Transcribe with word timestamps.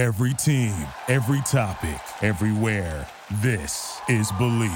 Every 0.00 0.32
team, 0.32 0.74
every 1.08 1.42
topic, 1.42 2.00
everywhere. 2.22 3.06
This 3.42 4.00
is 4.08 4.32
Believe. 4.38 4.72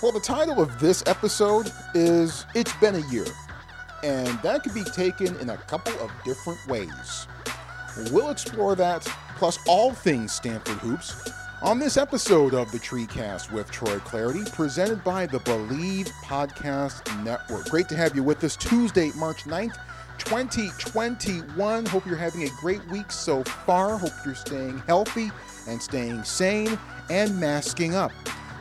Well, 0.00 0.12
the 0.12 0.22
title 0.22 0.62
of 0.62 0.78
this 0.78 1.02
episode 1.06 1.72
is 1.94 2.46
It's 2.54 2.72
Been 2.76 2.94
a 2.94 3.10
Year, 3.10 3.26
and 4.04 4.40
that 4.42 4.62
could 4.62 4.72
be 4.72 4.84
taken 4.84 5.34
in 5.38 5.50
a 5.50 5.56
couple 5.56 5.94
of 5.94 6.12
different 6.24 6.64
ways. 6.68 7.26
We'll 8.12 8.30
explore 8.30 8.76
that, 8.76 9.02
plus 9.38 9.58
all 9.66 9.94
things 9.94 10.30
Stanford 10.30 10.76
Hoops, 10.76 11.28
on 11.60 11.80
this 11.80 11.96
episode 11.96 12.54
of 12.54 12.70
the 12.70 12.78
Treecast 12.78 13.50
with 13.50 13.68
Troy 13.72 13.98
Clardy, 13.98 14.48
presented 14.52 15.02
by 15.02 15.26
the 15.26 15.40
Believe 15.40 16.06
Podcast 16.22 17.24
Network. 17.24 17.68
Great 17.68 17.88
to 17.88 17.96
have 17.96 18.14
you 18.14 18.22
with 18.22 18.44
us 18.44 18.54
Tuesday, 18.54 19.10
March 19.16 19.42
9th. 19.42 19.76
2021. 20.18 21.86
Hope 21.86 22.06
you're 22.06 22.16
having 22.16 22.44
a 22.44 22.50
great 22.60 22.84
week 22.88 23.10
so 23.10 23.44
far. 23.44 23.98
Hope 23.98 24.12
you're 24.24 24.34
staying 24.34 24.78
healthy 24.86 25.30
and 25.68 25.80
staying 25.80 26.24
sane 26.24 26.78
and 27.10 27.38
masking 27.38 27.94
up. 27.94 28.12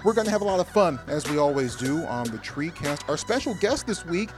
We're 0.04 0.14
going 0.14 0.26
to 0.26 0.32
have 0.32 0.42
a 0.42 0.46
lot 0.46 0.60
of 0.60 0.68
fun, 0.70 1.00
as 1.08 1.28
we 1.30 1.38
always 1.38 1.76
do, 1.76 2.04
on 2.06 2.26
the 2.26 2.38
Treecast. 2.38 3.10
Our 3.10 3.18
special 3.18 3.56
guest 3.56 3.88
this 3.88 4.06
week 4.06 4.30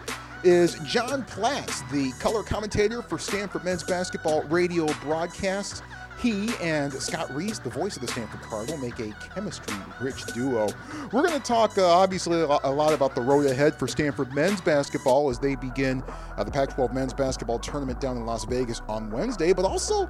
is 0.44 0.80
John 0.86 1.24
Platz, 1.26 1.82
the 1.92 2.14
color 2.20 2.44
commentator 2.44 3.02
for 3.02 3.20
Stanford 3.20 3.66
men's 3.66 3.84
basketball 3.84 4.44
radio 4.44 4.86
broadcast. 5.02 5.84
He 6.20 6.50
and 6.62 6.92
Scott 6.94 7.34
Reiss, 7.34 7.60
the 7.60 7.70
voice 7.70 7.96
of 7.96 8.02
the 8.02 8.08
Stanford 8.08 8.42
Cardinal, 8.42 8.78
make 8.78 9.00
a 9.00 9.12
chemistry 9.34 9.76
rich 10.02 10.26
duo. 10.28 10.68
We're 11.12 11.28
going 11.28 11.40
to 11.40 11.46
talk, 11.46 11.78
uh, 11.78 11.86
obviously, 11.86 12.42
a 12.42 12.72
lot 12.72 12.94
about 12.94 13.14
the 13.14 13.22
road 13.22 13.46
ahead 13.46 13.78
for 13.78 13.88
Stanford 13.88 14.34
men's 14.34 14.60
basketball 14.62 15.30
as 15.30 15.38
they 15.38 15.56
begin 15.56 16.04
uh, 16.36 16.44
the 16.44 16.52
Pac 16.52 16.74
12 16.74 16.94
men's 16.94 17.14
basketball 17.14 17.60
tournament 17.60 18.02
down 18.02 18.18
in 18.18 18.26
Las 18.26 18.46
Vegas 18.46 18.82
on 18.88 19.12
Wednesday, 19.12 19.54
but 19.54 19.64
also 19.64 20.10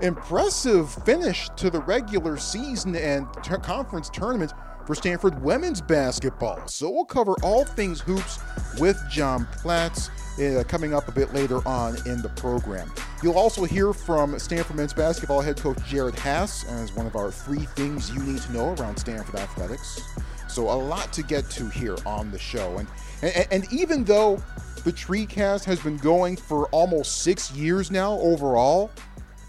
impressive 0.00 0.92
finish 1.04 1.48
to 1.56 1.70
the 1.70 1.80
regular 1.80 2.36
season 2.36 2.96
and 2.96 3.26
conference 3.62 4.10
tournament 4.10 4.52
for 4.86 4.94
Stanford 4.94 5.40
women's 5.42 5.80
basketball. 5.80 6.66
So 6.66 6.90
we'll 6.90 7.04
cover 7.04 7.34
all 7.42 7.64
things 7.64 8.00
hoops 8.00 8.38
with 8.78 9.00
John 9.10 9.46
Platz 9.52 10.10
uh, 10.38 10.64
coming 10.64 10.94
up 10.94 11.08
a 11.08 11.12
bit 11.12 11.32
later 11.34 11.66
on 11.66 11.96
in 12.06 12.22
the 12.22 12.28
program. 12.30 12.90
You'll 13.22 13.38
also 13.38 13.64
hear 13.64 13.92
from 13.92 14.38
Stanford 14.38 14.76
men's 14.76 14.92
basketball 14.92 15.40
head 15.40 15.56
coach 15.56 15.78
Jerod 15.78 16.14
Haase 16.16 16.66
as 16.68 16.92
one 16.92 17.06
of 17.06 17.16
our 17.16 17.30
three 17.30 17.64
things 17.64 18.10
you 18.10 18.22
need 18.22 18.42
to 18.42 18.52
know 18.52 18.74
around 18.74 18.96
Stanford 18.98 19.36
athletics. 19.36 20.00
So 20.48 20.70
a 20.70 20.74
lot 20.74 21.12
to 21.14 21.22
get 21.22 21.50
to 21.50 21.68
here 21.68 21.96
on 22.06 22.30
the 22.30 22.38
show. 22.38 22.78
And, 22.78 22.88
and, 23.22 23.46
and 23.50 23.72
even 23.72 24.04
though 24.04 24.42
the 24.84 24.92
Treecast 24.92 25.64
has 25.64 25.80
been 25.80 25.96
going 25.96 26.36
for 26.36 26.68
almost 26.68 27.22
six 27.22 27.50
years 27.52 27.90
now 27.90 28.12
overall, 28.20 28.90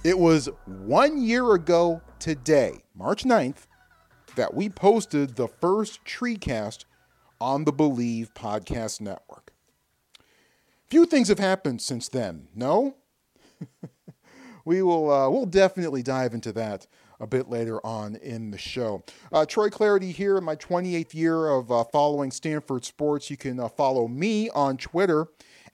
it 0.03 0.17
was 0.17 0.49
one 0.65 1.21
year 1.21 1.53
ago 1.53 2.02
today, 2.19 2.80
March 2.95 3.23
9th, 3.23 3.67
that 4.35 4.53
we 4.53 4.69
posted 4.69 5.35
the 5.35 5.47
first 5.47 6.03
Treecast 6.05 6.85
on 7.39 7.65
the 7.65 7.71
Believe 7.71 8.33
Podcast 8.33 9.02
Network. 9.02 9.53
Few 10.89 11.05
things 11.05 11.27
have 11.27 11.39
happened 11.39 11.81
since 11.81 12.07
then, 12.07 12.47
no? 12.55 12.95
we 14.66 14.81
will 14.81 15.11
uh, 15.11 15.30
we'll 15.30 15.45
definitely 15.45 16.02
dive 16.02 16.33
into 16.33 16.53
that 16.53 16.88
a 17.19 17.27
bit 17.27 17.49
later 17.49 17.85
on 17.85 18.16
in 18.16 18.52
the 18.52 18.57
show. 18.57 19.03
Uh, 19.33 19.45
Troy 19.45 19.69
Clardy 19.69 20.11
here 20.11 20.38
in 20.38 20.43
my 20.43 20.55
28th 20.55 21.13
year 21.13 21.49
of 21.49 21.71
uh, 21.71 21.83
following 21.85 22.31
Stanford 22.31 22.85
sports. 22.85 23.30
You 23.30 23.35
can 23.35 23.59
uh, 23.59 23.67
follow 23.67 24.08
me 24.08 24.49
on 24.52 24.77
Twitter 24.77 25.27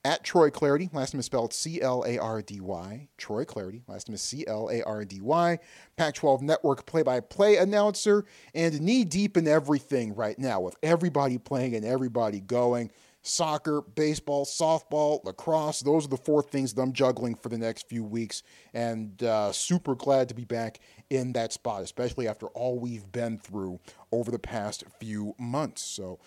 at 0.04 0.22
Troy 0.22 0.50
Clardy. 0.50 0.92
Last 0.92 1.14
name 1.14 1.20
is 1.20 1.26
spelled 1.26 1.52
C 1.52 1.80
L 1.80 2.04
A 2.06 2.18
R 2.18 2.42
D 2.42 2.60
Y. 2.60 3.08
Troy 3.16 3.44
Clardy. 3.44 3.82
Last 3.86 4.08
name 4.08 4.14
is 4.14 4.22
C 4.22 4.44
L 4.46 4.68
A 4.70 4.82
R 4.82 5.04
D 5.04 5.20
Y. 5.20 5.58
Pac 5.96 6.14
12 6.14 6.42
Network 6.42 6.86
play 6.86 7.02
by 7.02 7.20
play 7.20 7.56
announcer 7.56 8.24
and 8.54 8.80
knee 8.80 9.04
deep 9.04 9.36
in 9.36 9.46
everything 9.46 10.14
right 10.14 10.38
now 10.38 10.60
with 10.60 10.76
everybody 10.82 11.38
playing 11.38 11.74
and 11.74 11.84
everybody 11.84 12.40
going 12.40 12.90
soccer, 13.24 13.80
baseball, 13.80 14.44
softball, 14.44 15.24
lacrosse. 15.24 15.80
Those 15.80 16.04
are 16.04 16.08
the 16.08 16.16
four 16.16 16.42
things 16.42 16.74
that 16.74 16.82
I'm 16.82 16.92
juggling 16.92 17.34
for 17.34 17.48
the 17.48 17.58
next 17.58 17.88
few 17.88 18.04
weeks. 18.04 18.42
And 18.74 19.20
uh, 19.22 19.50
super 19.50 19.94
glad 19.94 20.28
to 20.28 20.34
be 20.34 20.44
back 20.44 20.78
in 21.10 21.32
that 21.32 21.52
spot, 21.52 21.82
especially 21.82 22.28
after 22.28 22.46
all 22.48 22.78
we've 22.78 23.10
been 23.10 23.38
through 23.38 23.80
over 24.12 24.30
the 24.30 24.38
past 24.38 24.84
few 25.00 25.34
months. 25.38 25.82
So, 25.82 26.20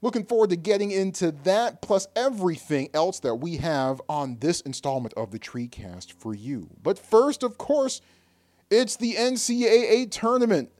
looking 0.00 0.24
forward 0.24 0.50
to 0.50 0.56
getting 0.56 0.90
into 0.90 1.32
that, 1.44 1.82
plus 1.82 2.08
everything 2.16 2.88
else 2.94 3.20
that 3.20 3.36
we 3.36 3.58
have 3.58 4.00
on 4.08 4.38
this 4.40 4.62
installment 4.62 5.14
of 5.14 5.30
the 5.30 5.38
Treecast 5.38 6.12
for 6.12 6.34
you. 6.34 6.70
But 6.82 6.98
first, 6.98 7.42
of 7.42 7.58
course, 7.58 8.00
it's 8.70 8.96
the 8.96 9.14
NCAA 9.14 10.10
tournament. 10.10 10.70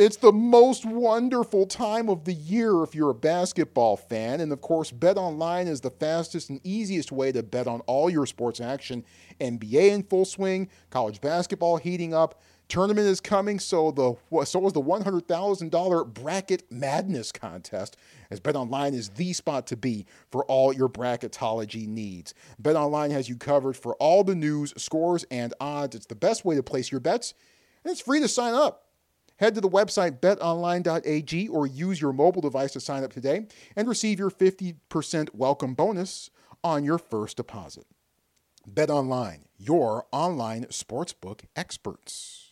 It's 0.00 0.16
the 0.16 0.32
most 0.32 0.86
wonderful 0.86 1.66
time 1.66 2.08
of 2.08 2.24
the 2.24 2.32
year 2.32 2.82
if 2.82 2.94
you're 2.94 3.10
a 3.10 3.14
basketball 3.14 3.98
fan. 3.98 4.40
And 4.40 4.50
of 4.50 4.62
course, 4.62 4.90
Bet 4.90 5.18
Online 5.18 5.68
is 5.68 5.82
the 5.82 5.90
fastest 5.90 6.48
and 6.48 6.58
easiest 6.64 7.12
way 7.12 7.32
to 7.32 7.42
bet 7.42 7.66
on 7.66 7.80
all 7.80 8.08
your 8.08 8.24
sports 8.24 8.62
action. 8.62 9.04
NBA 9.42 9.90
in 9.90 10.02
full 10.04 10.24
swing, 10.24 10.70
college 10.88 11.20
basketball 11.20 11.76
heating 11.76 12.14
up. 12.14 12.40
Tournament 12.68 13.08
is 13.08 13.20
coming, 13.20 13.58
so 13.58 13.90
the 13.90 14.14
so 14.46 14.66
is 14.66 14.72
the 14.72 14.80
$100,000 14.80 16.14
bracket 16.14 16.72
madness 16.72 17.30
contest. 17.30 17.98
As 18.30 18.40
Bet 18.40 18.56
Online 18.56 18.94
is 18.94 19.10
the 19.10 19.34
spot 19.34 19.66
to 19.66 19.76
be 19.76 20.06
for 20.30 20.46
all 20.46 20.72
your 20.72 20.88
bracketology 20.88 21.86
needs. 21.86 22.32
Bet 22.58 22.74
Online 22.74 23.10
has 23.10 23.28
you 23.28 23.36
covered 23.36 23.76
for 23.76 23.96
all 23.96 24.24
the 24.24 24.34
news, 24.34 24.72
scores, 24.78 25.26
and 25.30 25.52
odds. 25.60 25.94
It's 25.94 26.06
the 26.06 26.14
best 26.14 26.42
way 26.42 26.54
to 26.54 26.62
place 26.62 26.90
your 26.90 27.00
bets, 27.00 27.34
and 27.84 27.92
it's 27.92 28.00
free 28.00 28.20
to 28.20 28.28
sign 28.28 28.54
up. 28.54 28.86
Head 29.40 29.54
to 29.54 29.62
the 29.62 29.70
website 29.70 30.20
betonline.ag 30.20 31.48
or 31.48 31.66
use 31.66 31.98
your 31.98 32.12
mobile 32.12 32.42
device 32.42 32.72
to 32.72 32.80
sign 32.80 33.02
up 33.02 33.12
today 33.14 33.46
and 33.74 33.88
receive 33.88 34.18
your 34.18 34.30
50% 34.30 35.34
welcome 35.34 35.72
bonus 35.72 36.28
on 36.62 36.84
your 36.84 36.98
first 36.98 37.38
deposit. 37.38 37.86
BetOnline, 38.70 39.44
your 39.56 40.04
online 40.12 40.66
sportsbook 40.66 41.44
experts. 41.56 42.50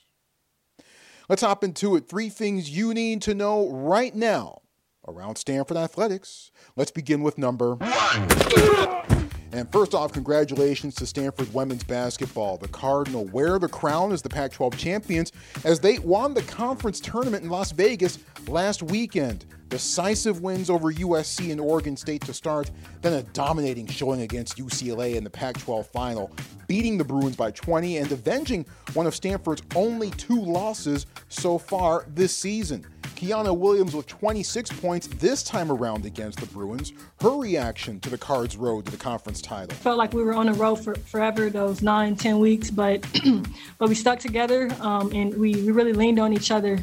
Let's 1.28 1.42
hop 1.42 1.62
into 1.62 1.94
it. 1.94 2.08
Three 2.08 2.30
things 2.30 2.70
you 2.70 2.94
need 2.94 3.20
to 3.22 3.34
know 3.34 3.68
right 3.68 4.14
now 4.14 4.62
around 5.06 5.36
Stanford 5.36 5.76
athletics. 5.76 6.50
Let's 6.74 6.90
begin 6.90 7.22
with 7.22 7.36
number 7.36 7.74
one. 7.74 9.17
And 9.52 9.70
first 9.72 9.94
off, 9.94 10.12
congratulations 10.12 10.94
to 10.96 11.06
Stanford 11.06 11.52
women's 11.54 11.84
basketball. 11.84 12.58
The 12.58 12.68
Cardinal 12.68 13.24
wear 13.26 13.58
the 13.58 13.68
crown 13.68 14.12
as 14.12 14.22
the 14.22 14.28
Pac 14.28 14.52
12 14.52 14.76
champions 14.76 15.32
as 15.64 15.80
they 15.80 15.98
won 15.98 16.34
the 16.34 16.42
conference 16.42 17.00
tournament 17.00 17.44
in 17.44 17.50
Las 17.50 17.72
Vegas 17.72 18.18
last 18.46 18.82
weekend. 18.82 19.46
Decisive 19.68 20.40
wins 20.40 20.70
over 20.70 20.92
USC 20.92 21.52
and 21.52 21.60
Oregon 21.60 21.96
State 21.96 22.22
to 22.22 22.32
start, 22.32 22.70
then 23.02 23.12
a 23.12 23.22
dominating 23.22 23.86
showing 23.86 24.22
against 24.22 24.56
UCLA 24.56 25.16
in 25.16 25.24
the 25.24 25.30
Pac 25.30 25.58
12 25.58 25.86
final, 25.88 26.30
beating 26.66 26.96
the 26.96 27.04
Bruins 27.04 27.36
by 27.36 27.50
20 27.50 27.98
and 27.98 28.10
avenging 28.10 28.64
one 28.94 29.06
of 29.06 29.14
Stanford's 29.14 29.62
only 29.76 30.10
two 30.12 30.40
losses 30.40 31.06
so 31.28 31.58
far 31.58 32.06
this 32.14 32.34
season. 32.34 32.86
Kiana 33.18 33.56
Williams 33.56 33.96
with 33.96 34.06
26 34.06 34.70
points 34.78 35.08
this 35.08 35.42
time 35.42 35.72
around 35.72 36.06
against 36.06 36.38
the 36.38 36.46
Bruins. 36.46 36.92
Her 37.20 37.30
reaction 37.30 37.98
to 38.00 38.10
the 38.10 38.16
Cards' 38.16 38.56
road 38.56 38.84
to 38.84 38.92
the 38.92 38.96
conference 38.96 39.42
title. 39.42 39.76
Felt 39.76 39.98
like 39.98 40.12
we 40.12 40.22
were 40.22 40.34
on 40.34 40.48
a 40.48 40.52
road 40.52 40.76
for 40.76 40.94
forever, 40.94 41.50
those 41.50 41.82
nine, 41.82 42.14
ten 42.14 42.38
weeks, 42.38 42.70
but 42.70 43.04
but 43.78 43.88
we 43.88 43.96
stuck 43.96 44.20
together 44.20 44.70
um, 44.80 45.10
and 45.12 45.36
we, 45.36 45.52
we 45.56 45.72
really 45.72 45.92
leaned 45.92 46.20
on 46.20 46.32
each 46.32 46.52
other. 46.52 46.78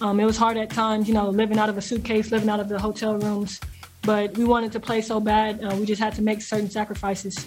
Um, 0.00 0.18
it 0.18 0.24
was 0.24 0.36
hard 0.36 0.56
at 0.56 0.70
times, 0.70 1.06
you 1.06 1.14
know, 1.14 1.28
living 1.28 1.56
out 1.56 1.68
of 1.68 1.78
a 1.78 1.82
suitcase, 1.82 2.32
living 2.32 2.48
out 2.48 2.58
of 2.58 2.68
the 2.68 2.80
hotel 2.80 3.16
rooms, 3.16 3.60
but 4.02 4.36
we 4.36 4.42
wanted 4.42 4.72
to 4.72 4.80
play 4.80 5.00
so 5.00 5.20
bad. 5.20 5.62
Uh, 5.62 5.76
we 5.76 5.86
just 5.86 6.02
had 6.02 6.16
to 6.16 6.22
make 6.22 6.42
certain 6.42 6.68
sacrifices. 6.68 7.46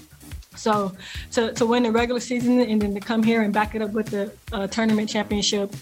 So 0.56 0.94
to, 1.32 1.52
to 1.54 1.66
win 1.66 1.84
the 1.84 1.92
regular 1.92 2.22
season 2.22 2.62
and 2.62 2.82
then 2.82 2.94
to 2.94 3.02
come 3.02 3.22
here 3.22 3.42
and 3.42 3.53
back 3.53 3.76
it 3.76 3.82
up 3.82 3.92
with 3.92 4.08
the 4.08 4.32
uh, 4.53 4.68
tournament 4.68 5.09
championship, 5.09 5.74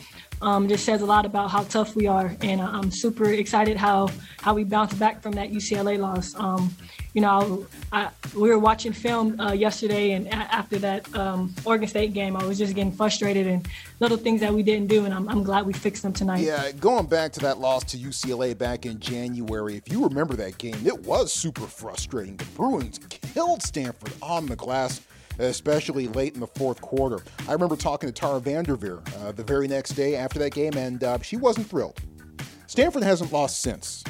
um, 0.42 0.68
just 0.68 0.86
says 0.86 1.02
a 1.02 1.06
lot 1.06 1.26
about 1.26 1.50
how 1.50 1.64
tough 1.64 1.96
we 1.96 2.08
are, 2.08 2.36
and 2.42 2.62
uh, 2.62 2.66
I'm 2.66 2.92
super 2.92 3.26
excited 3.32 3.78
how 3.78 4.10
how 4.42 4.54
we 4.54 4.64
bounced 4.64 4.98
back 5.00 5.22
from 5.22 5.34
that 5.34 5.52
UCLA 5.52 5.98
loss. 6.00 6.36
Um, 6.36 6.76
you 7.14 7.22
know, 7.22 7.66
I, 7.92 8.10
we 8.36 8.50
were 8.50 8.60
watching 8.60 8.94
film 8.94 9.40
uh, 9.40 9.52
yesterday, 9.52 10.12
and 10.12 10.28
a- 10.28 10.36
after 10.36 10.78
that 10.80 11.14
um, 11.16 11.54
Oregon 11.66 11.88
State 11.88 12.14
game, 12.14 12.38
I 12.38 12.46
was 12.46 12.60
just 12.60 12.76
getting 12.76 12.92
frustrated 12.92 13.48
and 13.48 13.68
little 14.00 14.18
things 14.18 14.42
that 14.42 14.54
we 14.54 14.62
didn't 14.62 14.88
do, 14.88 15.06
and 15.06 15.14
I'm, 15.14 15.28
I'm 15.28 15.42
glad 15.42 15.66
we 15.66 15.74
fixed 15.74 16.04
them 16.04 16.14
tonight. 16.14 16.42
Yeah, 16.42 16.72
going 16.74 17.08
back 17.08 17.34
to 17.34 17.40
that 17.40 17.58
loss 17.58 17.84
to 17.86 17.98
UCLA 17.98 18.56
back 18.56 18.86
in 18.86 19.00
January, 19.00 19.78
if 19.78 19.92
you 19.92 20.04
remember 20.04 20.36
that 20.36 20.60
game, 20.60 20.78
it 20.86 21.06
was 21.06 21.34
super 21.34 21.66
frustrating. 21.66 22.38
The 22.38 22.46
Bruins 22.46 23.00
killed 23.10 23.64
Stanford 23.64 24.14
on 24.22 24.46
the 24.46 24.56
glass 24.56 25.02
especially 25.40 26.08
late 26.08 26.34
in 26.34 26.40
the 26.40 26.48
fourth 26.48 26.82
quarter. 26.82 27.20
I 27.48 27.54
remember 27.54 27.76
talking 27.76 28.10
to 28.10 28.14
Tara 28.14 28.40
Vanderveer 28.40 29.02
uh, 29.20 29.32
the 29.32 29.44
very 29.44 29.68
next 29.68 29.92
day 29.92 30.16
after 30.16 30.40
that 30.40 30.54
game, 30.54 30.76
and 30.76 31.04
uh, 31.04 31.20
she 31.22 31.38
wasn't 31.38 31.68
thrilled. 31.68 32.00
Stanford 32.68 33.04
hasn't 33.04 33.32
lost 33.32 33.62
since. 33.62 34.04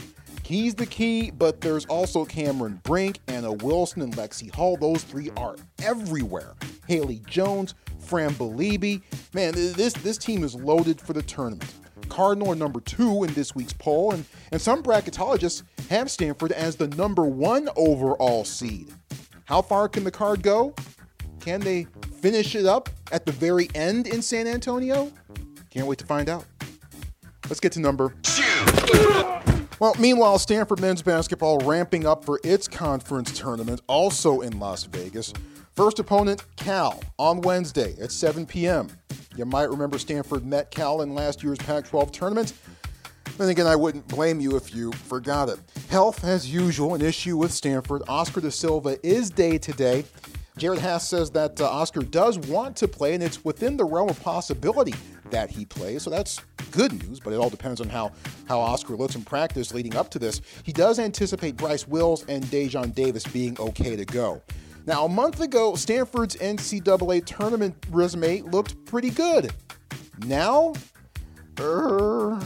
He's 0.44 0.76
the 0.76 0.86
key, 0.86 1.30
but 1.30 1.60
there's 1.60 1.86
also 1.88 2.24
Cameron 2.24 2.80
Brink, 2.84 3.20
Anna 3.28 3.52
Wilson, 3.52 4.02
and 4.02 4.16
Lexie 4.16 4.54
Hull. 4.54 4.78
Those 4.78 5.04
three 5.04 5.30
are 5.36 5.58
everywhere. 5.84 6.54
Haley 6.88 7.22
Jones, 7.28 7.76
Fran 8.00 8.32
Belibi. 8.32 9.02
Man, 9.34 9.54
this 9.54 9.94
this 9.94 10.18
team 10.18 10.46
is 10.46 10.56
loaded 10.56 11.02
for 11.02 11.12
the 11.12 11.22
tournament. 11.22 11.74
Cardinal 12.08 12.54
are 12.54 12.56
number 12.56 12.80
two 12.80 13.26
in 13.26 13.34
this 13.34 13.56
week's 13.56 13.74
poll, 13.74 14.14
and, 14.14 14.24
and 14.54 14.62
some 14.62 14.82
bracketologists 14.82 15.64
have 15.90 16.10
Stanford 16.10 16.54
as 16.54 16.78
the 16.78 16.88
number 16.90 17.26
one 17.26 17.68
overall 17.76 18.46
seed. 18.46 18.94
How 19.46 19.62
far 19.62 19.90
can 19.90 20.06
the 20.06 20.12
card 20.12 20.42
go? 20.44 20.74
Can 21.40 21.62
they 21.62 21.88
finish 22.22 22.56
it 22.56 22.66
up 22.66 22.90
at 23.12 23.26
the 23.26 23.32
very 23.32 23.70
end 23.76 24.08
in 24.08 24.22
San 24.22 24.48
Antonio? 24.48 25.12
Can't 25.70 25.88
wait 25.88 26.00
to 26.00 26.06
find 26.06 26.30
out. 26.30 26.46
Let's 27.46 27.60
get 27.60 27.72
to 27.74 27.80
number 27.80 28.14
two. 28.24 28.44
Well, 29.80 29.96
meanwhile, 30.00 30.40
Stanford 30.40 30.82
men's 30.82 31.04
basketball 31.04 31.60
ramping 31.60 32.06
up 32.08 32.26
for 32.26 32.40
its 32.44 32.68
conference 32.68 33.38
tournament, 33.38 33.82
also 33.88 34.42
in 34.42 34.60
Las 34.60 34.86
Vegas. 34.86 35.34
First 35.76 36.00
opponent, 36.00 36.44
Cal, 36.56 37.00
on 37.20 37.42
Wednesday 37.42 37.96
at 38.02 38.12
7 38.12 38.48
p.m. 38.48 38.88
You 39.36 39.46
might 39.46 39.70
remember 39.70 40.00
Stanford 40.00 40.44
met 40.44 40.72
Cal 40.72 41.04
in 41.04 41.14
last 41.14 41.44
year's 41.44 41.60
Pac 41.60 41.88
12 41.88 42.12
tournament. 42.12 42.54
Then 43.38 43.50
again, 43.50 43.68
I 43.68 43.76
wouldn't 43.76 44.08
blame 44.08 44.40
you 44.40 44.58
if 44.58 44.74
you 44.74 44.92
forgot 44.94 45.50
it. 45.50 45.60
Health, 45.90 46.24
as 46.24 46.52
usual, 46.52 46.96
an 46.96 47.04
issue 47.04 47.38
with 47.38 47.52
Stanford. 47.52 48.02
Oscar 48.08 48.42
da 48.42 48.50
Silva 48.50 48.98
is 49.06 49.30
day 49.30 49.60
to 49.60 49.72
day. 49.74 50.06
Jerod 50.58 50.80
Haase 50.80 51.02
says 51.02 51.30
that 51.32 51.62
uh, 51.62 51.70
Oscar 51.70 52.02
does 52.02 52.40
want 52.40 52.76
to 52.78 52.88
play, 52.88 53.14
and 53.14 53.22
it's 53.22 53.46
within 53.46 53.78
the 53.78 53.86
realm 53.86 54.10
of 54.10 54.20
possibility 54.24 54.96
that 55.30 55.52
he 55.52 55.66
plays. 55.66 56.02
So 56.02 56.10
that's 56.10 56.42
good 56.72 56.94
news, 56.94 57.20
but 57.20 57.32
it 57.32 57.36
all 57.36 57.52
depends 57.52 57.80
on 57.80 57.90
how, 57.90 58.12
how 58.48 58.60
Oscar 58.60 58.96
looks 58.96 59.14
in 59.16 59.24
practice 59.24 59.72
leading 59.72 59.96
up 59.96 60.10
to 60.12 60.20
this. 60.20 60.42
He 60.64 60.74
does 60.74 60.98
anticipate 60.98 61.58
Bryce 61.58 61.88
Wills 61.88 62.26
and 62.28 62.44
Daejon 62.46 62.96
Davis 62.96 63.24
being 63.28 63.56
okay 63.60 63.96
to 63.96 64.06
go. 64.06 64.42
Now, 64.88 65.06
a 65.06 65.10
month 65.10 65.42
ago, 65.42 65.76
Stanford's 65.76 66.36
NCAA 66.38 67.26
tournament 67.26 67.76
resume 67.92 68.42
looked 68.42 68.84
pretty 68.86 69.12
good. 69.12 69.54
Now, 70.26 70.74
er, 71.60 72.40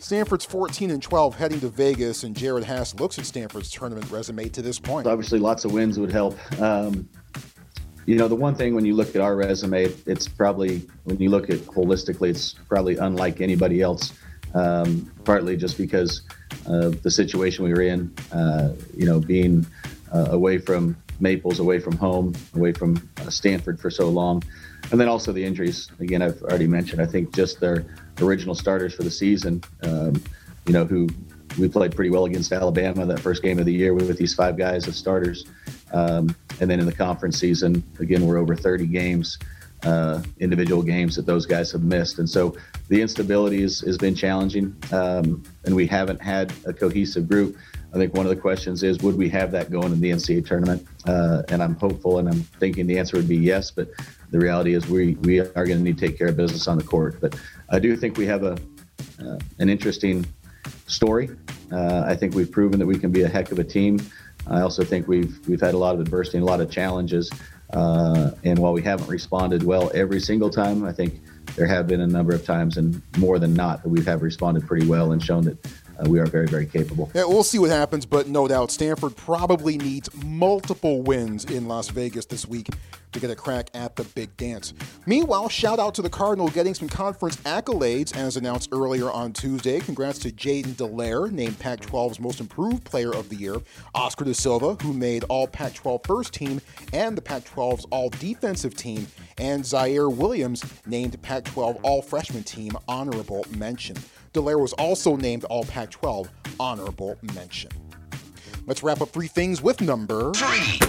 Stanford's 0.00 0.44
14 0.44 0.90
and 0.90 1.02
12 1.02 1.36
heading 1.36 1.60
to 1.60 1.68
Vegas, 1.68 2.22
and 2.22 2.34
Jerod 2.34 2.64
Haase 2.64 2.98
looks 2.98 3.18
at 3.18 3.26
Stanford's 3.26 3.70
tournament 3.70 4.10
resume 4.10 4.48
to 4.48 4.62
this 4.62 4.78
point. 4.78 5.06
Obviously, 5.06 5.38
lots 5.38 5.64
of 5.64 5.72
wins 5.72 5.98
would 5.98 6.12
help. 6.12 6.38
Um, 6.60 7.08
you 8.06 8.16
know, 8.16 8.28
the 8.28 8.34
one 8.34 8.54
thing 8.54 8.74
when 8.74 8.86
you 8.86 8.94
look 8.94 9.14
at 9.14 9.20
our 9.20 9.36
resume, 9.36 9.84
it's 10.06 10.28
probably, 10.28 10.78
when 11.04 11.18
you 11.18 11.30
look 11.30 11.50
at 11.50 11.58
holistically, 11.58 12.30
it's 12.30 12.54
probably 12.68 12.96
unlike 12.96 13.40
anybody 13.40 13.82
else, 13.82 14.14
um, 14.54 15.12
partly 15.24 15.56
just 15.56 15.76
because 15.76 16.22
of 16.66 17.02
the 17.02 17.10
situation 17.10 17.64
we 17.64 17.74
were 17.74 17.82
in, 17.82 18.14
uh, 18.32 18.72
you 18.96 19.04
know, 19.04 19.20
being 19.20 19.66
uh, 20.14 20.28
away 20.30 20.58
from 20.58 20.96
Maples 21.20 21.58
away 21.58 21.80
from 21.80 21.96
home, 21.96 22.34
away 22.54 22.72
from 22.72 22.96
uh, 23.18 23.28
Stanford 23.28 23.80
for 23.80 23.90
so 23.90 24.08
long. 24.08 24.42
And 24.90 25.00
then 25.00 25.08
also 25.08 25.32
the 25.32 25.44
injuries. 25.44 25.90
Again, 26.00 26.22
I've 26.22 26.42
already 26.42 26.66
mentioned, 26.66 27.02
I 27.02 27.06
think 27.06 27.34
just 27.34 27.60
their 27.60 27.84
original 28.20 28.54
starters 28.54 28.94
for 28.94 29.02
the 29.02 29.10
season, 29.10 29.62
um, 29.82 30.22
you 30.66 30.72
know, 30.72 30.84
who 30.84 31.08
we 31.58 31.68
played 31.68 31.94
pretty 31.94 32.10
well 32.10 32.24
against 32.24 32.52
Alabama 32.52 33.04
that 33.06 33.20
first 33.20 33.42
game 33.42 33.58
of 33.58 33.66
the 33.66 33.72
year 33.72 33.94
with, 33.94 34.16
these 34.16 34.34
five 34.34 34.56
guys 34.56 34.86
as 34.88 34.96
starters. 34.96 35.44
Um, 35.92 36.34
and 36.60 36.70
then 36.70 36.80
in 36.80 36.86
the 36.86 36.92
conference 36.92 37.38
season, 37.38 37.82
again, 37.98 38.26
we're 38.26 38.38
over 38.38 38.54
30 38.54 38.86
games, 38.86 39.38
uh, 39.84 40.22
individual 40.40 40.82
games 40.82 41.16
that 41.16 41.26
those 41.26 41.46
guys 41.46 41.72
have 41.72 41.82
missed. 41.82 42.18
And 42.18 42.28
so 42.28 42.56
the 42.88 43.00
instability 43.00 43.62
has, 43.62 43.80
has 43.80 43.98
been 43.98 44.14
challenging, 44.14 44.74
um, 44.92 45.42
and 45.64 45.74
we 45.74 45.86
haven't 45.86 46.20
had 46.20 46.52
a 46.66 46.72
cohesive 46.72 47.28
group. 47.28 47.56
I 47.92 47.96
think 47.96 48.14
one 48.14 48.26
of 48.26 48.30
the 48.30 48.40
questions 48.40 48.82
is, 48.82 48.98
would 48.98 49.16
we 49.16 49.28
have 49.30 49.50
that 49.52 49.70
going 49.70 49.92
in 49.92 50.00
the 50.00 50.10
NCAA 50.10 50.46
tournament? 50.46 50.86
Uh, 51.06 51.42
and 51.48 51.62
I'm 51.62 51.74
hopeful, 51.76 52.18
and 52.18 52.28
I'm 52.28 52.42
thinking 52.42 52.86
the 52.86 52.98
answer 52.98 53.16
would 53.16 53.28
be 53.28 53.36
yes. 53.36 53.70
But 53.70 53.88
the 54.30 54.38
reality 54.38 54.74
is, 54.74 54.86
we 54.86 55.14
we 55.22 55.40
are 55.40 55.46
going 55.52 55.78
to 55.78 55.82
need 55.82 55.98
to 55.98 56.06
take 56.06 56.18
care 56.18 56.28
of 56.28 56.36
business 56.36 56.68
on 56.68 56.78
the 56.78 56.84
court. 56.84 57.20
But 57.20 57.38
I 57.70 57.78
do 57.78 57.96
think 57.96 58.16
we 58.16 58.26
have 58.26 58.42
a 58.42 58.58
uh, 59.20 59.38
an 59.58 59.68
interesting 59.68 60.26
story. 60.86 61.30
Uh, 61.72 62.04
I 62.06 62.14
think 62.16 62.34
we've 62.34 62.50
proven 62.50 62.78
that 62.78 62.86
we 62.86 62.98
can 62.98 63.10
be 63.10 63.22
a 63.22 63.28
heck 63.28 63.52
of 63.52 63.58
a 63.58 63.64
team. 63.64 64.00
I 64.46 64.60
also 64.60 64.84
think 64.84 65.08
we've 65.08 65.38
we've 65.48 65.60
had 65.60 65.74
a 65.74 65.78
lot 65.78 65.94
of 65.94 66.00
adversity 66.00 66.38
and 66.38 66.46
a 66.46 66.50
lot 66.50 66.60
of 66.60 66.70
challenges. 66.70 67.30
Uh, 67.72 68.30
and 68.44 68.58
while 68.58 68.72
we 68.72 68.82
haven't 68.82 69.08
responded 69.08 69.62
well 69.62 69.90
every 69.94 70.20
single 70.20 70.48
time, 70.48 70.84
I 70.84 70.92
think 70.92 71.20
there 71.54 71.66
have 71.66 71.86
been 71.86 72.00
a 72.00 72.06
number 72.06 72.34
of 72.34 72.44
times, 72.44 72.78
and 72.78 73.02
more 73.18 73.38
than 73.38 73.52
not, 73.52 73.82
that 73.82 73.88
we 73.90 74.02
have 74.04 74.22
responded 74.22 74.66
pretty 74.66 74.86
well 74.86 75.12
and 75.12 75.22
shown 75.22 75.44
that 75.44 75.58
uh, 75.98 76.08
we 76.08 76.18
are 76.18 76.26
very, 76.26 76.46
very 76.46 76.66
capable. 76.66 77.10
Yeah, 77.14 77.24
we'll 77.24 77.42
see 77.42 77.58
what 77.58 77.70
happens, 77.70 78.06
but 78.06 78.28
no 78.28 78.46
doubt 78.46 78.70
Stanford 78.70 79.16
probably 79.16 79.76
needs 79.76 80.08
multiple 80.24 81.02
wins 81.02 81.44
in 81.44 81.66
Las 81.66 81.88
Vegas 81.88 82.26
this 82.26 82.46
week 82.46 82.68
to 83.12 83.20
get 83.20 83.30
a 83.30 83.34
crack 83.34 83.70
at 83.74 83.96
the 83.96 84.04
big 84.04 84.36
dance. 84.36 84.74
Meanwhile, 85.06 85.48
shout 85.48 85.78
out 85.78 85.94
to 85.94 86.02
the 86.02 86.10
Cardinal 86.10 86.48
getting 86.48 86.74
some 86.74 86.88
conference 86.88 87.36
accolades 87.38 88.14
as 88.16 88.36
announced 88.36 88.68
earlier 88.70 89.10
on 89.10 89.32
Tuesday. 89.32 89.80
Congrats 89.80 90.18
to 90.20 90.30
Jaiden 90.30 90.74
Delaire, 90.74 91.30
named 91.30 91.58
Pac 91.58 91.80
12's 91.80 92.20
most 92.20 92.40
improved 92.40 92.84
player 92.84 93.14
of 93.14 93.28
the 93.28 93.36
year, 93.36 93.56
Oscar 93.94 94.24
De 94.24 94.34
Silva, 94.34 94.74
who 94.82 94.92
made 94.92 95.24
all 95.24 95.46
Pac 95.46 95.74
12 95.74 96.02
first 96.04 96.34
team 96.34 96.60
and 96.92 97.16
the 97.16 97.22
Pac 97.22 97.44
12's 97.44 97.86
all 97.90 98.10
defensive 98.10 98.76
team, 98.76 99.06
and 99.38 99.62
Ziaire 99.62 100.14
Williams, 100.14 100.64
named 100.86 101.20
Pac 101.22 101.44
12 101.44 101.78
all 101.82 102.02
freshman 102.02 102.42
team 102.42 102.72
honorable 102.86 103.46
mention. 103.56 103.96
Delaire 104.32 104.60
was 104.60 104.72
also 104.74 105.16
named 105.16 105.44
All 105.44 105.64
Pac 105.64 105.90
12 105.90 106.28
honorable 106.60 107.16
mention. 107.34 107.70
Let's 108.66 108.82
wrap 108.82 109.00
up 109.00 109.08
three 109.10 109.28
things 109.28 109.62
with 109.62 109.80
number 109.80 110.32
three. 110.34 110.80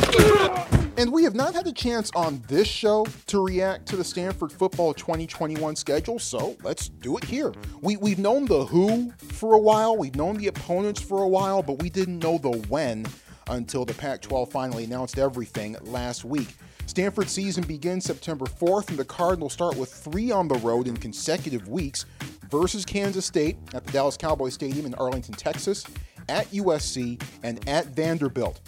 And 0.98 1.14
we 1.14 1.24
have 1.24 1.34
not 1.34 1.54
had 1.54 1.66
a 1.66 1.72
chance 1.72 2.12
on 2.14 2.44
this 2.50 2.68
show 2.68 3.06
to 3.28 3.42
react 3.42 3.86
to 3.88 3.96
the 3.96 4.04
Stanford 4.04 4.52
football 4.52 4.94
2021 4.94 5.78
schedule, 5.78 6.20
so 6.20 6.58
let's 6.62 6.90
do 6.90 7.16
it 7.16 7.24
here. 7.24 7.54
We, 7.82 7.96
we've 7.96 8.20
known 8.20 8.46
the 8.46 8.66
who 8.66 9.14
for 9.20 9.54
a 9.54 9.60
while, 9.60 9.96
we've 9.96 10.18
known 10.18 10.36
the 10.36 10.48
opponents 10.48 11.00
for 11.00 11.24
a 11.24 11.28
while, 11.28 11.64
but 11.64 11.82
we 11.82 11.90
didn't 11.90 12.20
know 12.20 12.38
the 12.38 12.52
when 12.68 13.06
until 13.48 13.86
the 13.86 13.94
Pac 13.94 14.22
12 14.24 14.52
finally 14.52 14.84
announced 14.84 15.18
everything 15.18 15.78
last 15.84 16.26
week. 16.26 16.58
Stanford 16.86 17.30
season 17.30 17.64
begins 17.64 18.04
September 18.04 18.46
4th, 18.46 18.90
and 18.90 18.98
the 18.98 19.06
Cardinals 19.06 19.54
start 19.54 19.78
with 19.78 19.94
three 19.94 20.32
on 20.32 20.50
the 20.50 20.56
road 20.56 20.88
in 20.88 20.98
consecutive 20.98 21.70
weeks 21.70 22.06
versus 22.50 22.86
Kansas 22.86 23.26
State 23.26 23.58
at 23.74 23.86
the 23.86 23.92
Dallas 23.92 24.18
Cowboy 24.18 24.50
Stadium 24.50 24.86
in 24.86 24.94
Arlington, 24.96 25.36
Texas, 25.36 25.86
at 26.28 26.48
USC, 26.48 27.22
and 27.44 27.68
at 27.68 27.88
Vanderbilt. 27.88 28.62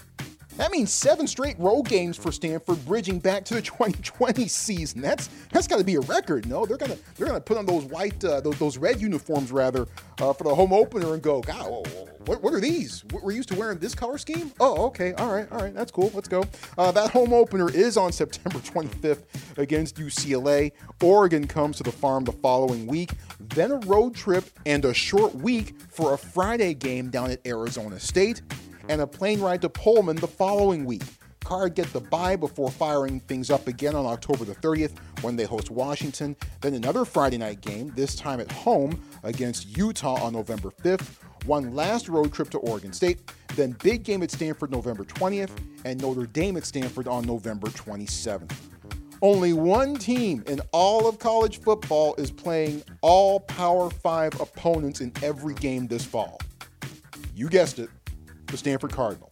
That 0.57 0.71
means 0.71 0.91
seven 0.91 1.27
straight 1.27 1.57
road 1.59 1.87
games 1.87 2.17
for 2.17 2.31
Stanford, 2.31 2.85
bridging 2.85 3.19
back 3.19 3.45
to 3.45 3.55
the 3.55 3.61
2020 3.61 4.47
season. 4.47 5.01
That's 5.01 5.29
that's 5.51 5.67
got 5.67 5.79
to 5.79 5.83
be 5.83 5.95
a 5.95 6.01
record. 6.01 6.47
No, 6.47 6.65
they're 6.65 6.77
gonna 6.77 6.97
they're 7.15 7.27
gonna 7.27 7.41
put 7.41 7.57
on 7.57 7.65
those 7.65 7.85
white 7.85 8.23
uh, 8.23 8.41
those, 8.41 8.57
those 8.59 8.77
red 8.77 9.01
uniforms 9.01 9.51
rather 9.51 9.87
uh, 10.19 10.33
for 10.33 10.43
the 10.43 10.53
home 10.53 10.73
opener 10.73 11.13
and 11.13 11.21
go, 11.21 11.41
God, 11.41 11.87
what, 12.25 12.43
what 12.43 12.53
are 12.53 12.59
these? 12.59 13.03
We're 13.11 13.31
used 13.31 13.49
to 13.49 13.55
wearing 13.55 13.79
this 13.79 13.95
color 13.95 14.17
scheme. 14.17 14.51
Oh, 14.59 14.85
okay, 14.87 15.13
all 15.13 15.33
right, 15.33 15.51
all 15.51 15.59
right, 15.59 15.73
that's 15.73 15.91
cool. 15.91 16.11
Let's 16.13 16.27
go. 16.27 16.43
Uh, 16.77 16.91
that 16.91 17.11
home 17.11 17.33
opener 17.33 17.69
is 17.71 17.97
on 17.97 18.11
September 18.11 18.59
25th 18.59 19.23
against 19.57 19.95
UCLA. 19.95 20.71
Oregon 21.01 21.47
comes 21.47 21.77
to 21.77 21.83
the 21.83 21.91
farm 21.91 22.23
the 22.23 22.31
following 22.31 22.87
week, 22.87 23.11
then 23.39 23.71
a 23.71 23.77
road 23.77 24.13
trip 24.15 24.45
and 24.65 24.85
a 24.85 24.93
short 24.93 25.33
week 25.35 25.75
for 25.89 26.13
a 26.13 26.17
Friday 26.17 26.73
game 26.73 27.09
down 27.09 27.31
at 27.31 27.45
Arizona 27.47 27.99
State 27.99 28.41
and 28.91 28.99
a 28.99 29.07
plane 29.07 29.39
ride 29.39 29.61
to 29.61 29.69
Pullman 29.69 30.17
the 30.17 30.27
following 30.27 30.83
week. 30.83 31.03
Card 31.45 31.75
get 31.75 31.91
the 31.93 32.01
bye 32.01 32.35
before 32.35 32.69
firing 32.69 33.21
things 33.21 33.49
up 33.49 33.67
again 33.69 33.95
on 33.95 34.05
October 34.05 34.43
the 34.43 34.53
30th 34.53 34.97
when 35.21 35.37
they 35.37 35.45
host 35.45 35.71
Washington. 35.71 36.35
Then 36.59 36.73
another 36.73 37.05
Friday 37.05 37.37
night 37.37 37.61
game, 37.61 37.93
this 37.95 38.15
time 38.15 38.41
at 38.41 38.51
home 38.51 39.01
against 39.23 39.77
Utah 39.77 40.21
on 40.21 40.33
November 40.33 40.71
5th. 40.83 41.15
One 41.45 41.73
last 41.73 42.09
road 42.09 42.33
trip 42.33 42.49
to 42.49 42.57
Oregon 42.57 42.91
State. 42.91 43.31
Then 43.55 43.77
big 43.81 44.03
game 44.03 44.23
at 44.23 44.29
Stanford 44.29 44.71
November 44.71 45.05
20th 45.05 45.51
and 45.85 46.01
Notre 46.01 46.25
Dame 46.25 46.57
at 46.57 46.65
Stanford 46.65 47.07
on 47.07 47.25
November 47.25 47.67
27th. 47.67 48.51
Only 49.21 49.53
one 49.53 49.95
team 49.95 50.43
in 50.47 50.59
all 50.73 51.07
of 51.07 51.17
college 51.17 51.61
football 51.61 52.13
is 52.15 52.29
playing 52.29 52.83
all 53.01 53.39
Power 53.39 53.89
5 53.89 54.41
opponents 54.41 54.99
in 54.99 55.13
every 55.23 55.53
game 55.53 55.87
this 55.87 56.03
fall. 56.03 56.39
You 57.33 57.47
guessed 57.47 57.79
it, 57.79 57.89
the 58.51 58.57
Stanford 58.57 58.91
Cardinal. 58.91 59.29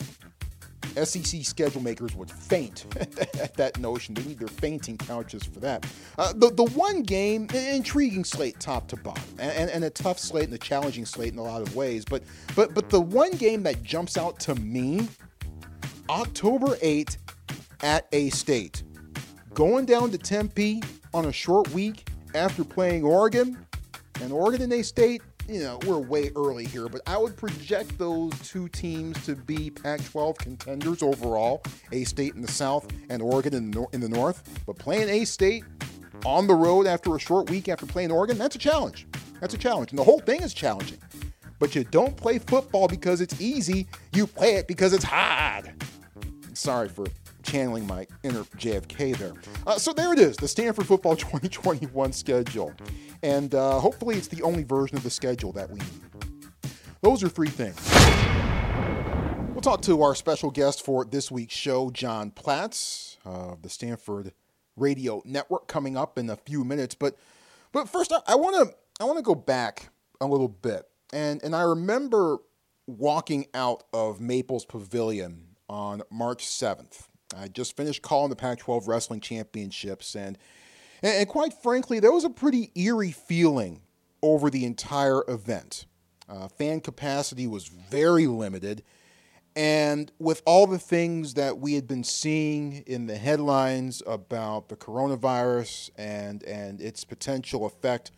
SEC 1.03 1.43
schedule 1.43 1.81
makers 1.81 2.15
would 2.15 2.31
faint 2.31 2.85
at 3.39 3.53
that 3.55 3.77
notion. 3.79 4.15
They 4.15 4.23
need 4.23 4.39
their 4.39 4.47
fainting 4.47 4.97
couches 4.97 5.43
for 5.43 5.59
that. 5.59 5.85
Uh, 6.17 6.33
the, 6.33 6.49
the 6.49 6.63
one 6.63 7.03
game, 7.03 7.47
intriguing 7.53 8.23
slate 8.23 8.59
top 8.59 8.87
to 8.89 8.95
bottom, 8.97 9.23
and, 9.37 9.69
and, 9.69 9.83
a 9.83 9.89
tough 9.89 10.19
slate 10.19 10.45
and 10.45 10.53
a 10.53 10.57
challenging 10.57 11.05
slate 11.05 11.33
in 11.33 11.39
a 11.39 11.43
lot 11.43 11.61
of 11.61 11.75
ways. 11.75 12.05
But, 12.05 12.23
but, 12.55 12.73
but 12.73 12.89
the 12.89 12.99
one 13.01 13.31
game 13.31 13.63
that 13.63 13.83
jumps 13.83 14.17
out 14.17 14.39
to 14.41 14.55
me 14.55 15.07
October 16.09 16.75
8th 16.77 17.17
at 17.83 18.07
A 18.11 18.29
State. 18.31 18.83
Going 19.53 19.85
down 19.85 20.11
to 20.11 20.17
Tempe 20.17 20.81
on 21.13 21.25
a 21.25 21.31
short 21.31 21.69
week 21.71 22.09
after 22.35 22.63
playing 22.63 23.03
Oregon, 23.03 23.57
and 24.21 24.31
Oregon 24.31 24.63
and 24.63 24.73
A 24.73 24.83
State 24.83 25.21
you 25.49 25.61
know, 25.61 25.79
we're 25.87 25.97
way 25.97 26.29
early 26.35 26.65
here, 26.65 26.87
but 26.87 27.01
I 27.07 27.17
would 27.17 27.35
project 27.35 27.97
those 27.97 28.31
two 28.47 28.67
teams 28.69 29.25
to 29.25 29.35
be 29.35 29.71
Pac 29.71 30.03
12 30.05 30.37
contenders 30.37 31.01
overall 31.01 31.63
A 31.91 32.03
State 32.03 32.35
in 32.35 32.41
the 32.43 32.51
South 32.51 32.87
and 33.09 33.19
Oregon 33.21 33.55
in 33.55 33.71
the, 33.71 33.87
in 33.91 33.99
the 33.99 34.09
North. 34.09 34.43
But 34.67 34.77
playing 34.77 35.09
A 35.09 35.25
State 35.25 35.63
on 36.23 36.45
the 36.45 36.53
road 36.53 36.85
after 36.85 37.15
a 37.15 37.19
short 37.19 37.49
week 37.49 37.67
after 37.67 37.87
playing 37.87 38.11
Oregon, 38.11 38.37
that's 38.37 38.55
a 38.55 38.59
challenge. 38.59 39.07
That's 39.41 39.55
a 39.55 39.57
challenge. 39.57 39.91
And 39.91 39.97
the 39.97 40.03
whole 40.03 40.19
thing 40.19 40.43
is 40.43 40.53
challenging. 40.53 40.99
But 41.57 41.73
you 41.73 41.83
don't 41.83 42.15
play 42.15 42.37
football 42.37 42.87
because 42.87 43.19
it's 43.19 43.41
easy, 43.41 43.87
you 44.13 44.27
play 44.27 44.55
it 44.55 44.67
because 44.67 44.93
it's 44.93 45.03
hard. 45.03 45.73
Sorry 46.53 46.89
for 46.89 47.07
channeling 47.49 47.87
my 47.87 48.05
inner 48.23 48.43
JFK 48.57 49.17
there. 49.17 49.33
Uh, 49.65 49.79
so 49.79 49.91
there 49.91 50.13
it 50.13 50.19
is, 50.19 50.37
the 50.37 50.47
Stanford 50.47 50.85
Football 50.85 51.15
2021 51.15 52.13
schedule. 52.13 52.73
And 53.23 53.55
uh, 53.55 53.79
hopefully 53.79 54.15
it's 54.17 54.27
the 54.27 54.43
only 54.43 54.63
version 54.63 54.97
of 54.97 55.03
the 55.03 55.09
schedule 55.09 55.51
that 55.53 55.69
we 55.69 55.79
need. 55.79 56.71
Those 57.01 57.23
are 57.23 57.29
three 57.29 57.49
things. 57.49 57.79
We'll 59.49 59.61
talk 59.61 59.81
to 59.83 60.03
our 60.03 60.13
special 60.13 60.51
guest 60.51 60.85
for 60.85 61.03
this 61.03 61.31
week's 61.31 61.55
show, 61.55 61.89
John 61.89 62.31
Platz 62.31 63.17
of 63.25 63.63
the 63.63 63.69
Stanford 63.69 64.31
Radio 64.77 65.21
Network, 65.25 65.67
coming 65.67 65.97
up 65.97 66.17
in 66.17 66.29
a 66.29 66.35
few 66.35 66.63
minutes. 66.63 66.95
But 66.95 67.17
but 67.71 67.89
first, 67.89 68.13
I 68.27 68.35
want 68.35 68.55
to 68.55 68.75
I 69.01 69.05
want 69.05 69.17
to 69.17 69.23
go 69.23 69.35
back 69.35 69.89
a 70.21 70.25
little 70.25 70.47
bit, 70.47 70.87
and 71.11 71.43
and 71.43 71.55
I 71.55 71.63
remember 71.63 72.37
walking 72.87 73.47
out 73.53 73.83
of 73.91 74.21
Maples 74.21 74.65
Pavilion 74.65 75.55
on 75.67 76.03
March 76.09 76.45
7th 76.45 77.08
I 77.35 77.47
just 77.47 77.77
finished 77.77 78.01
calling 78.01 78.29
the 78.29 78.35
Pac 78.35 78.59
12 78.59 78.87
Wrestling 78.87 79.21
Championships, 79.21 80.15
and, 80.15 80.37
and 81.03 81.27
quite 81.27 81.53
frankly, 81.53 81.99
there 81.99 82.11
was 82.11 82.23
a 82.23 82.29
pretty 82.29 82.71
eerie 82.75 83.11
feeling 83.11 83.81
over 84.21 84.49
the 84.49 84.65
entire 84.65 85.23
event. 85.27 85.85
Uh, 86.27 86.47
fan 86.47 86.79
capacity 86.79 87.47
was 87.47 87.67
very 87.67 88.27
limited, 88.27 88.83
and 89.55 90.11
with 90.19 90.41
all 90.45 90.67
the 90.67 90.79
things 90.79 91.33
that 91.35 91.57
we 91.57 91.73
had 91.73 91.87
been 91.87 92.03
seeing 92.03 92.83
in 92.85 93.07
the 93.07 93.17
headlines 93.17 94.01
about 94.05 94.69
the 94.69 94.75
coronavirus 94.75 95.89
and, 95.97 96.43
and 96.43 96.81
its 96.81 97.03
potential 97.03 97.65
effect 97.65 98.11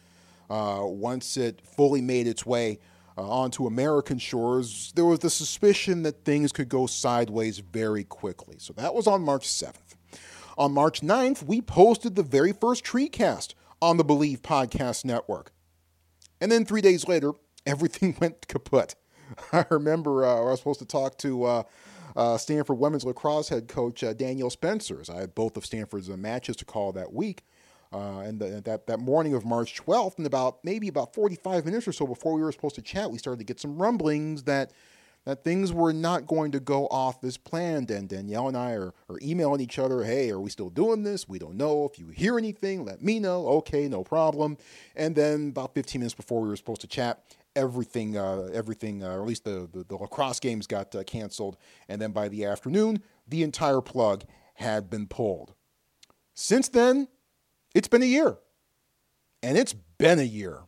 uh, 0.50 0.82
once 0.84 1.38
it 1.38 1.62
fully 1.66 2.02
made 2.02 2.28
its 2.28 2.46
way 2.46 2.80
uh, 3.18 3.28
onto 3.28 3.68
American 3.68 4.18
shores, 4.18 4.92
there 4.96 5.06
was 5.06 5.20
the 5.20 5.30
suspicion 5.30 6.04
that 6.04 6.26
things 6.26 6.52
could 6.52 6.70
go 6.70 6.88
sideways 6.88 7.60
very 7.60 8.04
quickly. 8.04 8.56
So 8.60 8.74
that 8.74 8.94
was 8.94 9.08
on 9.08 9.22
March 9.22 9.48
7th. 9.48 9.96
On 10.58 10.74
March 10.74 11.02
9th, 11.02 11.44
we 11.44 11.62
posted 11.62 12.16
the 12.16 12.24
very 12.24 12.54
first 12.54 12.84
TreeCast 12.84 13.54
on 13.82 13.98
the 13.98 14.04
Believe 14.04 14.42
Podcast 14.42 15.06
Network. 15.06 15.52
And 16.40 16.52
then 16.52 16.66
three 16.66 16.82
days 16.82 17.08
later, 17.08 17.32
everything 17.66 18.16
went 18.20 18.48
kaput. 18.48 18.96
I 19.54 19.66
remember 19.70 20.26
uh, 20.26 20.38
I 20.38 20.42
was 20.42 20.60
supposed 20.60 20.80
to 20.80 20.86
talk 20.86 21.18
to 21.20 21.44
uh, 21.44 21.64
uh, 22.16 22.38
Stanford 22.38 22.80
women's 22.80 23.06
lacrosse 23.06 23.50
head 23.50 23.68
coach 23.68 24.04
uh, 24.04 24.14
Danielle 24.14 24.50
Spencer. 24.50 25.02
I 25.10 25.22
had 25.22 25.36
both 25.36 25.58
of 25.58 25.66
Stanford's 25.66 26.10
uh, 26.10 26.18
matches 26.18 26.56
to 26.58 26.66
call 26.66 26.92
that 26.94 27.14
week. 27.14 27.44
Uh, 27.94 28.20
and 28.20 28.40
the, 28.40 28.62
that, 28.62 28.88
that 28.88 29.00
morning 29.00 29.34
of 29.34 29.44
March 29.44 29.76
12th, 29.84 30.18
and 30.18 30.26
about 30.26 30.64
maybe 30.64 30.88
about 30.88 31.14
45 31.14 31.66
minutes 31.66 31.88
or 31.88 31.92
so 31.92 32.08
before 32.08 32.34
we 32.34 32.42
were 32.42 32.52
supposed 32.52 32.76
to 32.76 32.82
chat, 32.82 33.12
we 33.12 33.18
started 33.18 33.40
to 33.40 33.46
get 33.46 33.60
some 33.60 33.78
rumblings 33.78 34.44
that 34.44 34.72
that 35.26 35.44
things 35.44 35.72
were 35.72 35.94
not 35.94 36.26
going 36.26 36.52
to 36.52 36.60
go 36.60 36.88
off 36.88 37.24
as 37.24 37.38
planned. 37.38 37.92
And 37.92 38.10
Danielle 38.10 38.48
and 38.48 38.58
I 38.58 38.72
are, 38.72 38.94
are 39.10 39.20
emailing 39.22 39.62
each 39.62 39.78
other, 39.78 40.04
hey, 40.04 40.32
are 40.32 40.40
we 40.40 40.50
still 40.50 40.70
doing 40.70 41.04
this? 41.04 41.30
We 41.30 41.38
don't 41.38 41.56
know. 41.56 41.86
If 41.86 42.00
you 42.00 42.08
hear 42.08 42.38
anything, 42.38 42.86
let 42.86 43.04
me 43.04 43.20
know. 43.20 43.48
Okay, 43.48 43.88
no 43.88 44.04
problem. 44.04 44.58
And 44.96 45.16
then 45.16 45.50
about 45.50 45.76
15 45.76 46.00
minutes 46.00 46.16
before 46.16 46.42
we 46.42 46.50
were 46.50 46.56
supposed 46.56 46.82
to 46.82 46.88
chat, 46.88 47.24
everything, 47.56 48.18
uh, 48.18 48.50
everything, 48.54 49.04
uh, 49.04 49.10
or 49.10 49.22
at 49.22 49.28
least 49.28 49.44
the, 49.44 49.70
the, 49.72 49.84
the 49.84 49.96
lacrosse 49.96 50.40
games 50.40 50.66
got 50.66 50.96
uh, 50.96 51.04
canceled. 51.04 51.58
And 51.88 52.02
then 52.02 52.12
by 52.12 52.28
the 52.28 52.46
afternoon, 52.46 53.04
the 53.28 53.44
entire 53.44 53.82
plug 53.82 54.24
had 54.56 54.90
been 54.90 55.08
pulled. 55.08 55.54
Since 56.34 56.70
then, 56.70 57.08
it's 57.74 57.88
been 57.88 58.02
a 58.02 58.06
year. 58.06 58.38
And 59.44 59.58
it's 59.58 59.74
been 59.74 60.20
a 60.20 60.24
year. 60.24 60.60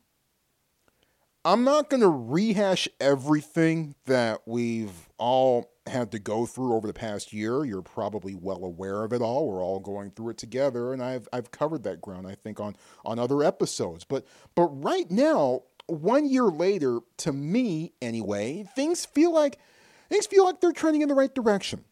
I'm 1.46 1.64
not 1.64 1.90
going 1.90 2.02
to 2.02 2.10
rehash 2.10 2.88
everything 3.02 3.96
that 4.06 4.42
we've 4.46 5.10
all 5.18 5.74
had 5.86 6.12
to 6.14 6.20
go 6.20 6.46
through 6.46 6.74
over 6.74 6.88
the 6.88 6.94
past 6.94 7.34
year. 7.34 7.66
You're 7.66 7.82
probably 7.82 8.34
well 8.34 8.64
aware 8.64 9.04
of 9.04 9.12
it 9.12 9.22
all. 9.22 9.50
We're 9.50 9.62
all 9.62 9.80
going 9.80 10.12
through 10.12 10.30
it 10.30 10.38
together, 10.38 10.94
and 10.94 11.04
I've 11.04 11.28
I've 11.34 11.52
covered 11.52 11.84
that 11.84 12.00
ground, 12.00 12.28
I 12.28 12.36
think, 12.36 12.62
on 12.62 12.78
on 13.04 13.20
other 13.20 13.44
episodes. 13.44 14.06
But 14.06 14.26
but 14.56 14.68
right 14.68 15.12
now, 15.12 15.64
one 15.88 16.26
year 16.26 16.46
later, 16.46 17.00
to 17.18 17.34
me 17.34 17.92
anyway, 18.02 18.66
things 18.76 19.06
feel 19.06 19.34
like 19.34 19.60
things 20.10 20.26
feel 20.26 20.46
like 20.46 20.62
they're 20.62 20.72
trending 20.72 21.02
in 21.02 21.10
the 21.10 21.16
right 21.16 21.34
direction. 21.34 21.84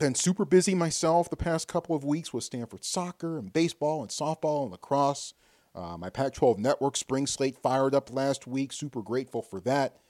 Been 0.00 0.16
super 0.16 0.44
busy 0.44 0.74
myself 0.74 1.30
the 1.30 1.36
past 1.36 1.68
couple 1.68 1.94
of 1.94 2.02
weeks 2.02 2.32
with 2.32 2.42
Stanford 2.42 2.84
soccer 2.84 3.38
and 3.38 3.52
baseball 3.52 4.02
and 4.02 4.10
softball 4.10 4.64
and 4.64 4.72
lacrosse. 4.72 5.34
Uh, 5.72 5.96
my 5.96 6.10
Pac 6.10 6.32
12 6.34 6.58
network 6.58 6.96
spring 6.96 7.28
slate 7.28 7.56
fired 7.56 7.94
up 7.94 8.12
last 8.12 8.44
week. 8.44 8.72
Super 8.72 9.02
grateful 9.02 9.40
for 9.40 9.60
that. 9.60 10.00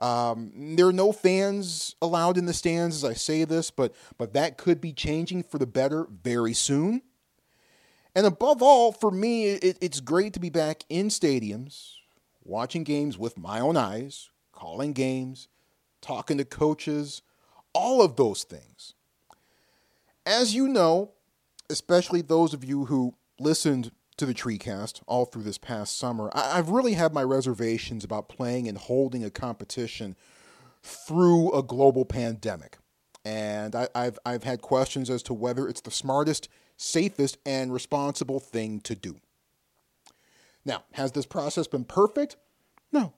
Um, 0.00 0.74
there 0.74 0.88
are 0.88 0.92
no 0.92 1.12
fans 1.12 1.94
allowed 2.02 2.38
in 2.38 2.46
the 2.46 2.52
stands 2.52 2.96
as 2.96 3.04
I 3.04 3.12
say 3.12 3.44
this, 3.44 3.70
but 3.70 3.94
but 4.18 4.32
that 4.34 4.58
could 4.58 4.80
be 4.80 4.92
changing 4.92 5.44
for 5.44 5.58
the 5.58 5.66
better 5.66 6.08
very 6.10 6.52
soon. 6.52 7.00
And 8.16 8.26
above 8.26 8.60
all, 8.60 8.90
for 8.90 9.12
me, 9.12 9.46
it, 9.46 9.78
it's 9.80 10.00
great 10.00 10.32
to 10.32 10.40
be 10.40 10.50
back 10.50 10.82
in 10.88 11.06
stadiums, 11.06 11.92
watching 12.42 12.82
games 12.82 13.16
with 13.16 13.38
my 13.38 13.60
own 13.60 13.76
eyes, 13.76 14.30
calling 14.50 14.92
games, 14.92 15.46
talking 16.00 16.38
to 16.38 16.44
coaches, 16.44 17.22
all 17.72 18.02
of 18.02 18.16
those 18.16 18.42
things. 18.42 18.94
As 20.26 20.54
you 20.54 20.68
know, 20.68 21.12
especially 21.68 22.22
those 22.22 22.54
of 22.54 22.64
you 22.64 22.86
who 22.86 23.14
listened 23.38 23.92
to 24.16 24.26
the 24.26 24.34
TreeCast 24.34 25.00
all 25.06 25.24
through 25.24 25.44
this 25.44 25.58
past 25.58 25.96
summer, 25.98 26.30
I- 26.34 26.56
have 26.56 26.68
really 26.68 26.92
had 26.94 27.12
my 27.14 27.22
reservations 27.22 28.04
about 28.04 28.28
playing 28.28 28.68
and 28.68 28.76
holding 28.76 29.24
a 29.24 29.30
competition 29.30 30.14
through 30.82 31.52
a 31.52 31.62
global 31.62 32.04
pandemic. 32.04 32.78
And 33.24 33.74
I, 33.74 33.88
have 33.94 34.18
I've 34.24 34.44
had 34.44 34.62
questions 34.62 35.10
as 35.10 35.22
to 35.24 35.34
whether 35.34 35.68
it's 35.68 35.82
the 35.82 35.90
smartest, 35.90 36.48
safest, 36.76 37.38
and 37.44 37.72
responsible 37.72 38.40
thing 38.40 38.80
to 38.80 38.94
do. 38.94 39.16
Now, 40.64 40.84
has 40.92 41.12
this 41.12 41.26
process 41.26 41.66
been 41.66 41.84
perfect? 41.84 42.36
No. 42.92 43.14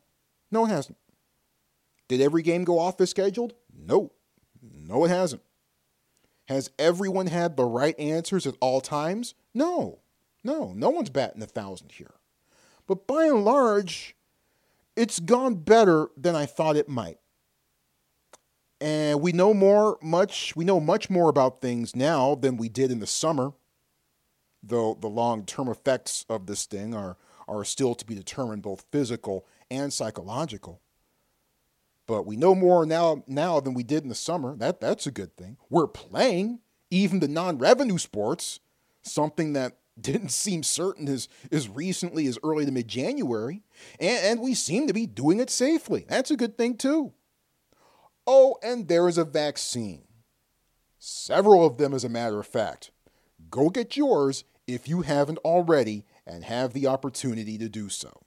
No, 0.50 0.64
it 0.66 0.68
hasn't. 0.68 0.99
Did 2.09 2.21
every 2.21 2.42
game 2.42 2.64
go 2.64 2.78
off 2.78 3.00
as 3.00 3.11
scheduled? 3.11 3.54
No. 3.76 4.12
No, 4.61 5.04
it 5.04 5.09
hasn't. 5.09 5.42
Has 6.49 6.70
everyone 6.78 7.28
had 7.28 7.56
the 7.56 7.64
right 7.64 7.99
answers 7.99 8.46
at 8.46 8.56
all 8.61 8.80
times? 8.80 9.34
No. 9.54 10.00
No, 10.44 10.72
no 10.72 10.90
one's 10.90 11.11
batting 11.11 11.42
a 11.42 11.46
thousand 11.46 11.92
here. 11.92 12.14
But 12.87 13.06
by 13.06 13.26
and 13.26 13.44
large, 13.44 14.16
it's 14.96 15.20
gone 15.20 15.54
better 15.56 16.08
than 16.16 16.34
I 16.34 16.46
thought 16.46 16.76
it 16.76 16.88
might. 16.88 17.18
And 18.80 19.20
we 19.20 19.30
know 19.30 19.54
more 19.54 19.99
much 20.02 20.56
we 20.56 20.64
know 20.64 20.80
much 20.80 21.08
more 21.08 21.28
about 21.28 21.61
things 21.61 21.94
now 21.94 22.34
than 22.34 22.56
we 22.56 22.68
did 22.68 22.90
in 22.90 22.99
the 22.99 23.06
summer. 23.06 23.52
Though 24.64 24.99
the 25.00 25.08
long-term 25.08 25.68
effects 25.68 26.26
of 26.28 26.46
this 26.46 26.66
thing 26.66 26.92
are 26.94 27.16
are 27.46 27.64
still 27.64 27.94
to 27.94 28.04
be 28.04 28.14
determined 28.14 28.62
both 28.62 28.84
physical 28.90 29.46
and 29.70 29.92
psychological. 29.92 30.80
But 32.06 32.26
we 32.26 32.37
know 32.37 32.54
more 32.54 32.85
now 32.85 33.23
now 33.26 33.61
than 33.61 33.75
we 33.75 33.82
did 33.82 34.02
in 34.02 34.09
the 34.09 34.14
summer. 34.14 34.56
That 34.56 34.80
that's 34.80 35.06
a 35.06 35.12
good 35.12 35.37
thing. 35.37 35.56
We're 35.71 35.87
playing 35.87 36.61
even 36.90 37.21
the 37.21 37.28
non-revenue 37.28 37.97
sports, 37.97 38.61
something 39.02 39.54
that 39.54 39.78
didn't 40.00 40.30
seem 40.30 40.62
certain 40.62 41.09
as, 41.09 41.28
as 41.50 41.68
recently 41.68 42.26
as 42.26 42.38
early 42.42 42.64
to 42.64 42.73
mid 42.73 42.88
January, 42.88 43.62
and, 43.99 44.25
and 44.25 44.40
we 44.40 44.54
seem 44.54 44.87
to 44.87 44.92
be 44.92 45.06
doing 45.06 45.40
it 45.40 45.50
safely. 45.50 46.04
That's 46.09 46.30
a 46.30 46.37
good 46.37 46.56
thing, 46.56 46.76
too. 46.76 47.12
Oh, 48.26 48.56
and 48.62 48.88
there 48.88 49.09
is 49.09 49.18
a 49.18 49.25
vaccine. 49.25 50.04
Several 50.99 51.66
of 51.66 51.78
them, 51.78 51.92
as 51.92 52.04
a 52.04 52.09
matter 52.09 52.38
of 52.38 52.47
fact. 52.47 52.90
Go 53.50 53.71
get 53.71 53.97
yours 53.97 54.44
if 54.66 54.88
you 54.88 55.02
haven't 55.02 55.38
already 55.38 56.04
and 56.26 56.44
have 56.44 56.73
the 56.73 56.87
opportunity 56.87 57.59
to 57.59 57.68
do 57.68 57.88
so. 57.88 58.23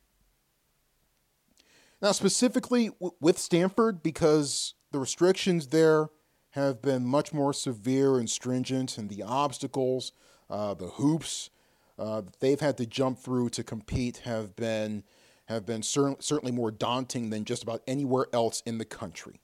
Now, 2.02 2.12
specifically 2.12 2.92
with 3.20 3.38
Stanford, 3.38 4.04
because 4.04 4.74
the 4.92 5.00
restrictions 5.00 5.68
there 5.68 6.10
have 6.52 6.82
been 6.82 7.06
much 7.06 7.34
more 7.34 7.54
severe 7.54 8.18
and 8.18 8.30
stringent, 8.30 8.98
and 8.98 9.10
the 9.10 9.24
obstacles, 9.24 10.12
uh, 10.50 10.74
the 10.74 10.88
hoops 10.88 11.50
uh, 11.98 12.22
that 12.22 12.40
they've 12.40 12.60
had 12.60 12.78
to 12.78 12.86
jump 12.86 13.20
through 13.20 13.50
to 13.50 13.64
compete 13.64 14.18
have 14.26 14.56
been 14.56 15.04
have 15.48 15.66
been 15.66 15.84
cer- 15.84 16.16
certainly 16.20 16.52
more 16.52 16.72
daunting 16.72 17.30
than 17.30 17.46
just 17.46 17.62
about 17.62 17.84
anywhere 17.86 18.26
else 18.34 18.64
in 18.66 18.80
the 18.80 18.86
country. 18.86 19.42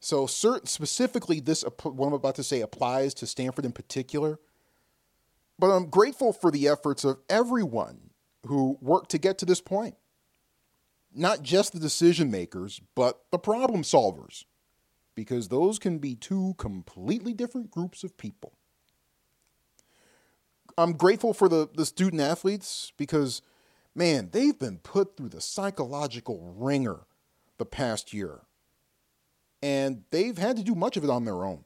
So, 0.00 0.26
cert- 0.26 0.66
specifically, 0.66 1.40
this 1.40 1.62
what 1.82 2.06
I'm 2.06 2.12
about 2.12 2.34
to 2.36 2.42
say 2.42 2.60
applies 2.60 3.14
to 3.14 3.26
Stanford 3.26 3.64
in 3.64 3.72
particular. 3.72 4.38
But 5.58 5.70
I'm 5.70 5.90
grateful 5.90 6.32
for 6.32 6.50
the 6.50 6.68
efforts 6.68 7.04
of 7.04 7.18
everyone 7.28 8.10
who 8.46 8.78
worked 8.80 9.10
to 9.10 9.18
get 9.18 9.36
to 9.38 9.44
this 9.44 9.60
point. 9.60 9.94
Not 11.14 11.42
just 11.42 11.72
the 11.72 11.80
decision 11.80 12.30
makers, 12.30 12.80
but 12.94 13.20
the 13.30 13.38
problem 13.38 13.82
solvers, 13.82 14.44
because 15.14 15.48
those 15.48 15.78
can 15.78 15.98
be 15.98 16.14
two 16.14 16.54
completely 16.58 17.32
different 17.32 17.70
groups 17.70 18.04
of 18.04 18.16
people. 18.16 18.52
I'm 20.78 20.92
grateful 20.92 21.34
for 21.34 21.48
the, 21.48 21.68
the 21.74 21.84
student 21.84 22.22
athletes 22.22 22.92
because, 22.96 23.42
man, 23.94 24.30
they've 24.32 24.58
been 24.58 24.78
put 24.78 25.16
through 25.16 25.30
the 25.30 25.40
psychological 25.40 26.54
ringer 26.56 27.00
the 27.58 27.66
past 27.66 28.12
year. 28.14 28.40
And 29.62 30.04
they've 30.10 30.38
had 30.38 30.56
to 30.56 30.62
do 30.62 30.74
much 30.74 30.96
of 30.96 31.04
it 31.04 31.10
on 31.10 31.24
their 31.24 31.44
own. 31.44 31.64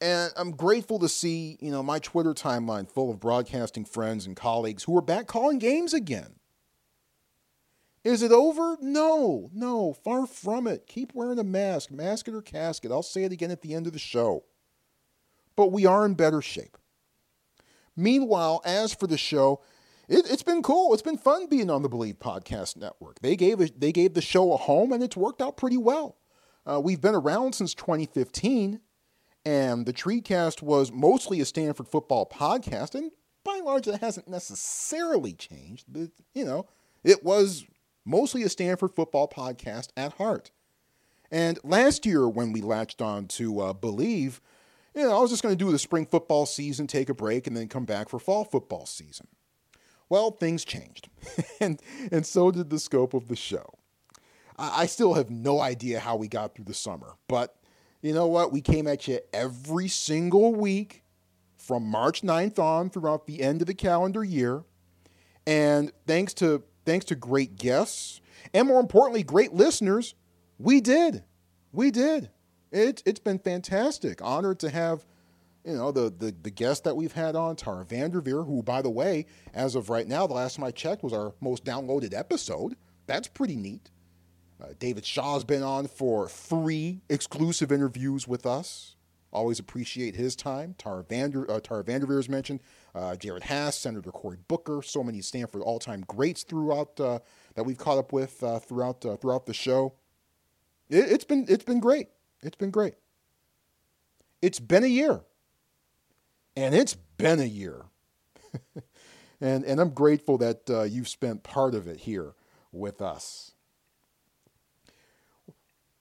And 0.00 0.32
I'm 0.36 0.52
grateful 0.52 0.98
to 1.00 1.08
see, 1.08 1.58
you 1.60 1.70
know, 1.70 1.82
my 1.82 1.98
Twitter 1.98 2.32
timeline 2.32 2.88
full 2.88 3.10
of 3.10 3.20
broadcasting 3.20 3.84
friends 3.84 4.26
and 4.26 4.36
colleagues 4.36 4.84
who 4.84 4.96
are 4.96 5.02
back 5.02 5.26
calling 5.26 5.58
games 5.58 5.92
again. 5.92 6.36
Is 8.02 8.22
it 8.22 8.32
over? 8.32 8.78
No, 8.80 9.50
no, 9.52 9.92
far 9.92 10.26
from 10.26 10.66
it. 10.66 10.86
Keep 10.86 11.14
wearing 11.14 11.38
a 11.38 11.44
mask, 11.44 11.90
mask 11.90 12.28
it 12.28 12.34
or 12.34 12.40
casket. 12.40 12.90
I'll 12.90 13.02
say 13.02 13.24
it 13.24 13.32
again 13.32 13.50
at 13.50 13.60
the 13.60 13.74
end 13.74 13.86
of 13.86 13.92
the 13.92 13.98
show. 13.98 14.44
But 15.54 15.72
we 15.72 15.84
are 15.84 16.06
in 16.06 16.14
better 16.14 16.40
shape. 16.40 16.78
Meanwhile, 17.94 18.62
as 18.64 18.94
for 18.94 19.06
the 19.06 19.18
show, 19.18 19.60
it, 20.08 20.26
has 20.28 20.42
been 20.42 20.62
cool. 20.62 20.94
It's 20.94 21.02
been 21.02 21.18
fun 21.18 21.46
being 21.46 21.68
on 21.68 21.82
the 21.82 21.88
Believe 21.88 22.18
Podcast 22.18 22.76
Network. 22.76 23.20
They 23.20 23.36
gave 23.36 23.60
a, 23.60 23.68
they 23.76 23.92
gave 23.92 24.14
the 24.14 24.22
show 24.22 24.52
a 24.54 24.56
home, 24.56 24.92
and 24.92 25.02
it's 25.02 25.16
worked 25.16 25.42
out 25.42 25.58
pretty 25.58 25.76
well. 25.76 26.16
Uh, 26.64 26.80
we've 26.82 27.00
been 27.00 27.14
around 27.14 27.54
since 27.54 27.74
2015, 27.74 28.80
and 29.44 29.84
the 29.84 29.92
Treecast 29.92 30.62
was 30.62 30.90
mostly 30.90 31.40
a 31.40 31.44
Stanford 31.44 31.88
football 31.88 32.26
podcast, 32.26 32.94
and 32.94 33.10
by 33.44 33.56
and 33.56 33.64
large, 33.64 33.84
that 33.86 34.00
hasn't 34.00 34.28
necessarily 34.28 35.34
changed. 35.34 35.84
But 35.88 36.10
you 36.32 36.44
know, 36.44 36.66
it 37.04 37.22
was 37.22 37.66
mostly 38.04 38.42
a 38.42 38.48
Stanford 38.48 38.94
football 38.94 39.28
podcast 39.28 39.88
at 39.96 40.14
heart. 40.14 40.50
And 41.30 41.58
last 41.62 42.04
year, 42.04 42.28
when 42.28 42.52
we 42.52 42.60
latched 42.60 43.00
on 43.00 43.26
to 43.28 43.60
uh, 43.60 43.72
Believe, 43.72 44.40
you 44.94 45.02
know, 45.02 45.16
I 45.16 45.20
was 45.20 45.30
just 45.30 45.42
going 45.42 45.56
to 45.56 45.64
do 45.64 45.70
the 45.70 45.78
spring 45.78 46.06
football 46.06 46.46
season, 46.46 46.86
take 46.86 47.08
a 47.08 47.14
break, 47.14 47.46
and 47.46 47.56
then 47.56 47.68
come 47.68 47.84
back 47.84 48.08
for 48.08 48.18
fall 48.18 48.44
football 48.44 48.86
season. 48.86 49.28
Well, 50.08 50.32
things 50.32 50.64
changed, 50.64 51.08
and 51.60 51.80
and 52.10 52.26
so 52.26 52.50
did 52.50 52.70
the 52.70 52.80
scope 52.80 53.14
of 53.14 53.28
the 53.28 53.36
show. 53.36 53.74
I, 54.58 54.82
I 54.82 54.86
still 54.86 55.14
have 55.14 55.30
no 55.30 55.60
idea 55.60 56.00
how 56.00 56.16
we 56.16 56.26
got 56.26 56.54
through 56.54 56.64
the 56.64 56.74
summer, 56.74 57.14
but 57.28 57.54
you 58.02 58.12
know 58.12 58.26
what? 58.26 58.50
We 58.50 58.60
came 58.60 58.88
at 58.88 59.06
you 59.06 59.20
every 59.32 59.86
single 59.86 60.54
week 60.54 61.04
from 61.58 61.84
March 61.84 62.22
9th 62.22 62.58
on 62.58 62.90
throughout 62.90 63.26
the 63.26 63.42
end 63.42 63.60
of 63.60 63.66
the 63.66 63.74
calendar 63.74 64.24
year. 64.24 64.64
And 65.46 65.92
thanks 66.06 66.34
to 66.34 66.62
thanks 66.84 67.04
to 67.06 67.14
great 67.14 67.56
guests 67.56 68.20
and 68.52 68.68
more 68.68 68.80
importantly, 68.80 69.22
great 69.22 69.52
listeners, 69.52 70.14
we 70.58 70.80
did. 70.80 71.24
We 71.72 71.90
did. 71.90 72.30
It, 72.72 73.02
it's 73.06 73.20
been 73.20 73.38
fantastic. 73.38 74.22
Honored 74.22 74.58
to 74.60 74.70
have, 74.70 75.04
you 75.64 75.74
know, 75.74 75.92
the, 75.92 76.12
the, 76.16 76.34
the 76.42 76.50
guest 76.50 76.84
that 76.84 76.96
we've 76.96 77.12
had 77.12 77.36
on, 77.36 77.56
Tara 77.56 77.84
Vanderveer, 77.84 78.44
who, 78.44 78.62
by 78.62 78.82
the 78.82 78.90
way, 78.90 79.26
as 79.54 79.74
of 79.74 79.90
right 79.90 80.06
now, 80.06 80.26
the 80.26 80.34
last 80.34 80.56
time 80.56 80.64
I 80.64 80.70
checked, 80.70 81.02
was 81.02 81.12
our 81.12 81.34
most 81.40 81.64
downloaded 81.64 82.14
episode. 82.14 82.76
That's 83.06 83.28
pretty 83.28 83.56
neat. 83.56 83.90
Uh, 84.62 84.68
David 84.78 85.06
Shaw's 85.06 85.44
been 85.44 85.62
on 85.62 85.86
for 85.86 86.28
three 86.28 87.00
exclusive 87.08 87.72
interviews 87.72 88.28
with 88.28 88.46
us. 88.46 88.96
Always 89.32 89.58
appreciate 89.58 90.16
his 90.16 90.36
time. 90.36 90.74
Tara, 90.76 91.04
Vander, 91.04 91.50
uh, 91.50 91.60
Tara 91.60 91.84
Vanderveer 91.84 92.18
is 92.18 92.28
mentioned. 92.28 92.60
Uh, 92.94 93.14
Jerod 93.18 93.42
Haase, 93.42 93.74
Senator 93.74 94.10
Cory 94.10 94.38
Booker, 94.48 94.82
so 94.82 95.04
many 95.04 95.20
Stanford 95.20 95.62
all-time 95.62 96.04
greats 96.06 96.42
throughout 96.42 96.98
uh, 96.98 97.20
that 97.54 97.64
we've 97.64 97.78
caught 97.78 97.98
up 97.98 98.12
with 98.12 98.42
uh, 98.42 98.58
throughout 98.58 99.04
uh, 99.04 99.16
throughout 99.16 99.46
the 99.46 99.54
show. 99.54 99.94
It, 100.88 101.10
it's 101.10 101.24
been 101.24 101.46
it's 101.48 101.64
been 101.64 101.80
great. 101.80 102.08
It's 102.42 102.56
been 102.56 102.70
great. 102.70 102.94
It's 104.42 104.60
been 104.60 104.84
a 104.84 104.88
year. 104.88 105.20
And 106.56 106.74
it's 106.74 106.94
been 106.94 107.40
a 107.40 107.44
year. 107.44 107.84
and, 109.40 109.64
and 109.64 109.80
I'm 109.80 109.90
grateful 109.90 110.38
that 110.38 110.68
uh, 110.68 110.82
you've 110.82 111.08
spent 111.08 111.42
part 111.42 111.74
of 111.74 111.86
it 111.86 112.00
here 112.00 112.34
with 112.72 113.00
us. 113.00 113.52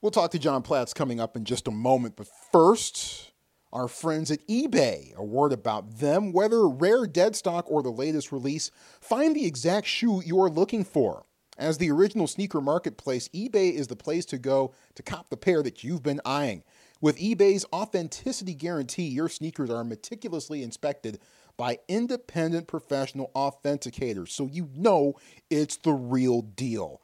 We'll 0.02 0.12
talk 0.12 0.32
to 0.32 0.39
John 0.39 0.62
Platz 0.62 0.93
coming 0.93 1.19
up 1.19 1.36
in 1.36 1.43
just 1.43 1.67
a 1.67 1.71
moment, 1.71 2.15
but 2.15 2.28
first, 2.52 3.32
our 3.71 3.88
friends 3.88 4.32
at 4.32 4.45
eBay. 4.47 5.15
A 5.15 5.23
word 5.23 5.53
about 5.53 5.99
them. 5.99 6.32
Whether 6.32 6.67
rare 6.67 7.05
dead 7.05 7.36
stock 7.36 7.65
or 7.69 7.84
the 7.84 7.91
latest 7.91 8.32
release, 8.32 8.71
find 8.99 9.36
the 9.36 9.45
exact 9.45 9.88
shoe 9.88 10.21
you're 10.25 10.49
looking 10.49 10.84
for. 10.84 11.25
As 11.58 11.77
the 11.77 11.91
original 11.91 12.25
sneaker 12.25 12.62
marketplace, 12.62 13.27
eBay 13.29 13.73
is 13.73 13.88
the 13.88 13.95
place 13.95 14.25
to 14.27 14.38
go 14.38 14.73
to 14.95 15.03
cop 15.03 15.29
the 15.29 15.38
pair 15.38 15.62
that 15.62 15.84
you've 15.84 16.03
been 16.03 16.21
eyeing. 16.23 16.63
With 17.01 17.19
eBay's 17.19 17.65
authenticity 17.73 18.53
guarantee, 18.53 19.08
your 19.08 19.29
sneakers 19.29 19.69
are 19.69 19.84
meticulously 19.84 20.63
inspected 20.63 21.19
by 21.58 21.79
independent 21.89 22.67
professional 22.67 23.32
authenticators, 23.36 24.29
so 24.29 24.47
you 24.47 24.69
know 24.73 25.15
it's 25.49 25.75
the 25.75 25.91
real 25.91 26.41
deal. 26.41 27.01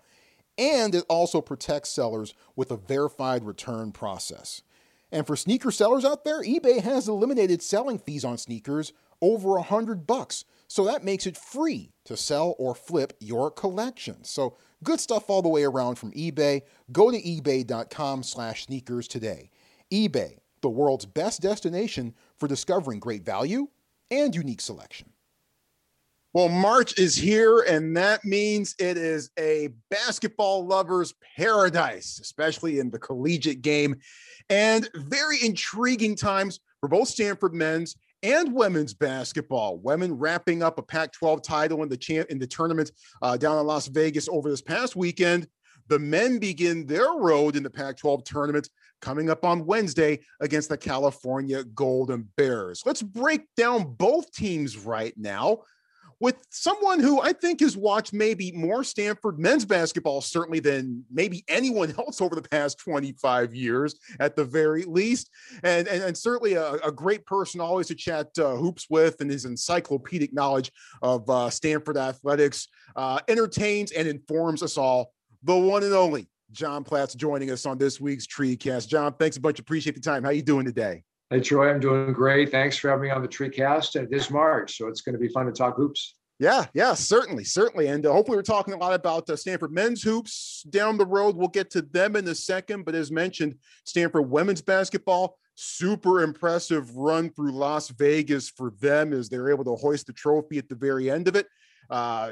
And 0.58 0.96
it 0.96 1.04
also 1.10 1.42
protects 1.42 1.90
sellers 1.90 2.34
with 2.56 2.72
a 2.72 2.78
verified 2.78 3.44
return 3.44 3.92
process. 3.92 4.62
And 5.16 5.26
for 5.26 5.38
sneaker 5.38 5.72
sellers 5.72 6.04
out 6.04 6.26
there, 6.26 6.44
eBay 6.44 6.82
has 6.82 7.08
eliminated 7.08 7.62
selling 7.62 7.98
fees 7.98 8.26
on 8.26 8.38
sneakers 8.38 8.92
over 9.22 9.56
a 9.56 9.62
hundred 9.62 10.06
bucks. 10.06 10.44
So 10.68 10.84
that 10.84 11.06
makes 11.06 11.26
it 11.26 11.38
free 11.38 11.94
to 12.04 12.18
sell 12.18 12.54
or 12.60 12.76
flip 12.76 13.14
your 13.22 13.50
collection. 13.50 14.26
So 14.26 14.58
good 14.84 15.00
stuff 15.00 15.30
all 15.30 15.42
the 15.42 15.48
way 15.48 15.64
around 15.64 15.96
from 15.96 16.12
eBay. 16.12 16.64
Go 16.92 17.12
to 17.12 17.22
ebay.com 17.22 18.24
slash 18.24 18.66
sneakers 18.66 19.08
today. 19.08 19.52
eBay, 19.90 20.40
the 20.60 20.68
world's 20.68 21.06
best 21.06 21.42
destination 21.42 22.14
for 22.38 22.50
discovering 22.50 23.00
great 23.00 23.24
value 23.24 23.70
and 24.12 24.36
unique 24.36 24.60
selection. 24.60 25.15
Well, 26.36 26.50
March 26.50 27.00
is 27.00 27.16
here, 27.16 27.62
and 27.62 27.96
that 27.96 28.26
means 28.26 28.76
it 28.78 28.98
is 28.98 29.30
a 29.40 29.70
basketball 29.90 30.68
lover's 30.68 31.14
paradise, 31.38 32.20
especially 32.22 32.80
in 32.80 32.92
the 32.92 33.00
collegiate 33.00 33.62
game, 33.62 33.96
and 34.50 34.90
very 34.96 35.38
intriguing 35.42 36.14
times 36.14 36.60
for 36.82 36.90
both 36.90 37.08
Stanford 37.08 37.54
men's 37.54 37.96
and 38.22 38.54
women's 38.54 38.94
basketball. 38.94 39.78
Women 39.78 40.18
wrapping 40.18 40.62
up 40.62 40.78
a 40.78 40.84
Pac-12 40.84 41.42
title 41.42 41.84
in 41.84 41.88
the 41.88 41.96
champ 41.96 42.30
in 42.30 42.38
the 42.38 42.48
tournament 42.48 42.92
uh, 43.22 43.38
down 43.38 43.58
in 43.58 43.66
Las 43.66 43.88
Vegas 43.88 44.28
over 44.28 44.50
this 44.50 44.62
past 44.62 44.98
weekend. 44.98 45.48
The 45.88 46.00
men 46.00 46.40
begin 46.40 46.86
their 46.86 47.14
road 47.14 47.56
in 47.56 47.64
the 47.64 47.70
Pac-12 47.70 48.26
tournament 48.26 48.68
coming 49.00 49.30
up 49.30 49.46
on 49.46 49.66
Wednesday 49.66 50.20
against 50.42 50.68
the 50.68 50.78
California 50.78 51.64
Golden 51.64 52.28
Bears. 52.36 52.84
Let's 52.86 53.04
break 53.04 53.44
down 53.56 53.94
both 53.94 54.34
teams 54.34 54.78
right 54.78 55.14
now 55.16 55.60
with 56.20 56.38
someone 56.50 57.00
who 57.00 57.22
I 57.22 57.34
think 57.34 57.60
has 57.60 57.76
watched 57.76 58.14
maybe 58.14 58.52
more 58.54 58.84
Stanford 58.84 59.38
men's 59.38 59.66
basketball, 59.66 60.22
certainly 60.22 60.60
than 60.60 61.04
maybe 61.12 61.44
anyone 61.48 61.94
else 62.00 62.22
over 62.22 62.36
the 62.36 62.42
past 62.42 62.80
25 62.80 63.54
years, 63.54 63.96
at 64.20 64.36
the 64.36 64.46
very 64.46 64.84
least. 64.84 65.30
And, 65.64 65.88
and, 65.88 66.04
and 66.04 66.18
certainly 66.18 66.54
a, 66.54 66.74
a, 66.76 66.92
great 66.92 67.26
person 67.26 67.60
always 67.60 67.88
to 67.88 67.96
chat 67.96 68.28
uh, 68.40 68.56
hoops 68.56 68.88
with, 68.90 69.20
and 69.20 69.30
his 69.30 69.46
encyclopedic 69.46 70.34
knowledge 70.34 70.72
of 71.02 71.30
uh, 71.30 71.50
Stanford 71.50 71.98
athletics 71.98 72.68
uh, 72.96 73.20
entertains 73.28 73.92
and 73.92 74.08
informs 74.08 74.64
us 74.64 74.78
all. 74.78 75.12
The 75.44 75.56
one 75.56 75.84
and 75.84 75.94
only 75.94 76.28
John 76.52 76.84
Platz 76.84 77.14
joining 77.16 77.52
us 77.52 77.66
on 77.66 77.78
this 77.78 78.00
week's 78.00 78.26
Treecast. 78.26 78.88
John, 78.88 79.14
thanks 79.14 79.38
a 79.38 79.42
bunch. 79.42 79.60
Appreciate 79.60 79.94
the 79.94 80.02
time. 80.02 80.24
How 80.24 80.30
you 80.30 80.42
doing 80.42 80.66
today? 80.66 81.04
Hey, 81.32 81.40
Troy, 81.40 81.72
I'm 81.72 81.80
doing 81.80 82.14
great. 82.14 82.52
Thanks 82.52 82.78
for 82.78 82.90
having 82.90 83.04
me 83.04 83.10
on 83.10 83.24
the 83.24 83.28
Treecast 83.28 84.10
this 84.12 84.30
March. 84.30 84.78
So 84.78 84.88
it's 84.88 85.02
going 85.02 85.14
to 85.14 85.20
be 85.20 85.28
fun 85.28 85.48
to 85.48 85.52
talk 85.52 85.76
hoops. 85.76 86.16
Yeah, 86.38 86.66
yeah, 86.74 86.94
certainly, 86.94 87.44
certainly. 87.46 87.88
And 87.88 88.06
uh, 88.06 88.12
hopefully, 88.12 88.38
we're 88.38 88.44
talking 88.44 88.74
a 88.74 88.78
lot 88.78 88.94
about 88.94 89.28
uh, 89.30 89.36
Stanford 89.36 89.72
men's 89.72 90.04
hoops 90.04 90.64
down 90.70 90.98
the 90.98 91.06
road. 91.06 91.36
We'll 91.36 91.48
get 91.48 91.72
to 91.72 91.82
them 91.82 92.16
in 92.16 92.28
a 92.28 92.36
second. 92.36 92.84
But 92.84 92.94
as 92.94 93.10
mentioned, 93.10 93.56
Stanford 93.86 94.30
women's 94.30 94.62
basketball, 94.62 95.38
super 95.56 96.22
impressive 96.22 96.96
run 96.96 97.32
through 97.32 97.54
Las 97.54 97.90
Vegas 97.90 98.50
for 98.50 98.74
them 98.80 99.14
as 99.14 99.30
they're 99.30 99.50
able 99.50 99.64
to 99.64 99.76
hoist 99.76 100.08
the 100.08 100.14
trophy 100.14 100.58
at 100.58 100.70
the 100.70 100.76
very 100.76 101.10
end 101.10 101.28
of 101.28 101.36
it. 101.36 101.48
Uh, 101.90 102.32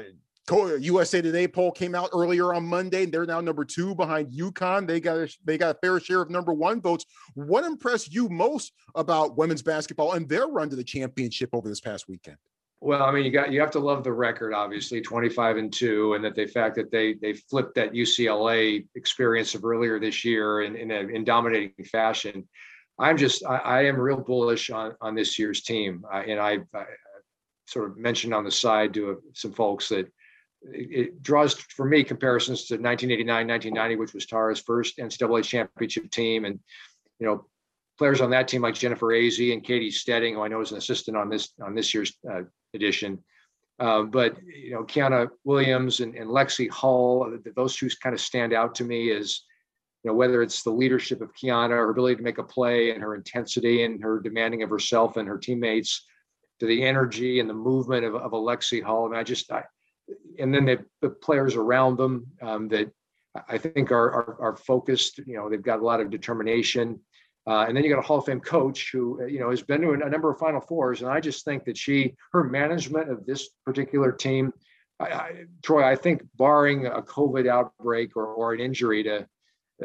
USA 0.50 1.22
Today 1.22 1.48
poll 1.48 1.72
came 1.72 1.94
out 1.94 2.10
earlier 2.12 2.54
on 2.54 2.66
Monday. 2.66 3.04
And 3.04 3.12
they're 3.12 3.26
now 3.26 3.40
number 3.40 3.64
two 3.64 3.94
behind 3.94 4.32
UConn. 4.32 4.86
They 4.86 5.00
got 5.00 5.16
a, 5.16 5.28
they 5.44 5.58
got 5.58 5.76
a 5.76 5.78
fair 5.80 5.98
share 6.00 6.22
of 6.22 6.30
number 6.30 6.52
one 6.52 6.80
votes. 6.80 7.04
What 7.34 7.64
impressed 7.64 8.12
you 8.12 8.28
most 8.28 8.72
about 8.94 9.36
women's 9.36 9.62
basketball 9.62 10.12
and 10.12 10.28
their 10.28 10.46
run 10.46 10.70
to 10.70 10.76
the 10.76 10.84
championship 10.84 11.50
over 11.52 11.68
this 11.68 11.80
past 11.80 12.08
weekend? 12.08 12.36
Well, 12.80 13.02
I 13.02 13.12
mean, 13.12 13.24
you 13.24 13.30
got 13.30 13.50
you 13.50 13.60
have 13.60 13.70
to 13.70 13.78
love 13.78 14.04
the 14.04 14.12
record, 14.12 14.52
obviously, 14.52 15.00
25 15.00 15.56
and 15.56 15.72
two, 15.72 16.12
and 16.14 16.24
that 16.24 16.34
the 16.34 16.44
fact 16.44 16.76
that 16.76 16.90
they 16.90 17.14
they 17.14 17.32
flipped 17.32 17.74
that 17.76 17.92
UCLA 17.92 18.86
experience 18.94 19.54
of 19.54 19.64
earlier 19.64 19.98
this 19.98 20.22
year 20.22 20.60
in 20.60 20.76
in, 20.76 20.90
a, 20.90 21.00
in 21.00 21.24
dominating 21.24 21.72
fashion. 21.86 22.46
I'm 22.98 23.16
just 23.16 23.42
I, 23.46 23.56
I, 23.56 23.84
am 23.84 23.98
real 23.98 24.18
bullish 24.18 24.68
on 24.68 24.94
on 25.00 25.14
this 25.14 25.38
year's 25.38 25.62
team, 25.62 26.04
uh, 26.12 26.24
and 26.26 26.38
I, 26.38 26.58
I, 26.74 26.84
sort 27.66 27.90
of 27.90 27.96
mentioned 27.96 28.34
on 28.34 28.44
the 28.44 28.50
side 28.50 28.92
to 28.94 29.22
some 29.32 29.52
folks 29.52 29.88
that 29.88 30.12
it 30.72 31.22
draws 31.22 31.54
for 31.54 31.86
me 31.86 32.04
comparisons 32.04 32.66
to 32.66 32.74
1989, 32.74 33.48
1990, 33.48 33.96
which 33.96 34.14
was 34.14 34.26
Tara's 34.26 34.60
first 34.60 34.98
NCAA 34.98 35.44
championship 35.44 36.10
team, 36.10 36.44
and 36.44 36.58
you 37.18 37.26
know 37.26 37.46
players 37.98 38.20
on 38.20 38.30
that 38.30 38.48
team 38.48 38.62
like 38.62 38.74
Jennifer 38.74 39.06
Azzi 39.06 39.52
and 39.52 39.62
Katy 39.62 39.90
Steding, 39.90 40.34
who 40.34 40.42
I 40.42 40.48
know 40.48 40.60
is 40.60 40.72
an 40.72 40.78
assistant 40.78 41.16
on 41.16 41.28
this 41.28 41.50
on 41.62 41.74
this 41.74 41.94
year's 41.94 42.14
uh, 42.30 42.42
edition. 42.74 43.22
Uh, 43.78 44.02
but 44.02 44.36
you 44.44 44.72
know, 44.72 44.84
Kiana 44.84 45.28
Williams 45.44 46.00
and, 46.00 46.14
and 46.14 46.30
Lexie 46.30 46.70
Hull, 46.70 47.38
those 47.56 47.76
two 47.76 47.88
kind 48.02 48.14
of 48.14 48.20
stand 48.20 48.52
out 48.52 48.74
to 48.76 48.84
me 48.84 49.10
as 49.10 49.42
you 50.02 50.10
know 50.10 50.16
whether 50.16 50.42
it's 50.42 50.62
the 50.62 50.70
leadership 50.70 51.20
of 51.20 51.34
Kiana, 51.34 51.70
her 51.70 51.90
ability 51.90 52.16
to 52.16 52.22
make 52.22 52.38
a 52.38 52.44
play, 52.44 52.90
and 52.90 53.02
her 53.02 53.14
intensity 53.14 53.84
and 53.84 54.02
her 54.02 54.20
demanding 54.20 54.62
of 54.62 54.70
herself 54.70 55.16
and 55.16 55.28
her 55.28 55.38
teammates, 55.38 56.06
to 56.60 56.66
the 56.66 56.84
energy 56.84 57.40
and 57.40 57.50
the 57.50 57.54
movement 57.54 58.04
of, 58.04 58.14
of 58.14 58.32
Alexi. 58.32 58.84
I 58.84 59.08
mean, 59.08 59.18
I 59.18 59.22
just, 59.22 59.50
I, 59.50 59.64
and 60.38 60.54
then 60.54 60.64
the, 60.64 60.84
the 61.00 61.10
players 61.10 61.56
around 61.56 61.96
them 61.96 62.26
um, 62.42 62.68
that 62.68 62.90
I 63.48 63.58
think 63.58 63.90
are, 63.90 64.10
are, 64.10 64.36
are 64.40 64.56
focused. 64.56 65.18
You 65.26 65.36
know, 65.36 65.48
they've 65.48 65.62
got 65.62 65.80
a 65.80 65.84
lot 65.84 66.00
of 66.00 66.10
determination. 66.10 67.00
Uh, 67.46 67.66
and 67.68 67.76
then 67.76 67.84
you 67.84 67.90
got 67.90 67.98
a 67.98 68.02
Hall 68.02 68.18
of 68.18 68.24
Fame 68.24 68.40
coach 68.40 68.90
who, 68.90 69.20
uh, 69.22 69.26
you 69.26 69.38
know, 69.38 69.50
has 69.50 69.62
been 69.62 69.82
to 69.82 69.92
a 69.92 69.96
number 69.96 70.30
of 70.30 70.38
Final 70.38 70.60
Fours, 70.60 71.02
and 71.02 71.10
I 71.10 71.20
just 71.20 71.44
think 71.44 71.64
that 71.64 71.76
she, 71.76 72.14
her 72.32 72.42
management 72.42 73.10
of 73.10 73.26
this 73.26 73.50
particular 73.66 74.12
team, 74.12 74.50
I, 74.98 75.04
I, 75.04 75.44
Troy, 75.62 75.84
I 75.84 75.94
think 75.94 76.22
barring 76.36 76.86
a 76.86 77.02
COVID 77.02 77.46
outbreak 77.46 78.16
or, 78.16 78.26
or 78.26 78.54
an 78.54 78.60
injury 78.60 79.02
to 79.02 79.26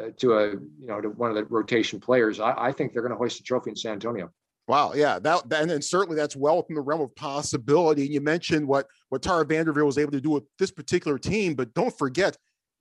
uh, 0.00 0.10
to 0.18 0.38
a 0.38 0.50
you 0.52 0.86
know 0.86 1.00
to 1.00 1.10
one 1.10 1.30
of 1.30 1.36
the 1.36 1.44
rotation 1.44 2.00
players, 2.00 2.40
I, 2.40 2.54
I 2.56 2.72
think 2.72 2.92
they're 2.92 3.02
going 3.02 3.12
to 3.12 3.18
hoist 3.18 3.40
a 3.40 3.42
trophy 3.42 3.70
in 3.70 3.76
San 3.76 3.92
Antonio. 3.92 4.30
Wow, 4.70 4.92
yeah, 4.94 5.18
that, 5.18 5.48
that 5.48 5.68
and 5.68 5.84
certainly 5.84 6.14
that's 6.14 6.36
well 6.36 6.58
within 6.58 6.76
the 6.76 6.80
realm 6.80 7.00
of 7.00 7.12
possibility. 7.16 8.02
And 8.02 8.14
you 8.14 8.20
mentioned 8.20 8.68
what 8.68 8.86
what 9.08 9.20
Tara 9.20 9.44
Vanderveer 9.44 9.84
was 9.84 9.98
able 9.98 10.12
to 10.12 10.20
do 10.20 10.30
with 10.30 10.44
this 10.60 10.70
particular 10.70 11.18
team, 11.18 11.54
but 11.54 11.74
don't 11.74 11.98
forget 11.98 12.36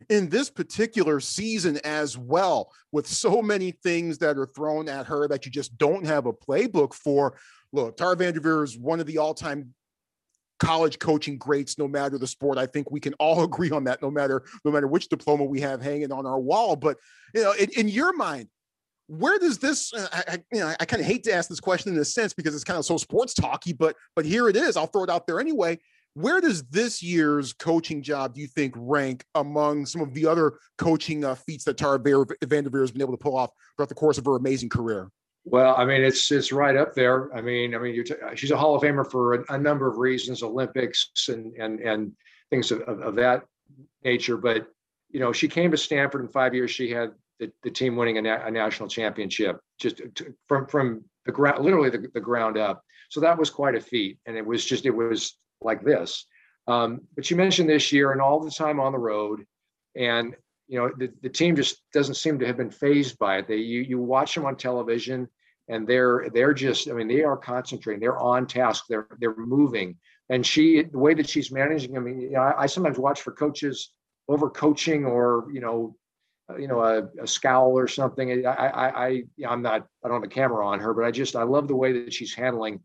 in 0.07 0.29
this 0.29 0.51
particular 0.51 1.19
season 1.19 1.79
as 1.83 2.15
well, 2.15 2.71
with 2.91 3.07
so 3.07 3.41
many 3.41 3.71
things 3.71 4.19
that 4.19 4.37
are 4.37 4.45
thrown 4.45 4.87
at 4.87 5.07
her 5.07 5.27
that 5.29 5.47
you 5.47 5.51
just 5.51 5.79
don't 5.79 6.05
have 6.05 6.27
a 6.27 6.31
playbook 6.31 6.93
for. 6.93 7.35
Look, 7.73 7.97
Tara 7.97 8.15
Vanderveer 8.15 8.63
is 8.63 8.77
one 8.77 8.99
of 8.99 9.07
the 9.07 9.17
all-time 9.17 9.73
college 10.59 10.99
coaching 10.99 11.39
greats, 11.39 11.79
no 11.79 11.87
matter 11.87 12.19
the 12.19 12.27
sport. 12.27 12.59
I 12.59 12.67
think 12.67 12.91
we 12.91 12.99
can 12.99 13.15
all 13.15 13.43
agree 13.45 13.71
on 13.71 13.85
that, 13.85 14.03
no 14.03 14.11
matter 14.11 14.43
no 14.63 14.69
matter 14.69 14.87
which 14.87 15.09
diploma 15.09 15.43
we 15.45 15.61
have 15.61 15.81
hanging 15.81 16.11
on 16.11 16.27
our 16.27 16.39
wall. 16.39 16.75
But 16.75 16.97
you 17.33 17.41
know, 17.41 17.53
in, 17.53 17.71
in 17.75 17.87
your 17.87 18.15
mind, 18.15 18.47
where 19.09 19.39
does 19.39 19.57
this? 19.57 19.91
Uh, 19.91 20.07
I, 20.11 20.37
you 20.53 20.59
know, 20.59 20.73
I 20.79 20.85
kind 20.85 21.01
of 21.01 21.07
hate 21.07 21.23
to 21.23 21.33
ask 21.33 21.49
this 21.49 21.59
question 21.59 21.93
in 21.93 21.99
a 21.99 22.05
sense 22.05 22.31
because 22.31 22.53
it's 22.53 22.63
kind 22.63 22.77
of 22.77 22.85
so 22.85 22.95
sports 22.97 23.33
talky, 23.33 23.73
but 23.73 23.95
but 24.15 24.23
here 24.23 24.47
it 24.47 24.55
is. 24.55 24.77
I'll 24.77 24.85
throw 24.85 25.03
it 25.03 25.09
out 25.09 25.25
there 25.25 25.39
anyway. 25.39 25.79
Where 26.13 26.39
does 26.39 26.63
this 26.63 27.01
year's 27.01 27.53
coaching 27.53 28.03
job, 28.03 28.35
do 28.35 28.41
you 28.41 28.47
think, 28.47 28.73
rank 28.77 29.23
among 29.35 29.85
some 29.85 30.01
of 30.01 30.13
the 30.13 30.27
other 30.27 30.53
coaching 30.77 31.23
uh, 31.23 31.35
feats 31.35 31.63
that 31.63 31.77
Tara 31.77 31.99
Vanderveer 31.99 32.81
has 32.81 32.91
been 32.91 33.01
able 33.01 33.13
to 33.13 33.17
pull 33.17 33.37
off 33.37 33.51
throughout 33.75 33.89
the 33.89 33.95
course 33.95 34.17
of 34.17 34.25
her 34.25 34.35
amazing 34.35 34.69
career? 34.69 35.09
Well, 35.45 35.75
I 35.75 35.85
mean, 35.85 36.03
it's 36.03 36.31
it's 36.31 36.51
right 36.51 36.75
up 36.75 36.93
there. 36.93 37.33
I 37.35 37.41
mean, 37.41 37.73
I 37.73 37.79
mean, 37.79 38.03
t- 38.03 38.13
she's 38.35 38.51
a 38.51 38.57
Hall 38.57 38.75
of 38.75 38.83
Famer 38.83 39.09
for 39.09 39.33
a, 39.35 39.53
a, 39.53 39.57
number 39.57 39.87
of 39.87 39.97
reasons, 39.97 40.43
Olympics 40.43 41.09
and 41.29 41.55
and 41.55 41.79
and 41.79 42.11
things 42.51 42.71
of, 42.71 42.81
of, 42.81 43.01
of, 43.01 43.15
that 43.15 43.43
nature. 44.03 44.37
But 44.37 44.67
you 45.09 45.19
know, 45.19 45.31
she 45.31 45.47
came 45.47 45.71
to 45.71 45.77
Stanford 45.77 46.21
in 46.21 46.27
five 46.27 46.53
years. 46.53 46.69
She 46.69 46.91
had 46.91 47.11
the, 47.39 47.51
the 47.63 47.71
team 47.71 47.95
winning 47.95 48.17
a, 48.17 48.21
na- 48.21 48.45
a 48.45 48.51
national 48.51 48.89
championship 48.89 49.59
just 49.79 50.01
to, 50.15 50.33
from 50.47 50.67
from 50.67 51.03
the 51.25 51.31
ground, 51.31 51.63
literally 51.63 51.89
the, 51.89 52.07
the 52.13 52.19
ground 52.19 52.57
up. 52.57 52.83
So 53.09 53.19
that 53.21 53.37
was 53.37 53.49
quite 53.49 53.75
a 53.75 53.81
feat, 53.81 54.19
and 54.25 54.37
it 54.37 54.45
was 54.45 54.63
just 54.65 54.85
it 54.85 54.91
was 54.91 55.37
like 55.61 55.83
this. 55.83 56.25
Um, 56.67 57.01
but 57.15 57.29
you 57.31 57.37
mentioned 57.37 57.69
this 57.69 57.91
year 57.91 58.11
and 58.11 58.21
all 58.21 58.39
the 58.39 58.51
time 58.51 58.79
on 58.79 58.91
the 58.91 58.99
road, 58.99 59.45
and 59.95 60.35
you 60.67 60.79
know 60.79 60.91
the, 60.97 61.11
the 61.21 61.29
team 61.29 61.55
just 61.55 61.81
doesn't 61.93 62.15
seem 62.15 62.37
to 62.39 62.45
have 62.45 62.57
been 62.57 62.71
phased 62.71 63.17
by 63.17 63.37
it. 63.37 63.47
They 63.47 63.57
you 63.57 63.81
you 63.81 63.99
watch 63.99 64.35
them 64.35 64.45
on 64.45 64.55
television, 64.55 65.27
and 65.67 65.87
they're 65.87 66.27
they're 66.33 66.53
just 66.53 66.89
I 66.89 66.93
mean 66.93 67.07
they 67.07 67.23
are 67.23 67.37
concentrating, 67.37 67.99
they're 67.99 68.19
on 68.19 68.45
task, 68.45 68.85
they're 68.89 69.07
they're 69.19 69.35
moving, 69.35 69.97
and 70.29 70.45
she 70.45 70.83
the 70.83 70.99
way 70.99 71.13
that 71.15 71.29
she's 71.29 71.51
managing. 71.51 71.97
I 71.97 72.01
mean, 72.01 72.21
you 72.21 72.31
know, 72.31 72.41
I, 72.41 72.63
I 72.63 72.65
sometimes 72.67 72.99
watch 72.99 73.21
for 73.21 73.31
coaches 73.31 73.91
over 74.27 74.49
coaching 74.49 75.05
or 75.05 75.47
you 75.51 75.61
know 75.61 75.95
you 76.57 76.67
know 76.67 76.81
a, 76.81 77.03
a, 77.21 77.27
scowl 77.27 77.77
or 77.77 77.87
something 77.87 78.45
I, 78.45 78.51
I 78.51 79.07
i 79.07 79.23
i'm 79.47 79.61
not 79.61 79.85
i 80.03 80.07
don't 80.07 80.21
have 80.21 80.23
a 80.23 80.33
camera 80.33 80.65
on 80.65 80.79
her 80.79 80.93
but 80.93 81.03
i 81.03 81.11
just 81.11 81.35
i 81.35 81.43
love 81.43 81.67
the 81.67 81.75
way 81.75 81.91
that 81.91 82.13
she's 82.13 82.33
handling 82.33 82.79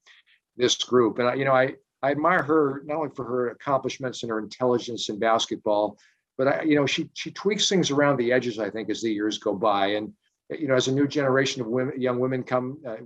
this 0.57 0.77
group 0.77 1.19
and 1.19 1.29
I, 1.29 1.35
you 1.35 1.45
know 1.45 1.55
i 1.55 1.75
I 2.05 2.11
admire 2.11 2.43
her 2.43 2.83
not 2.85 2.99
only 2.99 3.15
for 3.17 3.25
her 3.25 3.49
accomplishments 3.49 4.23
and 4.23 4.31
her 4.31 4.39
intelligence 4.39 5.09
in 5.09 5.19
basketball, 5.19 5.97
but 6.37 6.49
I, 6.49 6.63
you 6.63 6.77
know, 6.77 6.85
she 6.85 7.09
she 7.15 7.31
tweaks 7.31 7.67
things 7.67 7.91
around 7.91 8.19
the 8.19 8.31
edges. 8.31 8.59
I 8.59 8.69
think 8.69 8.91
as 8.91 9.01
the 9.01 9.11
years 9.11 9.39
go 9.39 9.55
by, 9.55 9.87
and 9.87 10.13
you 10.51 10.69
know, 10.69 10.75
as 10.75 10.87
a 10.87 10.93
new 10.93 11.09
generation 11.09 11.63
of 11.63 11.69
women, 11.69 11.99
young 11.99 12.19
women 12.19 12.43
come 12.43 12.79
uh, 12.87 12.97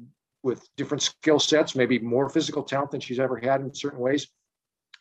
with 0.43 0.69
different 0.77 1.03
skill 1.03 1.39
sets, 1.39 1.77
maybe 1.77 2.01
more 2.01 2.29
physical 2.29 2.65
talent 2.65 2.91
than 2.91 3.01
she's 3.01 3.21
ever 3.21 3.37
had 3.37 3.61
in 3.61 3.73
certain 3.73 4.01
ways. 4.01 4.27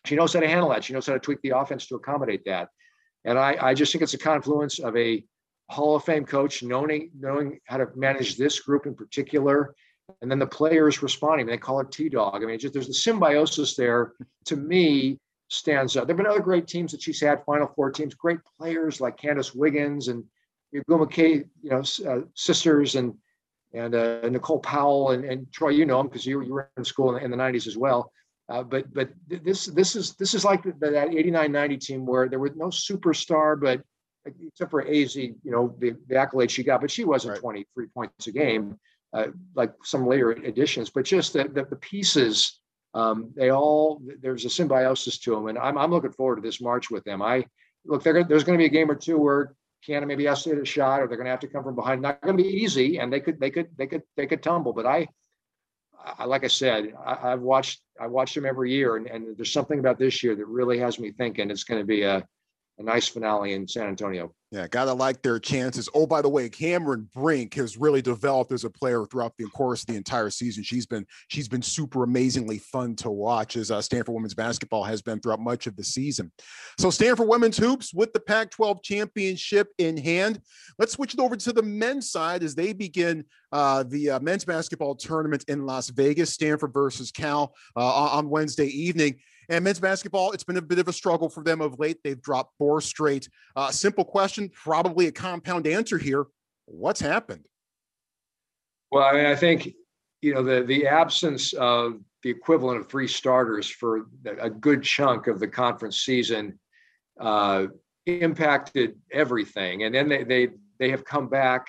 She 0.05 0.15
knows 0.15 0.31
how 0.31 0.41
to 0.41 0.47
handle 0.47 0.69
that. 0.69 0.83
She 0.83 0.93
knows 0.93 1.07
how 1.07 1.13
to 1.13 1.19
tweak 1.19 1.41
the 1.41 1.57
offense 1.57 1.87
to 1.87 1.95
accommodate 1.95 2.45
that. 2.45 2.69
And 3.25 3.39
I, 3.39 3.57
I 3.59 3.73
just 3.73 3.91
think 3.91 4.03
it's 4.03 4.13
a 4.13 4.19
confluence 4.19 4.77
of 4.77 4.95
a 4.95 5.23
Hall 5.69 5.95
of 5.95 6.03
Fame 6.03 6.25
coach 6.25 6.63
knowing 6.63 7.11
knowing 7.19 7.59
how 7.65 7.77
to 7.77 7.87
manage 7.95 8.37
this 8.37 8.59
group 8.59 8.85
in 8.85 8.95
particular, 8.95 9.75
and 10.21 10.31
then 10.31 10.39
the 10.39 10.47
players 10.47 11.03
responding. 11.03 11.45
They 11.45 11.57
call 11.57 11.79
it 11.81 11.91
T 11.91 12.09
Dog. 12.09 12.43
I 12.43 12.45
mean, 12.45 12.59
just 12.59 12.73
there's 12.73 12.87
the 12.87 12.93
symbiosis 12.93 13.75
there. 13.75 14.13
To 14.45 14.55
me, 14.55 15.19
stands 15.49 15.97
out. 15.97 16.07
There've 16.07 16.17
been 16.17 16.27
other 16.27 16.39
great 16.39 16.67
teams 16.67 16.91
that 16.91 17.01
she's 17.01 17.19
had, 17.19 17.43
Final 17.45 17.67
Four 17.75 17.91
teams, 17.91 18.13
great 18.13 18.39
players 18.57 19.01
like 19.01 19.17
Candice 19.17 19.55
Wiggins 19.55 20.07
and 20.07 20.23
Bill 20.87 20.99
McKay, 20.99 21.47
you 21.61 21.69
know, 21.69 21.83
uh, 22.09 22.21
sisters 22.33 22.95
and 22.95 23.13
and 23.73 23.95
uh, 23.95 24.27
Nicole 24.29 24.59
Powell 24.59 25.11
and, 25.11 25.25
and 25.25 25.51
Troy. 25.51 25.69
You 25.69 25.85
know 25.85 25.97
them 25.97 26.07
because 26.07 26.25
you, 26.25 26.41
you 26.41 26.53
were 26.53 26.69
in 26.77 26.85
school 26.85 27.09
in 27.09 27.15
the, 27.15 27.25
in 27.25 27.31
the 27.31 27.37
'90s 27.37 27.67
as 27.67 27.77
well. 27.77 28.11
Uh, 28.49 28.63
but 28.63 28.93
but 28.93 29.09
this 29.27 29.65
this 29.65 29.95
is 29.95 30.13
this 30.13 30.33
is 30.33 30.45
like 30.45 30.63
the, 30.63 30.73
that 30.79 31.09
89-90 31.09 31.79
team 31.81 32.05
where 32.05 32.29
there 32.29 32.39
was 32.39 32.51
no 32.55 32.67
superstar, 32.67 33.59
but 33.59 33.81
except 34.47 34.71
for 34.71 34.83
Azzi, 34.83 35.35
you 35.43 35.51
know, 35.51 35.75
the, 35.79 35.95
the 36.07 36.15
accolades 36.15 36.49
she 36.49 36.63
got, 36.63 36.81
but 36.81 36.91
she 36.91 37.03
wasn't 37.03 37.33
right. 37.33 37.41
23 37.41 37.87
points 37.87 38.27
a 38.27 38.31
game 38.31 38.79
uh, 39.13 39.27
like 39.55 39.73
some 39.83 40.05
later 40.05 40.31
additions, 40.31 40.89
but 40.89 41.05
just 41.05 41.33
the, 41.33 41.45
the, 41.45 41.65
the 41.65 41.75
pieces, 41.77 42.59
um, 42.93 43.31
they 43.35 43.51
all, 43.51 44.01
there's 44.21 44.45
a 44.45 44.49
symbiosis 44.49 45.17
to 45.19 45.31
them. 45.31 45.47
And 45.47 45.57
I'm, 45.57 45.77
I'm 45.77 45.91
looking 45.91 46.11
forward 46.11 46.37
to 46.37 46.41
this 46.41 46.61
March 46.61 46.89
with 46.89 47.03
them. 47.03 47.21
I 47.21 47.45
look, 47.85 48.03
there's 48.03 48.25
going 48.25 48.57
to 48.57 48.57
be 48.57 48.65
a 48.65 48.69
game 48.69 48.91
or 48.91 48.95
two 48.95 49.17
where 49.17 49.53
Kiana 49.87 50.07
maybe 50.07 50.25
has 50.25 50.43
to 50.43 50.49
hit 50.49 50.59
a 50.59 50.65
shot 50.65 51.01
or 51.01 51.07
they're 51.07 51.17
going 51.17 51.25
to 51.25 51.31
have 51.31 51.39
to 51.41 51.47
come 51.47 51.63
from 51.63 51.75
behind. 51.75 52.01
Not 52.01 52.21
going 52.21 52.37
to 52.37 52.43
be 52.43 52.49
easy. 52.49 52.99
And 52.99 53.11
they 53.11 53.19
could, 53.19 53.39
they 53.39 53.49
could, 53.49 53.67
they 53.77 53.87
could, 53.87 54.03
they 54.15 54.27
could 54.27 54.43
tumble, 54.43 54.73
but 54.73 54.85
I, 54.85 55.07
I, 56.17 56.25
like 56.25 56.43
I 56.43 56.47
said, 56.47 56.93
I, 57.05 57.29
have 57.29 57.41
watched 57.41 57.81
I 57.99 58.07
watched 58.07 58.35
them 58.35 58.45
every 58.45 58.71
year, 58.71 58.95
and, 58.95 59.07
and 59.07 59.35
there's 59.35 59.51
something 59.51 59.79
about 59.79 59.97
this 59.97 60.23
year 60.23 60.35
that 60.35 60.45
really 60.45 60.79
has 60.79 60.99
me 60.99 61.11
thinking 61.11 61.49
it's 61.49 61.63
going 61.63 61.81
to 61.81 61.85
be 61.85 62.03
a, 62.03 62.23
a 62.79 62.83
nice 62.83 63.07
finale 63.07 63.53
in 63.53 63.67
San 63.67 63.87
Antonio. 63.87 64.33
Yeah, 64.51 64.65
gotta 64.67 64.93
like 64.93 65.21
their 65.21 65.39
chances. 65.39 65.89
Oh, 65.93 66.07
by 66.07 66.21
the 66.21 66.29
way, 66.29 66.47
Cameron 66.47 67.09
Brink 67.13 67.55
has 67.55 67.75
really 67.75 68.01
developed 68.01 68.53
as 68.53 68.63
a 68.63 68.69
player 68.69 69.05
throughout 69.05 69.33
the 69.37 69.43
course 69.45 69.81
of 69.81 69.87
the 69.87 69.95
entire 69.95 70.29
season. 70.29 70.63
She's 70.63 70.85
been 70.85 71.05
she's 71.27 71.49
been 71.49 71.61
super 71.61 72.03
amazingly 72.03 72.59
fun 72.59 72.95
to 72.97 73.09
watch 73.09 73.57
as 73.57 73.71
uh, 73.71 73.81
Stanford 73.81 74.15
women's 74.15 74.35
basketball 74.35 74.85
has 74.85 75.01
been 75.01 75.19
throughout 75.19 75.41
much 75.41 75.67
of 75.67 75.75
the 75.75 75.83
season. 75.83 76.31
So 76.79 76.89
Stanford 76.89 77.27
women's 77.27 77.57
hoops 77.57 77.93
with 77.93 78.13
the 78.13 78.21
Pac-12 78.21 78.81
championship 78.83 79.73
in 79.79 79.97
hand. 79.97 80.39
Let's 80.79 80.93
switch 80.93 81.13
it 81.13 81.19
over 81.19 81.35
to 81.35 81.51
the 81.51 81.63
men's 81.63 82.09
side 82.09 82.41
as 82.41 82.55
they 82.55 82.71
begin 82.71 83.25
uh, 83.51 83.83
the 83.83 84.11
uh, 84.11 84.19
men's 84.21 84.45
basketball 84.45 84.95
tournament 84.95 85.43
in 85.49 85.65
Las 85.65 85.89
Vegas. 85.89 86.33
Stanford 86.33 86.73
versus 86.73 87.11
Cal 87.11 87.53
uh, 87.75 87.81
on 88.11 88.29
Wednesday 88.29 88.67
evening. 88.67 89.19
And 89.49 89.63
men's 89.63 89.79
basketball, 89.79 90.33
it's 90.33 90.43
been 90.43 90.57
a 90.57 90.61
bit 90.61 90.79
of 90.79 90.87
a 90.87 90.93
struggle 90.93 91.29
for 91.29 91.43
them 91.43 91.61
of 91.61 91.79
late. 91.79 91.97
They've 92.03 92.21
dropped 92.21 92.57
four 92.57 92.81
straight. 92.81 93.29
Uh, 93.55 93.71
simple 93.71 94.03
question, 94.03 94.49
probably 94.49 95.07
a 95.07 95.11
compound 95.11 95.67
answer 95.67 95.97
here. 95.97 96.25
What's 96.65 96.99
happened? 96.99 97.45
Well, 98.91 99.03
I 99.03 99.13
mean, 99.13 99.25
I 99.25 99.35
think 99.35 99.73
you 100.21 100.33
know 100.33 100.43
the 100.43 100.63
the 100.63 100.87
absence 100.87 101.53
of 101.53 101.99
the 102.23 102.29
equivalent 102.29 102.79
of 102.79 102.89
three 102.89 103.07
starters 103.07 103.69
for 103.69 104.07
a 104.39 104.49
good 104.49 104.83
chunk 104.83 105.27
of 105.27 105.39
the 105.39 105.47
conference 105.47 106.01
season 106.01 106.59
uh, 107.19 107.67
impacted 108.05 108.95
everything, 109.11 109.83
and 109.83 109.93
then 109.93 110.09
they 110.09 110.23
they 110.23 110.49
they 110.79 110.89
have 110.89 111.05
come 111.05 111.27
back 111.27 111.67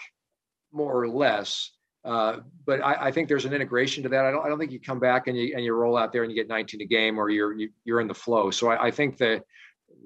more 0.73 1.01
or 1.01 1.09
less. 1.09 1.73
Uh, 2.09 2.41
but 2.65 2.81
I, 2.81 3.09
I, 3.09 3.13
think 3.13 3.29
there's 3.29 3.45
an 3.45 3.53
integration 3.53 4.03
to 4.03 4.09
that. 4.09 4.25
I 4.25 4.31
don't, 4.31 4.43
I 4.43 4.49
don't 4.49 4.59
think 4.59 4.73
you 4.73 4.81
come 4.81 4.99
back 4.99 5.27
and 5.27 5.37
you 5.37 5.53
and 5.55 5.63
you 5.63 5.75
roll 5.75 5.95
out 5.95 6.11
there 6.11 6.23
and 6.23 6.33
you 6.33 6.35
get 6.35 6.49
19 6.49 6.81
a 6.81 6.87
game 6.87 7.19
or 7.19 7.29
you're 7.29 7.53
you, 7.53 7.69
you 7.85 7.95
are 7.97 8.01
in 8.01 8.09
the 8.09 8.15
flow. 8.15 8.51
So 8.51 8.71
I, 8.71 8.87
I, 8.87 8.91
think 8.91 9.19
the 9.19 9.43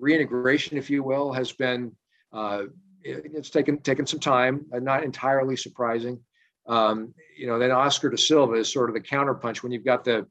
reintegration, 0.01 0.77
if 0.77 0.91
you 0.91 1.05
will, 1.05 1.33
has 1.33 1.53
been 1.53 1.95
uh, 2.33 2.65
it, 3.05 3.31
it's 3.33 3.51
taken 3.51 3.79
taken 3.79 4.05
some 4.05 4.19
time. 4.19 4.67
Uh, 4.75 4.81
not 4.81 5.05
entirely 5.05 5.57
surprising. 5.57 6.19
Um, 6.67 7.15
you 7.39 7.47
know, 7.47 7.61
then 7.61 7.71
Oscar 7.71 8.11
De 8.11 8.19
Silva 8.19 8.55
is 8.55 8.73
sort 8.73 8.91
of 8.91 8.95
the 8.95 9.01
counterpunch 9.01 9.63
when 9.63 9.71
you've 9.71 9.85
got 9.85 10.03
the 10.03 10.27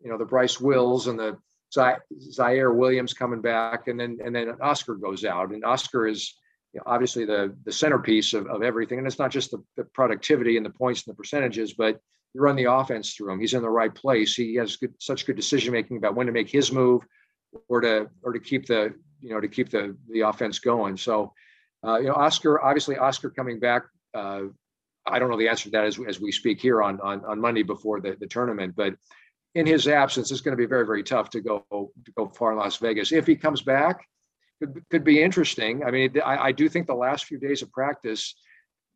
you 0.00 0.08
know 0.08 0.18
the 0.18 0.24
Bryce 0.24 0.60
Wills 0.60 1.08
and 1.08 1.18
the 1.18 1.36
Ziaire 1.76 2.72
Williams 2.72 3.14
coming 3.14 3.40
back, 3.40 3.88
and 3.88 3.98
then 3.98 4.18
and 4.24 4.32
then 4.32 4.54
Oscar 4.60 4.94
goes 4.94 5.24
out, 5.24 5.50
and 5.50 5.64
Oscar 5.64 6.06
is 6.06 6.36
you 6.76 6.80
know, 6.80 6.92
obviously 6.92 7.24
the 7.24 7.56
the 7.64 7.72
centerpiece 7.72 8.34
of, 8.34 8.46
of 8.48 8.62
everything, 8.62 8.98
and 8.98 9.06
it's 9.06 9.18
not 9.18 9.30
just 9.30 9.50
the, 9.50 9.64
the 9.78 9.84
productivity 9.84 10.58
and 10.58 10.66
the 10.66 10.70
points 10.70 11.06
and 11.06 11.14
the 11.14 11.16
percentages, 11.16 11.72
but 11.72 11.98
you 12.34 12.42
run 12.42 12.54
the 12.54 12.70
offense 12.70 13.14
through 13.14 13.32
him. 13.32 13.40
He's 13.40 13.54
in 13.54 13.62
the 13.62 13.70
right 13.70 13.94
place. 13.94 14.34
He 14.34 14.56
has 14.56 14.76
good, 14.76 14.92
such 14.98 15.24
good 15.24 15.36
decision 15.36 15.72
making 15.72 15.96
about 15.96 16.14
when 16.14 16.26
to 16.26 16.34
make 16.34 16.50
his 16.50 16.70
move, 16.70 17.00
or 17.70 17.80
to 17.80 18.10
or 18.22 18.34
to 18.34 18.38
keep 18.38 18.66
the 18.66 18.92
you 19.22 19.30
know 19.30 19.40
to 19.40 19.48
keep 19.48 19.70
the 19.70 19.96
the 20.10 20.20
offense 20.20 20.58
going. 20.58 20.98
So, 20.98 21.32
uh, 21.82 21.96
you 21.96 22.08
know, 22.08 22.14
Oscar 22.14 22.62
obviously 22.62 22.98
Oscar 22.98 23.30
coming 23.30 23.58
back. 23.58 23.84
Uh, 24.12 24.42
I 25.06 25.18
don't 25.18 25.30
know 25.30 25.38
the 25.38 25.48
answer 25.48 25.64
to 25.64 25.70
that 25.70 25.86
as, 25.86 25.98
as 26.06 26.20
we 26.20 26.30
speak 26.30 26.60
here 26.60 26.82
on, 26.82 27.00
on 27.00 27.24
on 27.24 27.40
Monday 27.40 27.62
before 27.62 28.02
the, 28.02 28.18
the 28.20 28.26
tournament, 28.26 28.74
but 28.76 28.96
in 29.54 29.64
his 29.64 29.88
absence, 29.88 30.30
it's 30.30 30.42
going 30.42 30.52
to 30.52 30.62
be 30.62 30.66
very, 30.66 30.84
very 30.84 31.02
tough 31.02 31.30
to 31.30 31.40
go 31.40 31.64
to 31.70 32.12
go 32.18 32.28
far 32.28 32.52
in 32.52 32.58
Las 32.58 32.76
Vegas. 32.76 33.12
If 33.12 33.26
he 33.26 33.34
comes 33.34 33.62
back, 33.62 34.06
could, 34.60 34.82
could 34.90 35.04
be 35.04 35.22
interesting. 35.22 35.84
I 35.84 35.90
mean, 35.90 36.14
I, 36.24 36.36
I 36.48 36.52
do 36.52 36.68
think 36.68 36.86
the 36.86 36.94
last 36.94 37.24
few 37.24 37.38
days 37.38 37.62
of 37.62 37.70
practice 37.72 38.34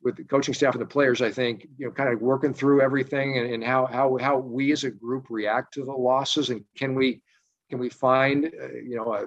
with 0.03 0.17
the 0.17 0.25
coaching 0.25 0.55
staff 0.55 0.75
and 0.75 0.83
the 0.83 0.87
players, 0.87 1.21
I 1.21 1.31
think 1.31 1.67
you 1.77 1.87
know, 1.87 1.93
kind 1.93 2.13
of 2.13 2.21
working 2.21 2.55
through 2.55 2.81
everything 2.81 3.39
and, 3.39 3.53
and 3.53 3.65
how 3.65 3.87
how 3.87 4.17
how 4.19 4.39
we 4.39 4.73
as 4.73 4.85
a 4.85 4.91
group 4.91 5.27
react 5.29 5.75
to 5.75 5.85
the 5.85 5.93
losses, 5.93 6.51
and 6.51 6.65
can 6.77 6.95
we 6.95 7.21
can 7.69 7.79
we 7.79 7.89
find 7.89 8.47
uh, 8.47 8.73
you 8.73 8.97
know 8.97 9.13
a, 9.13 9.25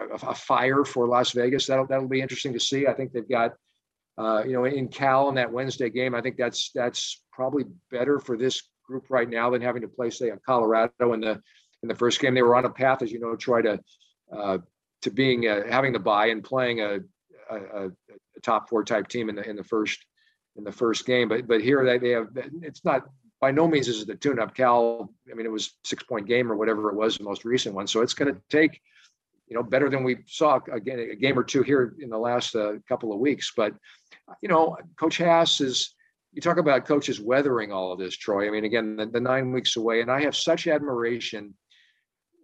a, 0.00 0.30
a, 0.30 0.34
fire 0.34 0.84
for 0.84 1.06
Las 1.06 1.32
Vegas? 1.32 1.66
That'll 1.66 1.86
that'll 1.86 2.08
be 2.08 2.22
interesting 2.22 2.52
to 2.54 2.60
see. 2.60 2.86
I 2.86 2.94
think 2.94 3.12
they've 3.12 3.28
got 3.28 3.54
uh, 4.16 4.42
you 4.46 4.52
know 4.52 4.64
in 4.64 4.88
Cal 4.88 5.28
in 5.28 5.34
that 5.34 5.52
Wednesday 5.52 5.90
game. 5.90 6.14
I 6.14 6.22
think 6.22 6.36
that's 6.36 6.70
that's 6.74 7.22
probably 7.32 7.64
better 7.90 8.18
for 8.18 8.38
this 8.38 8.62
group 8.86 9.10
right 9.10 9.28
now 9.28 9.50
than 9.50 9.62
having 9.62 9.82
to 9.82 9.88
play, 9.88 10.10
say, 10.10 10.30
on 10.30 10.40
Colorado 10.44 11.12
in 11.12 11.20
the 11.20 11.40
in 11.82 11.88
the 11.88 11.94
first 11.94 12.20
game. 12.20 12.34
They 12.34 12.42
were 12.42 12.56
on 12.56 12.64
a 12.64 12.70
path, 12.70 13.02
as 13.02 13.12
you 13.12 13.20
know, 13.20 13.36
try 13.36 13.62
to 13.62 13.80
uh, 14.32 14.58
to 15.04 15.10
being 15.10 15.46
uh, 15.46 15.62
having 15.70 15.92
the 15.92 15.98
buy 15.98 16.26
and 16.26 16.42
playing 16.42 16.80
a, 16.80 16.98
a, 17.50 17.56
a, 17.56 17.90
top 18.42 18.68
four 18.68 18.82
type 18.84 19.06
team 19.08 19.28
in 19.28 19.36
the 19.36 19.48
in 19.48 19.54
the 19.54 19.64
first 19.64 20.04
in 20.56 20.64
the 20.64 20.72
first 20.72 21.06
game. 21.06 21.28
But 21.28 21.46
but 21.46 21.60
here 21.60 21.84
they, 21.84 21.98
they 21.98 22.10
have 22.10 22.28
it's 22.62 22.84
not 22.84 23.04
by 23.40 23.50
no 23.50 23.68
means 23.68 23.88
is 23.88 24.02
it 24.02 24.08
a 24.08 24.16
tune 24.16 24.38
up. 24.38 24.54
Cal, 24.54 25.10
I 25.30 25.34
mean, 25.34 25.46
it 25.46 25.52
was 25.52 25.76
six 25.84 26.02
point 26.02 26.26
game 26.26 26.50
or 26.50 26.56
whatever 26.56 26.90
it 26.90 26.96
was, 26.96 27.16
the 27.16 27.24
most 27.24 27.44
recent 27.44 27.74
one. 27.74 27.86
So 27.86 28.00
it's 28.00 28.14
going 28.14 28.34
to 28.34 28.40
take 28.50 28.80
you 29.46 29.54
know 29.54 29.62
better 29.62 29.90
than 29.90 30.04
we 30.04 30.18
saw 30.26 30.58
again 30.72 30.98
a 30.98 31.14
game 31.14 31.38
or 31.38 31.44
two 31.44 31.62
here 31.62 31.94
in 32.00 32.08
the 32.08 32.18
last 32.18 32.56
uh, 32.56 32.74
couple 32.88 33.12
of 33.12 33.20
weeks. 33.20 33.52
But 33.56 33.74
you 34.40 34.48
know, 34.48 34.76
Coach 34.98 35.18
Haase 35.18 35.60
is 35.60 35.94
you 36.32 36.40
talk 36.40 36.56
about 36.56 36.86
coaches 36.86 37.20
weathering 37.20 37.72
all 37.72 37.92
of 37.92 37.98
this, 37.98 38.16
Troy. 38.16 38.48
I 38.48 38.50
mean, 38.50 38.64
again, 38.64 38.96
the, 38.96 39.06
the 39.06 39.20
nine 39.20 39.52
weeks 39.52 39.76
away, 39.76 40.00
and 40.00 40.10
I 40.10 40.22
have 40.22 40.34
such 40.34 40.66
admiration, 40.66 41.54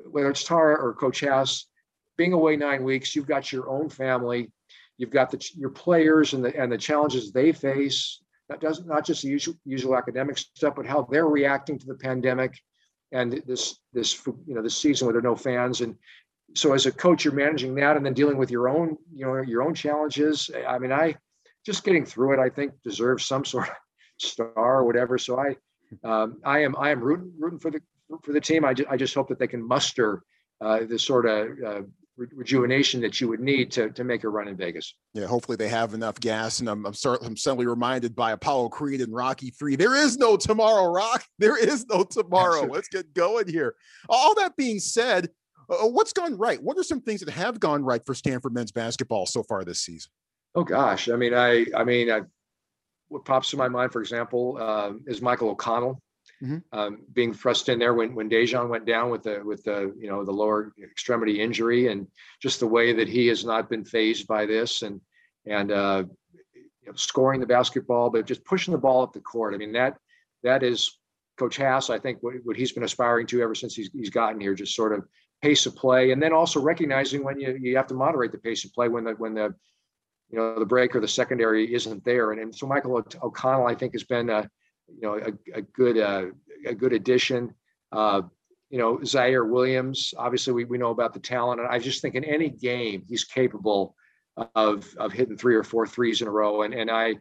whether 0.09 0.31
it's 0.31 0.45
Tara 0.45 0.77
or 0.77 0.95
Coach 0.95 1.23
Haase, 1.23 1.65
being 2.21 2.33
away 2.33 2.57
nine 2.57 2.83
weeks, 2.85 3.15
you've 3.15 3.27
got 3.27 3.53
your 3.53 3.69
own 3.69 3.89
family, 3.89 4.51
you've 4.99 5.11
got 5.11 5.31
the, 5.31 5.51
your 5.57 5.71
players 5.71 6.35
and 6.35 6.45
the 6.45 6.53
and 6.61 6.71
the 6.71 6.79
challenges 6.79 7.33
they 7.33 7.53
face. 7.53 8.21
That 8.49 8.61
doesn't 8.61 8.87
not 8.87 9.05
just 9.05 9.23
the 9.23 9.29
usual, 9.29 9.55
usual 9.65 9.97
academic 9.97 10.39
stuff, 10.39 10.75
but 10.77 10.87
how 10.87 11.07
they're 11.11 11.29
reacting 11.29 11.79
to 11.79 11.87
the 11.87 11.95
pandemic 11.95 12.53
and 13.13 13.43
this 13.47 13.79
this 13.93 14.27
you 14.47 14.55
know 14.55 14.63
this 14.63 14.77
season 14.77 15.07
where 15.07 15.13
there 15.13 15.21
are 15.21 15.33
no 15.33 15.37
fans 15.37 15.81
and 15.81 15.97
so 16.55 16.73
as 16.75 16.87
a 16.87 16.93
coach 16.93 17.25
you're 17.25 17.35
managing 17.35 17.75
that 17.75 17.97
and 17.97 18.07
then 18.07 18.15
dealing 18.15 18.37
with 18.37 18.51
your 18.51 18.69
own 18.69 18.97
you 19.13 19.25
know 19.27 19.41
your 19.43 19.63
own 19.63 19.75
challenges 19.75 20.49
i 20.69 20.79
mean 20.79 20.93
i 20.93 21.13
just 21.65 21.85
getting 21.85 22.05
through 22.05 22.35
it, 22.35 22.41
I 22.41 22.49
think 22.49 22.73
deserves 22.83 23.27
some 23.27 23.45
sort 23.45 23.69
of 23.69 23.75
star 24.19 24.53
or 24.57 24.85
whatever. 24.85 25.19
So 25.19 25.39
I, 25.39 25.57
um, 26.05 26.41
I 26.45 26.61
am, 26.61 26.77
I 26.79 26.91
am 26.91 27.01
rooting, 27.01 27.33
rooting 27.39 27.59
for 27.59 27.71
the 27.71 27.81
for 28.25 28.33
the 28.33 28.41
team. 28.41 28.65
I 28.65 28.75
just, 28.75 28.89
I 28.91 28.97
just 28.97 29.15
hope 29.15 29.29
that 29.29 29.39
they 29.39 29.47
can 29.47 29.67
muster 29.67 30.23
uh, 30.61 30.81
the 30.85 30.99
sort 30.99 31.27
of 31.27 31.49
uh, 31.65 31.83
rejuvenation 32.17 33.01
that 33.01 33.21
you 33.21 33.29
would 33.29 33.41
need 33.41 33.71
to 33.73 33.91
to 33.91 34.05
make 34.05 34.25
a 34.25 34.29
run 34.29 34.49
in 34.49 34.57
Vegas. 34.57 34.95
Yeah, 35.15 35.27
hopefully 35.27 35.57
they 35.57 35.69
have 35.69 35.95
enough 35.95 36.21
gas. 36.21 36.61
And 36.61 36.69
I'm 36.69 36.85
I'm, 36.87 36.95
start, 36.95 37.21
I'm 37.25 37.37
suddenly 37.37 37.67
reminded 37.67 38.15
by 38.15 38.33
Apollo 38.33 38.71
Creed 38.71 39.01
and 39.01 39.15
Rocky 39.15 39.51
Three. 39.51 39.77
There 39.77 39.95
is 39.95 40.19
no 40.19 40.37
tomorrow, 40.37 40.91
Rock. 40.91 41.25
There 41.39 41.57
is 41.57 41.87
no 41.87 42.05
tomorrow. 42.05 42.67
Let's 42.67 42.89
get 42.89 43.15
going 43.15 43.49
here. 43.49 43.75
All 44.09 44.35
that 44.35 44.57
being 44.57 44.79
said, 44.79 45.29
uh, 45.71 45.89
what's 45.89 46.13
gone 46.13 46.37
right? 46.37 46.63
What 46.63 46.77
are 46.77 46.83
some 46.83 47.01
things 47.01 47.21
that 47.21 47.31
have 47.31 47.61
gone 47.61 47.85
right 47.85 48.05
for 48.05 48.15
Stanford 48.15 48.53
men's 48.53 48.73
basketball 48.73 49.27
so 49.27 49.43
far 49.43 49.65
this 49.65 49.81
season? 49.81 50.11
Oh 50.55 50.65
gosh, 50.65 51.09
I 51.09 51.17
mean, 51.17 51.33
I, 51.33 51.65
I 51.77 51.85
mean, 51.85 52.11
I, 52.11 52.23
what 53.09 53.25
pops 53.25 53.51
to 53.51 53.57
my 53.57 53.69
mind, 53.69 53.93
for 53.93 54.01
example, 54.01 54.59
uh, 54.61 54.93
is 55.07 55.23
Michael 55.23 55.51
O'Connell 55.51 56.03
mm-hmm. 56.43 56.59
um, 56.79 56.99
being 57.13 57.33
thrust 57.33 57.69
in 57.69 57.79
there 57.79 57.95
when 57.95 58.15
when 58.15 58.31
Daejon 58.31 58.69
went 58.69 58.87
down 58.87 59.11
with 59.11 59.23
the 59.23 59.43
with 59.45 59.65
the 59.65 59.95
you 59.99 60.09
know 60.09 60.25
the 60.25 60.33
lower 60.33 60.73
extremity 60.83 61.41
injury, 61.41 61.89
and 61.89 62.07
just 62.41 62.61
the 62.61 62.67
way 62.67 62.93
that 62.93 63.09
he 63.09 63.27
has 63.29 63.45
not 63.45 63.71
been 63.71 63.85
phased 63.85 64.27
by 64.27 64.47
this, 64.47 64.83
and 64.83 65.01
and 65.47 65.73
uh, 65.73 66.05
you 66.55 66.87
know, 66.87 66.93
scoring 66.95 67.41
the 67.41 67.47
basketball, 67.47 68.11
but 68.11 68.27
just 68.27 68.45
pushing 68.45 68.73
the 68.73 68.79
ball 68.79 69.03
up 69.03 69.13
the 69.13 69.21
court. 69.21 69.55
I 69.55 69.59
mean 69.59 69.73
that 69.73 69.97
that 70.43 70.63
is 70.63 70.99
Coach 71.39 71.59
Haase. 71.59 71.91
I 71.91 71.99
think 71.99 72.23
what, 72.23 72.35
what 72.45 72.57
he's 72.57 72.73
been 72.73 72.85
aspiring 72.85 73.27
to 73.29 73.43
ever 73.43 73.55
since 73.55 73.75
he's 73.75 73.91
he's 73.93 74.11
gotten 74.11 74.41
here, 74.41 74.55
just 74.55 74.75
sort 74.75 74.93
of 74.93 75.07
pace 75.43 75.67
of 75.67 75.75
play, 75.75 76.13
and 76.13 76.23
then 76.23 76.33
also 76.33 76.61
recognizing 76.61 77.25
when 77.25 77.41
you 77.41 77.59
you 77.61 77.77
have 77.77 77.87
to 77.89 77.95
moderate 77.95 78.33
the 78.33 78.39
pace 78.39 78.65
of 78.65 78.73
play 78.73 78.89
when 78.89 79.05
the 79.05 79.13
when 79.13 79.35
the 79.35 79.55
you 80.31 80.39
know 80.39 80.59
the 80.59 80.67
break 80.67 80.95
or 80.95 81.01
the 81.01 81.09
secondary 81.09 81.73
isn't 81.75 82.05
there. 82.05 82.33
And, 82.33 82.41
and 82.41 82.55
so 82.55 82.67
Michael 82.67 83.03
O'Connell, 83.23 83.67
I 83.67 83.75
think, 83.75 83.93
has 83.95 84.05
been 84.05 84.31
a 84.31 84.49
you 84.95 85.03
know 85.03 85.15
a, 85.15 85.59
a 85.59 85.63
good 85.63 85.99
uh, 85.99 86.27
a 86.67 86.75
good 86.75 86.93
addition. 86.93 87.55
Uh, 87.93 88.23
you 88.71 88.79
know 88.79 88.99
Ziaire 88.99 89.49
Williams, 89.49 90.15
obviously 90.17 90.53
we, 90.53 90.65
we 90.65 90.79
know 90.79 90.91
about 90.91 91.13
the 91.13 91.21
talent, 91.21 91.61
and 91.61 91.69
I 91.69 91.79
just 91.79 92.03
think 92.03 92.15
in 92.15 92.25
any 92.25 92.49
game 92.49 93.05
he's 93.09 93.25
capable 93.25 93.95
of 94.55 94.95
of 94.97 95.13
hitting 95.13 95.37
three 95.37 95.55
or 95.55 95.65
four 95.65 95.87
threes 95.87 96.23
in 96.23 96.29
a 96.29 96.31
row. 96.31 96.63
And 96.63 96.75
and 96.75 96.91
I 96.91 97.15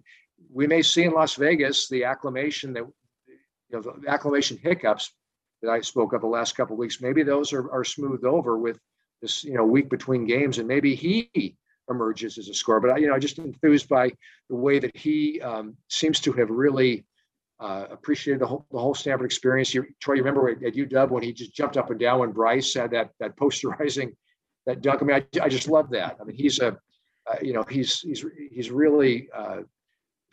we 0.52 0.68
may 0.68 0.82
see 0.82 1.04
in 1.04 1.14
Las 1.14 1.36
Vegas 1.36 1.90
the 1.90 2.04
acclamation 2.04 2.74
that 2.74 2.84
you 3.28 3.36
know 3.72 3.82
the 3.82 4.10
acclamation 4.10 4.58
hiccups 4.62 5.12
that 5.62 5.72
I 5.72 5.82
spoke 5.82 6.14
of 6.14 6.22
the 6.22 6.28
last 6.28 6.56
couple 6.56 6.74
of 6.76 6.80
weeks. 6.80 7.02
Maybe 7.02 7.24
those 7.24 7.52
are 7.54 7.72
are 7.72 7.84
smoothed 7.84 8.26
over 8.26 8.58
with 8.58 8.80
this 9.22 9.44
you 9.44 9.56
know 9.56 9.66
week 9.66 9.90
between 9.90 10.26
games, 10.26 10.60
and 10.60 10.68
maybe 10.68 10.96
he 10.96 11.58
emerges 11.90 12.38
as 12.38 12.50
a 12.50 12.54
scorer. 12.54 12.80
But 12.80 12.92
I, 12.92 12.98
you 12.98 13.08
know, 13.08 13.20
just 13.20 13.40
enthused 13.40 13.90
by 13.90 14.12
the 14.50 14.56
way 14.56 14.80
that 14.80 14.96
he 14.96 15.42
um, 15.42 15.76
seems 15.90 16.20
to 16.22 16.34
have 16.34 16.50
really 16.50 17.06
uh, 17.60 17.86
appreciated 17.92 18.40
the 18.40 18.48
whole 18.48 18.66
the 18.72 18.80
whole 18.80 18.94
Stanford 18.94 19.26
experience. 19.26 19.74
You, 19.74 19.86
Troy, 20.00 20.16
you 20.16 20.24
remember 20.24 20.50
at, 20.50 20.60
UW 20.60 21.10
when 21.10 21.24
he 21.24 21.34
just 21.34 21.54
jumped 21.54 21.78
up 21.78 21.90
and 21.90 22.00
down 22.00 22.20
when 22.20 22.32
Bryce 22.32 22.74
had 22.74 22.92
that 22.92 23.12
that 23.20 23.36
posterizing 23.36 24.16
that 24.66 24.82
dunk. 24.82 25.02
I 25.02 25.06
mean, 25.06 25.18
I, 25.18 25.46
I 25.46 25.50
just 25.50 25.68
love 25.68 25.90
that. 25.92 26.18
I 26.20 26.24
mean, 26.24 26.36
he's 26.36 26.60
a 26.60 26.78
uh, 27.30 27.36
you 27.42 27.54
know 27.54 27.64
he's 27.70 28.00
he's 28.02 28.26
he's 28.52 28.72
really 28.72 29.30
uh, 29.36 29.62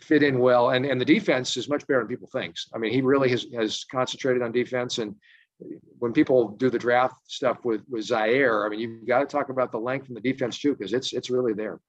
fit 0.00 0.22
in 0.22 0.38
well, 0.38 0.70
and 0.70 0.86
and 0.86 1.00
the 1.00 1.04
defense 1.04 1.56
is 1.56 1.68
much 1.68 1.86
better 1.86 2.00
than 2.00 2.08
people 2.08 2.28
think. 2.32 2.56
I 2.74 2.78
mean, 2.78 2.92
he 2.92 3.02
really 3.02 3.30
has 3.30 3.46
has 3.54 3.84
concentrated 3.90 4.42
on 4.42 4.52
defense 4.52 4.98
and 4.98 5.14
when 5.98 6.12
people 6.12 6.48
do 6.48 6.70
the 6.70 6.78
draft 6.78 7.30
stuff 7.30 7.64
with 7.64 7.82
with 7.88 8.06
Ziaire, 8.06 8.66
I 8.66 8.68
mean, 8.68 8.80
you've 8.80 9.06
got 9.06 9.20
to 9.20 9.26
talk 9.26 9.48
about 9.48 9.72
the 9.72 9.78
length 9.78 10.08
and 10.08 10.16
the 10.16 10.20
defense 10.20 10.58
too, 10.58 10.74
because 10.74 10.92
it's 10.92 11.12
it's 11.12 11.30
really 11.30 11.52
there. 11.52 11.80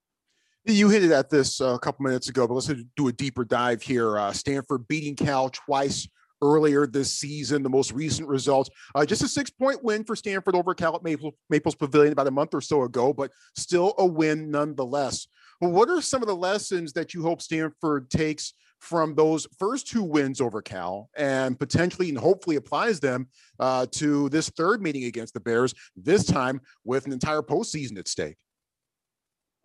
You 0.66 0.90
hit 0.90 1.04
it 1.04 1.12
at 1.12 1.30
this 1.30 1.62
uh, 1.62 1.76
a 1.76 1.80
couple 1.80 2.06
minutes 2.06 2.28
ago, 2.28 2.46
but 2.46 2.54
let's 2.54 2.72
do 2.96 3.08
a 3.08 3.14
deeper 3.14 3.46
dive 3.46 3.82
here. 3.82 4.18
Uh, 4.18 4.34
Stanford 4.34 4.88
beating 4.88 5.16
Cal 5.16 5.50
twice 5.50 6.08
earlier 6.42 6.86
this 6.86 7.14
season. 7.14 7.64
The 7.64 7.70
most 7.70 7.94
recent 7.94 8.28
results, 8.28 8.70
uh, 8.94 9.06
just 9.06 9.24
a 9.24 9.28
six 9.28 9.50
point 9.50 9.84
win 9.84 10.04
for 10.04 10.16
Stanford 10.16 10.56
over 10.56 10.74
Cal 10.74 10.96
at 10.96 11.04
Maple, 11.04 11.36
Maples 11.50 11.76
Pavilion 11.76 12.14
about 12.14 12.28
a 12.28 12.32
month 12.32 12.54
or 12.54 12.62
so 12.62 12.84
ago, 12.84 13.14
but 13.14 13.32
still 13.56 13.94
a 13.98 14.06
win 14.06 14.52
nonetheless. 14.52 15.28
Well, 15.62 15.72
what 15.72 15.90
are 15.90 16.02
some 16.02 16.22
of 16.22 16.28
the 16.28 16.36
lessons 16.36 16.94
that 16.94 17.14
you 17.14 17.24
hope 17.24 17.42
Stanford 17.42 18.10
takes 18.10 18.54
from 18.80 19.16
those 19.16 19.48
first 19.58 19.88
two 19.88 20.04
wins 20.04 20.40
over 20.40 20.62
Cal 20.62 21.10
and 21.18 21.58
potentially 21.58 22.10
and 22.10 22.18
hopefully 22.18 22.58
applies 22.58 23.00
them 23.00 23.28
uh, 23.60 23.88
to 23.94 24.30
this 24.30 24.50
third 24.50 24.82
meeting 24.84 25.06
against 25.06 25.34
the 25.34 25.40
Bears, 25.40 25.74
this 25.96 26.26
time 26.26 26.62
with 26.84 27.06
an 27.08 27.12
entire 27.12 27.42
postseason 27.42 27.98
at 27.98 28.08
stake? 28.08 28.38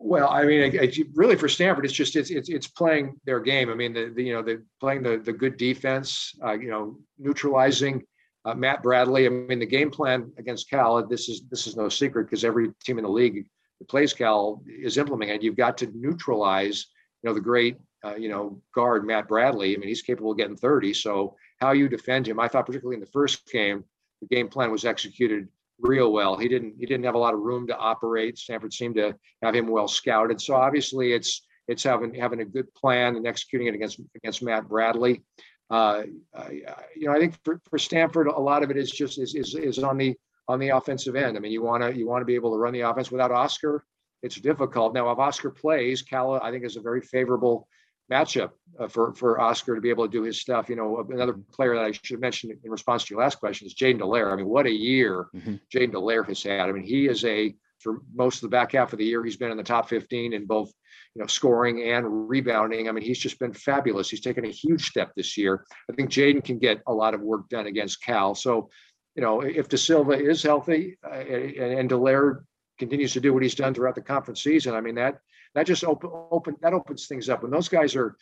Well, 0.05 0.29
I 0.29 0.43
mean, 0.43 0.59
it, 0.61 0.97
it, 0.97 1.07
really 1.15 1.37
for 1.37 1.47
Stanford, 1.47 1.85
it's 1.85 1.93
just 1.93 2.17
it's 2.17 2.29
it's, 2.29 2.49
it's 2.49 2.67
playing 2.67 3.15
their 3.25 3.39
game. 3.39 3.69
I 3.69 3.73
mean, 3.73 3.93
the, 3.93 4.11
the 4.13 4.21
you 4.21 4.33
know 4.33 4.41
the 4.41 4.61
playing 4.81 5.01
the 5.01 5.17
the 5.17 5.31
good 5.31 5.55
defense, 5.55 6.33
uh, 6.43 6.51
you 6.51 6.69
know, 6.69 6.97
neutralizing 7.17 8.03
uh, 8.43 8.53
Matt 8.53 8.83
Bradley. 8.83 9.25
I 9.25 9.29
mean, 9.29 9.59
the 9.59 9.65
game 9.65 9.89
plan 9.89 10.29
against 10.37 10.69
Cal. 10.69 11.07
This 11.07 11.29
is 11.29 11.43
this 11.49 11.67
is 11.67 11.77
no 11.77 11.87
secret 11.87 12.25
because 12.25 12.43
every 12.43 12.71
team 12.83 12.97
in 12.97 13.05
the 13.05 13.09
league 13.09 13.45
that 13.79 13.87
plays 13.87 14.13
Cal 14.13 14.61
is 14.67 14.97
implementing 14.97 15.37
it. 15.37 15.41
You've 15.41 15.55
got 15.55 15.77
to 15.77 15.91
neutralize, 15.95 16.87
you 17.21 17.29
know, 17.29 17.33
the 17.33 17.39
great 17.39 17.77
uh, 18.03 18.15
you 18.15 18.27
know, 18.27 18.61
guard 18.75 19.05
Matt 19.05 19.27
Bradley. 19.29 19.73
I 19.73 19.77
mean, 19.77 19.87
he's 19.87 20.01
capable 20.01 20.31
of 20.31 20.37
getting 20.37 20.57
30. 20.57 20.93
So 20.93 21.35
how 21.59 21.71
you 21.71 21.87
defend 21.87 22.27
him, 22.27 22.39
I 22.39 22.49
thought 22.49 22.65
particularly 22.65 22.95
in 22.95 22.99
the 22.99 23.07
first 23.07 23.49
game, 23.49 23.85
the 24.21 24.27
game 24.27 24.49
plan 24.49 24.71
was 24.71 24.85
executed 24.85 25.47
real 25.83 26.11
well. 26.11 26.35
He 26.37 26.47
didn't 26.47 26.75
he 26.79 26.85
didn't 26.85 27.05
have 27.05 27.15
a 27.15 27.19
lot 27.19 27.33
of 27.33 27.41
room 27.41 27.67
to 27.67 27.77
operate. 27.77 28.37
Stanford 28.37 28.73
seemed 28.73 28.95
to 28.95 29.15
have 29.43 29.53
him 29.53 29.67
well 29.67 29.87
scouted. 29.87 30.41
So 30.41 30.55
obviously 30.55 31.13
it's 31.13 31.45
it's 31.67 31.83
having 31.83 32.13
having 32.13 32.41
a 32.41 32.45
good 32.45 32.73
plan 32.73 33.15
and 33.15 33.27
executing 33.27 33.67
it 33.67 33.75
against 33.75 33.99
against 34.15 34.41
Matt 34.41 34.67
Bradley. 34.67 35.21
Uh, 35.69 36.03
uh, 36.33 36.49
you 36.95 37.07
know, 37.07 37.13
I 37.13 37.19
think 37.19 37.35
for, 37.43 37.61
for 37.69 37.77
Stanford, 37.77 38.27
a 38.27 38.39
lot 38.39 38.63
of 38.63 38.71
it 38.71 38.77
is 38.77 38.91
just 38.91 39.19
is, 39.19 39.35
is 39.35 39.55
is 39.55 39.79
on 39.79 39.97
the 39.97 40.15
on 40.47 40.59
the 40.59 40.69
offensive 40.69 41.15
end. 41.15 41.37
I 41.37 41.39
mean, 41.39 41.51
you 41.51 41.61
want 41.61 41.83
to 41.83 41.95
you 41.95 42.07
want 42.07 42.21
to 42.21 42.25
be 42.25 42.35
able 42.35 42.51
to 42.51 42.57
run 42.57 42.73
the 42.73 42.81
offense 42.81 43.11
without 43.11 43.31
Oscar. 43.31 43.85
It's 44.23 44.35
difficult 44.35 44.93
now. 44.93 45.11
If 45.11 45.19
Oscar 45.19 45.51
plays, 45.51 46.01
Cal, 46.01 46.39
I 46.41 46.49
think 46.49 46.63
is 46.63 46.77
a 46.77 46.81
very 46.81 47.01
favorable 47.01 47.67
matchup 48.11 48.51
uh, 48.79 48.87
for 48.87 49.13
for 49.13 49.39
Oscar 49.39 49.75
to 49.75 49.81
be 49.81 49.89
able 49.89 50.05
to 50.05 50.11
do 50.11 50.23
his 50.23 50.39
stuff. 50.39 50.69
You 50.69 50.75
know, 50.75 51.05
another 51.09 51.33
player 51.53 51.75
that 51.75 51.85
I 51.85 51.91
should 51.91 52.19
mention 52.19 52.57
in 52.63 52.71
response 52.71 53.05
to 53.05 53.13
your 53.13 53.21
last 53.21 53.39
question 53.39 53.67
is 53.67 53.75
Jaiden 53.75 53.99
Delaire. 53.99 54.31
I 54.31 54.35
mean, 54.35 54.47
what 54.47 54.65
a 54.65 54.71
year 54.71 55.27
mm-hmm. 55.35 55.55
Jaiden 55.73 55.91
Delaire 55.91 56.27
has 56.27 56.43
had. 56.43 56.69
I 56.69 56.71
mean, 56.71 56.83
he 56.83 57.07
is 57.07 57.23
a 57.25 57.55
for 57.83 58.01
most 58.15 58.37
of 58.37 58.41
the 58.41 58.55
back 58.55 58.71
half 58.71 58.93
of 58.93 58.99
the 58.99 59.05
year, 59.05 59.23
he's 59.23 59.35
been 59.35 59.51
in 59.51 59.57
the 59.57 59.63
top 59.63 59.89
15 59.89 60.33
in 60.33 60.45
both 60.45 60.71
you 61.13 61.21
know 61.21 61.27
scoring 61.27 61.83
and 61.83 62.29
rebounding. 62.29 62.87
I 62.87 62.91
mean, 62.91 63.03
he's 63.03 63.19
just 63.19 63.37
been 63.37 63.53
fabulous. 63.53 64.09
He's 64.09 64.21
taken 64.21 64.45
a 64.45 64.49
huge 64.49 64.87
step 64.87 65.11
this 65.15 65.37
year. 65.37 65.65
I 65.91 65.93
think 65.93 66.09
Jaiden 66.09 66.43
can 66.43 66.57
get 66.57 66.81
a 66.87 66.93
lot 66.93 67.13
of 67.13 67.21
work 67.21 67.49
done 67.49 67.67
against 67.67 68.01
Cal. 68.01 68.33
So, 68.33 68.69
you 69.15 69.21
know, 69.21 69.41
if 69.41 69.67
De 69.67 69.77
Silva 69.77 70.13
is 70.13 70.41
healthy 70.41 70.97
uh, 71.05 71.13
and, 71.13 71.79
and 71.79 71.89
Delaire 71.89 72.43
continues 72.79 73.13
to 73.13 73.19
do 73.19 73.33
what 73.33 73.43
he's 73.43 73.53
done 73.53 73.73
throughout 73.73 73.95
the 73.95 74.01
conference 74.01 74.41
season, 74.41 74.73
I 74.73 74.81
mean 74.81 74.95
that 74.95 75.19
that 75.55 75.67
just 75.67 75.83
open 75.83 76.09
open 76.31 76.55
that 76.61 76.73
opens 76.73 77.07
things 77.07 77.29
up 77.29 77.43
when 77.43 77.51
those 77.51 77.69
guys 77.69 77.95
are 77.95 78.15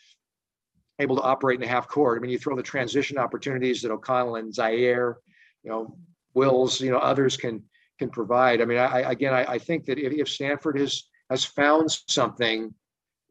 able 0.98 1.16
to 1.16 1.22
operate 1.22 1.56
in 1.56 1.60
the 1.62 1.66
half 1.66 1.88
court. 1.88 2.18
I 2.18 2.20
mean, 2.20 2.30
you 2.30 2.38
throw 2.38 2.56
the 2.56 2.62
transition 2.62 3.18
opportunities 3.18 3.82
that 3.82 3.90
O'Connell 3.90 4.36
and 4.36 4.52
Ziaire, 4.52 5.14
you 5.62 5.70
know, 5.70 5.96
Wills, 6.34 6.80
you 6.80 6.90
know, 6.90 6.98
others 6.98 7.36
can 7.36 7.62
can 7.98 8.10
provide. 8.10 8.60
I 8.60 8.64
mean, 8.64 8.78
I, 8.78 9.10
again, 9.10 9.34
I, 9.34 9.44
I 9.44 9.58
think 9.58 9.86
that 9.86 9.98
if, 9.98 10.12
if 10.12 10.28
Stanford 10.28 10.78
has 10.78 11.04
has 11.30 11.44
found 11.44 11.90
something, 12.08 12.74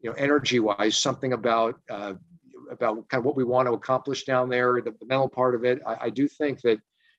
you 0.00 0.10
know, 0.10 0.16
energy 0.16 0.60
wise, 0.60 0.98
something 0.98 1.32
about 1.32 1.80
uh, 1.90 2.14
about 2.70 3.08
kind 3.08 3.20
of 3.20 3.24
what 3.24 3.36
we 3.36 3.44
want 3.44 3.68
to 3.68 3.74
accomplish 3.74 4.24
down 4.24 4.48
there, 4.48 4.80
the, 4.80 4.92
the 4.92 5.06
mental 5.06 5.28
part 5.28 5.54
of 5.54 5.64
it, 5.64 5.80
I, 5.86 5.96
I 6.02 6.10
do 6.10 6.26
think 6.26 6.60
that 6.62 6.78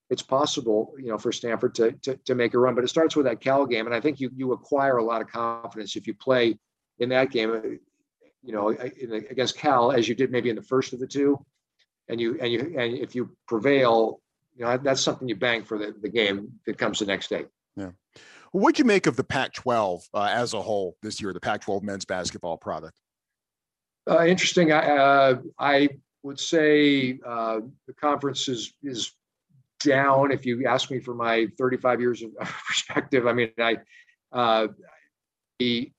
it's 0.09 0.21
possible, 0.21 0.93
you 0.99 1.07
know, 1.07 1.17
for 1.17 1.31
Stanford 1.31 1.75
to, 1.75 1.91
to, 2.03 2.17
to 2.25 2.35
make 2.35 2.53
a 2.53 2.59
run. 2.59 2.75
But 2.75 2.83
it 2.83 2.89
starts 2.89 3.15
with 3.15 3.25
that 3.25 3.41
Cal 3.41 3.65
game, 3.65 3.85
and 3.85 3.95
I 3.95 4.01
think 4.01 4.19
you 4.19 4.29
you 4.35 4.51
acquire 4.53 4.97
a 4.97 5.03
lot 5.03 5.21
of 5.21 5.27
confidence 5.27 5.95
if 5.95 6.07
you 6.07 6.13
play 6.13 6.57
in 6.99 7.09
that 7.09 7.31
game, 7.31 7.51
uh, 7.51 7.61
you 8.43 8.53
know, 8.53 8.69
against 8.69 9.57
Cal 9.57 9.91
as 9.91 10.07
you 10.07 10.15
did 10.15 10.31
maybe 10.31 10.49
in 10.49 10.55
the 10.55 10.61
first 10.61 10.93
of 10.93 10.99
the 10.99 11.07
two, 11.07 11.43
and 12.09 12.19
you 12.19 12.37
and 12.41 12.51
you 12.51 12.75
and 12.77 12.97
if 12.97 13.15
you 13.15 13.35
prevail, 13.47 14.19
you 14.55 14.65
know 14.65 14.77
that's 14.77 15.01
something 15.01 15.27
you 15.27 15.35
bank 15.35 15.65
for 15.65 15.77
the, 15.77 15.95
the 16.01 16.09
game 16.09 16.59
that 16.65 16.77
comes 16.77 16.99
the 16.99 17.05
next 17.05 17.29
day. 17.29 17.45
Yeah. 17.75 17.91
What'd 18.51 18.77
you 18.77 18.85
make 18.85 19.07
of 19.07 19.15
the 19.15 19.23
Pac-12 19.23 20.09
uh, 20.13 20.29
as 20.31 20.53
a 20.53 20.61
whole 20.61 20.95
this 21.01 21.19
year, 21.19 21.33
the 21.33 21.39
Pac-12 21.39 21.81
men's 21.81 22.05
basketball 22.05 22.57
product? 22.57 22.99
Uh, 24.07 24.25
interesting. 24.25 24.71
I, 24.71 24.95
uh, 24.95 25.35
I 25.57 25.89
would 26.21 26.39
say 26.39 27.19
uh, 27.25 27.61
the 27.87 27.93
conference 27.93 28.47
is 28.47 28.73
is 28.83 29.13
down. 29.79 30.31
If 30.31 30.45
you 30.45 30.67
ask 30.67 30.91
me 30.91 30.99
for 30.99 31.15
my 31.15 31.47
35 31.57 32.01
years 32.01 32.21
of 32.21 32.31
perspective, 32.67 33.27
I 33.27 33.33
mean, 33.33 33.51
I 33.57 33.77
uh, 34.31 34.67
the 35.59 35.91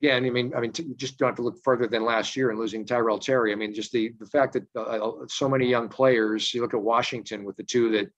again, 0.00 0.24
I 0.24 0.30
mean, 0.30 0.52
I 0.56 0.60
mean, 0.60 0.72
you 0.76 0.94
just 0.94 1.18
don't 1.18 1.28
have 1.28 1.36
to 1.36 1.42
look 1.42 1.62
further 1.62 1.86
than 1.86 2.04
last 2.04 2.36
year 2.36 2.50
and 2.50 2.58
losing 2.58 2.84
Tyrell 2.84 3.18
Terry. 3.18 3.52
I 3.52 3.56
mean, 3.56 3.74
just 3.74 3.92
the 3.92 4.12
the 4.18 4.26
fact 4.26 4.52
that 4.54 4.64
uh, 4.76 4.82
uh, 4.82 5.26
so 5.28 5.48
many 5.48 5.68
young 5.68 5.88
players. 5.88 6.52
You 6.54 6.62
look 6.62 6.74
at 6.74 6.80
Washington 6.80 7.44
with 7.44 7.56
the 7.56 7.64
two 7.64 7.90
that 7.92 8.10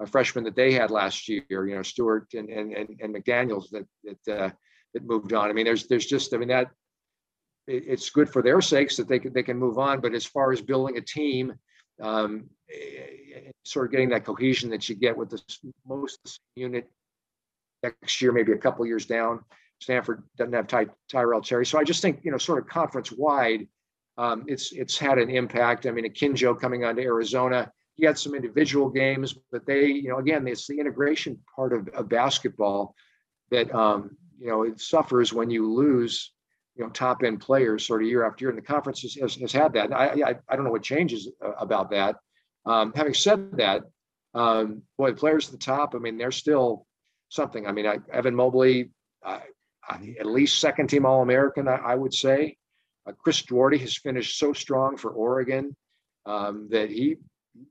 uh, 0.00 0.06
freshmen 0.06 0.44
that 0.44 0.56
they 0.56 0.72
had 0.72 0.90
last 0.90 1.28
year. 1.28 1.44
You 1.48 1.76
know, 1.76 1.82
Stewart 1.82 2.26
and 2.34 2.48
and 2.48 2.72
and, 2.72 3.00
and 3.00 3.14
McDaniels 3.14 3.70
that 3.70 3.86
that 4.04 4.40
uh, 4.40 4.50
that 4.94 5.04
moved 5.04 5.32
on. 5.32 5.50
I 5.50 5.52
mean, 5.52 5.64
there's 5.64 5.86
there's 5.86 6.06
just 6.06 6.34
I 6.34 6.38
mean 6.38 6.48
that 6.48 6.70
it, 7.66 7.84
it's 7.86 8.10
good 8.10 8.30
for 8.30 8.42
their 8.42 8.60
sakes 8.60 8.96
that 8.96 9.08
they 9.08 9.18
can 9.18 9.32
they 9.32 9.42
can 9.42 9.58
move 9.58 9.78
on. 9.78 10.00
But 10.00 10.14
as 10.14 10.24
far 10.24 10.52
as 10.52 10.60
building 10.60 10.96
a 10.96 11.02
team. 11.02 11.54
Um, 11.98 12.50
eh, 12.70 13.16
sort 13.64 13.86
of 13.86 13.90
getting 13.90 14.10
that 14.10 14.24
cohesion 14.24 14.70
that 14.70 14.88
you 14.88 14.94
get 14.94 15.16
with 15.16 15.30
the 15.30 15.40
most 15.86 16.40
unit 16.54 16.90
next 17.82 18.20
year, 18.20 18.32
maybe 18.32 18.52
a 18.52 18.58
couple 18.58 18.86
years 18.86 19.06
down. 19.06 19.40
Stanford 19.78 20.22
doesn't 20.36 20.54
have 20.54 20.66
Ty, 20.66 20.86
Tyrell 21.10 21.42
Terry. 21.42 21.66
So 21.66 21.78
I 21.78 21.84
just 21.84 22.02
think, 22.02 22.20
you 22.22 22.30
know, 22.30 22.38
sort 22.38 22.58
of 22.58 22.66
conference 22.66 23.12
wide, 23.12 23.68
um, 24.18 24.44
it's 24.46 24.72
it's 24.72 24.96
had 24.98 25.18
an 25.18 25.30
impact. 25.30 25.86
I 25.86 25.90
mean, 25.90 26.06
Akinjo 26.10 26.58
coming 26.58 26.84
on 26.84 26.96
to 26.96 27.02
Arizona, 27.02 27.70
he 27.94 28.06
had 28.06 28.18
some 28.18 28.34
individual 28.34 28.88
games, 28.88 29.34
but 29.52 29.66
they, 29.66 29.86
you 29.86 30.08
know, 30.08 30.18
again, 30.18 30.46
it's 30.46 30.66
the 30.66 30.78
integration 30.78 31.38
part 31.54 31.72
of, 31.72 31.88
of 31.88 32.08
basketball 32.08 32.94
that, 33.50 33.74
um, 33.74 34.16
you 34.38 34.48
know, 34.48 34.62
it 34.64 34.80
suffers 34.80 35.32
when 35.32 35.50
you 35.50 35.70
lose, 35.70 36.32
you 36.74 36.84
know, 36.84 36.90
top 36.90 37.22
end 37.22 37.40
players 37.40 37.86
sort 37.86 38.02
of 38.02 38.08
year 38.08 38.26
after 38.26 38.44
year. 38.44 38.50
And 38.50 38.58
the 38.58 38.62
conference 38.62 39.02
has, 39.02 39.14
has, 39.14 39.34
has 39.36 39.52
had 39.52 39.72
that. 39.74 39.92
I, 39.92 40.06
I, 40.06 40.34
I 40.48 40.56
don't 40.56 40.64
know 40.64 40.70
what 40.70 40.82
changes 40.82 41.28
uh, 41.44 41.52
about 41.58 41.90
that. 41.90 42.16
Um, 42.64 42.92
having 42.94 43.14
said 43.14 43.56
that, 43.58 43.82
um, 44.34 44.82
boy, 44.98 45.10
the 45.10 45.16
players 45.16 45.46
at 45.46 45.52
the 45.52 45.58
top, 45.58 45.94
I 45.94 45.98
mean, 45.98 46.18
they're 46.18 46.32
still 46.32 46.86
something. 47.28 47.66
I 47.66 47.72
mean, 47.72 47.86
I, 47.86 47.98
Evan 48.12 48.34
Mobley, 48.34 48.90
I, 49.24 49.40
at 49.88 50.26
least 50.26 50.60
second 50.60 50.88
team 50.88 51.06
All 51.06 51.22
American, 51.22 51.68
I, 51.68 51.76
I, 51.76 51.94
would 51.94 52.14
say. 52.14 52.56
Uh, 53.06 53.12
Chris 53.12 53.42
Duarte 53.42 53.78
has 53.78 53.96
finished 53.96 54.38
so 54.38 54.52
strong 54.52 54.96
for 54.96 55.10
Oregon 55.10 55.76
um, 56.24 56.68
that 56.70 56.90
he 56.90 57.16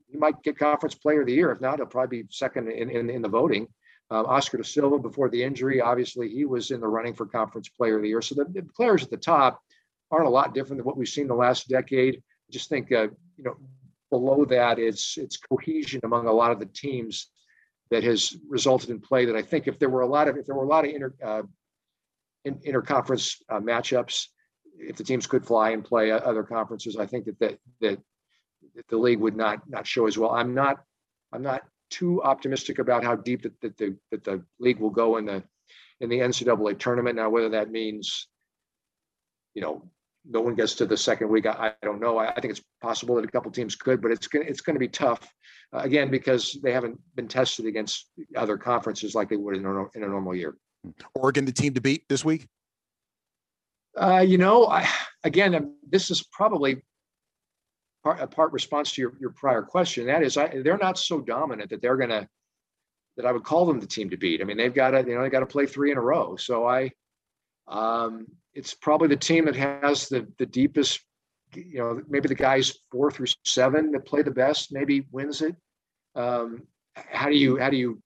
he 0.08 0.16
might 0.16 0.42
get 0.42 0.58
Conference 0.58 0.94
Player 0.94 1.20
of 1.20 1.28
the 1.28 1.34
Year. 1.34 1.52
If 1.52 1.60
not, 1.60 1.78
he'll 1.78 1.86
probably 1.86 2.22
be 2.22 2.28
second 2.30 2.68
in, 2.70 2.90
in, 2.90 3.08
in 3.08 3.22
the 3.22 3.28
voting. 3.28 3.68
Um, 4.10 4.26
Oscar 4.26 4.58
da 4.58 4.64
Silva, 4.64 4.98
before 4.98 5.28
the 5.28 5.42
injury, 5.42 5.80
obviously 5.80 6.28
he 6.28 6.44
was 6.44 6.70
in 6.70 6.80
the 6.80 6.88
running 6.88 7.14
for 7.14 7.26
Conference 7.26 7.68
Player 7.68 7.96
of 7.96 8.02
the 8.02 8.08
Year. 8.08 8.22
So 8.22 8.34
the, 8.34 8.44
the 8.44 8.62
players 8.62 9.02
at 9.04 9.10
the 9.10 9.16
top 9.16 9.60
aren't 10.10 10.26
a 10.26 10.30
lot 10.30 10.54
different 10.54 10.78
than 10.78 10.86
what 10.86 10.96
we've 10.96 11.08
seen 11.08 11.26
the 11.26 11.34
last 11.34 11.68
decade. 11.68 12.16
I 12.16 12.52
just 12.52 12.68
think, 12.68 12.92
uh, 12.92 13.08
you 13.36 13.44
know, 13.44 13.56
below 14.10 14.44
that, 14.46 14.78
it's 14.78 15.18
it's 15.18 15.36
cohesion 15.36 16.00
among 16.04 16.26
a 16.26 16.32
lot 16.32 16.52
of 16.52 16.60
the 16.60 16.66
teams 16.66 17.28
that 17.90 18.04
has 18.04 18.36
resulted 18.48 18.90
in 18.90 19.00
play. 19.00 19.24
That 19.24 19.36
I 19.36 19.42
think 19.42 19.66
if 19.66 19.78
there 19.78 19.90
were 19.90 20.02
a 20.02 20.06
lot 20.06 20.28
of 20.28 20.36
if 20.36 20.46
there 20.46 20.54
were 20.54 20.64
a 20.64 20.68
lot 20.68 20.84
of 20.84 20.92
inter, 20.92 21.14
uh, 21.24 21.42
in, 22.46 22.54
interconference 22.60 23.36
uh, 23.50 23.60
matchups. 23.60 24.26
If 24.78 24.96
the 24.96 25.04
teams 25.04 25.26
could 25.26 25.44
fly 25.44 25.70
and 25.70 25.84
play 25.84 26.10
other 26.10 26.42
conferences, 26.42 26.96
I 26.96 27.06
think 27.06 27.24
that 27.26 27.38
that 27.40 27.58
that, 27.80 27.98
the 28.88 28.96
league 28.96 29.20
would 29.20 29.36
not 29.36 29.68
not 29.68 29.86
show 29.86 30.06
as 30.06 30.16
well. 30.16 30.30
I'm 30.30 30.54
not 30.54 30.76
I'm 31.32 31.42
not 31.42 31.62
too 31.90 32.22
optimistic 32.22 32.78
about 32.78 33.04
how 33.04 33.16
deep 33.16 33.42
that, 33.42 33.60
that 33.60 33.76
the 33.76 33.96
that 34.10 34.24
the 34.24 34.42
league 34.58 34.78
will 34.78 34.90
go 34.90 35.16
in 35.16 35.26
the 35.26 35.42
in 36.00 36.08
the 36.08 36.18
NCAA 36.18 36.78
tournament. 36.78 37.16
Now, 37.16 37.30
whether 37.30 37.48
that 37.50 37.70
means, 37.70 38.28
you 39.54 39.62
know, 39.62 39.88
no 40.28 40.40
one 40.40 40.54
gets 40.54 40.74
to 40.74 40.86
the 40.86 40.96
second 40.96 41.28
week, 41.28 41.46
I, 41.46 41.72
I 41.82 41.86
don't 41.86 42.00
know. 42.00 42.18
I, 42.18 42.30
I, 42.30 42.40
think 42.40 42.50
it's 42.50 42.62
possible 42.82 43.14
that 43.14 43.24
a 43.24 43.28
couple 43.28 43.50
teams 43.50 43.76
could, 43.76 44.02
but 44.02 44.10
it's 44.10 44.26
gonna 44.26 44.44
it's 44.44 44.60
going 44.60 44.74
to 44.74 44.80
be 44.80 44.88
tough 44.88 45.32
uh, 45.72 45.78
again 45.78 46.10
because 46.10 46.58
they 46.62 46.72
haven't 46.72 46.98
been 47.14 47.28
tested 47.28 47.66
against 47.66 48.10
other 48.36 48.58
conferences 48.58 49.14
like 49.14 49.28
they 49.28 49.36
would 49.36 49.56
in 49.56 49.64
a, 49.64 49.84
in 49.94 50.02
a 50.02 50.08
normal 50.08 50.34
year. 50.34 50.56
Oregon, 51.14 51.44
the 51.44 51.52
team 51.52 51.74
to 51.74 51.80
beat 51.80 52.08
this 52.08 52.24
week? 52.24 52.46
Uh, 53.96 54.24
you 54.26 54.38
know, 54.38 54.66
I, 54.66 54.88
again, 55.24 55.54
um, 55.54 55.76
this 55.88 56.10
is 56.10 56.22
probably 56.30 56.82
part, 58.04 58.20
a 58.20 58.26
part 58.26 58.52
response 58.52 58.92
to 58.92 59.00
your, 59.00 59.14
your 59.18 59.30
prior 59.30 59.62
question. 59.62 60.06
That 60.06 60.22
is, 60.22 60.36
I, 60.36 60.60
they're 60.62 60.78
not 60.78 60.98
so 60.98 61.20
dominant 61.20 61.70
that 61.70 61.80
they're 61.80 61.96
going 61.96 62.10
to, 62.10 62.28
that 63.16 63.26
I 63.26 63.32
would 63.32 63.44
call 63.44 63.64
them 63.64 63.80
the 63.80 63.86
team 63.86 64.10
to 64.10 64.16
beat. 64.16 64.40
I 64.40 64.44
mean, 64.44 64.58
they've 64.58 64.74
got 64.74 64.90
to, 64.90 64.98
you 64.98 65.14
know, 65.14 65.22
they 65.22 65.30
got 65.30 65.40
to 65.40 65.46
play 65.46 65.66
three 65.66 65.90
in 65.90 65.96
a 65.96 66.02
row. 66.02 66.36
So 66.36 66.66
I, 66.66 66.90
um, 67.68 68.26
it's 68.54 68.74
probably 68.74 69.08
the 69.08 69.16
team 69.16 69.46
that 69.46 69.56
has 69.56 70.08
the 70.08 70.26
the 70.38 70.46
deepest, 70.46 71.00
you 71.54 71.78
know, 71.78 72.00
maybe 72.08 72.28
the 72.28 72.34
guys 72.34 72.78
four 72.90 73.10
through 73.10 73.26
seven 73.44 73.92
that 73.92 74.06
play 74.06 74.22
the 74.22 74.30
best, 74.30 74.72
maybe 74.72 75.06
wins 75.10 75.42
it. 75.42 75.54
Um, 76.14 76.62
how 76.94 77.28
do 77.28 77.34
you 77.34 77.58
how 77.58 77.70
do 77.70 77.76
you 77.76 78.00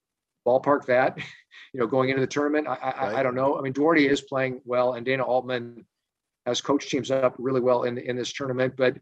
ballpark 0.47 0.87
that, 0.87 1.19
you 1.73 1.81
know, 1.81 1.87
going 1.87 2.11
into 2.11 2.21
the 2.21 2.27
tournament. 2.27 2.67
I, 2.67 2.75
I, 2.75 3.21
I 3.21 3.23
don't 3.23 3.35
know. 3.35 3.59
I 3.59 3.63
mean, 3.63 3.73
Duarte 3.73 4.07
is 4.07 4.21
playing 4.21 4.61
well, 4.65 4.95
and 4.95 5.05
Dana 5.05 5.25
Altman 5.25 5.85
has 6.47 6.61
coached 6.61 6.91
teams 6.91 7.11
up 7.11 7.35
really 7.39 7.61
well 7.61 7.85
in 7.85 7.99
in 7.99 8.17
this 8.17 8.33
tournament. 8.33 8.75
But 8.77 8.97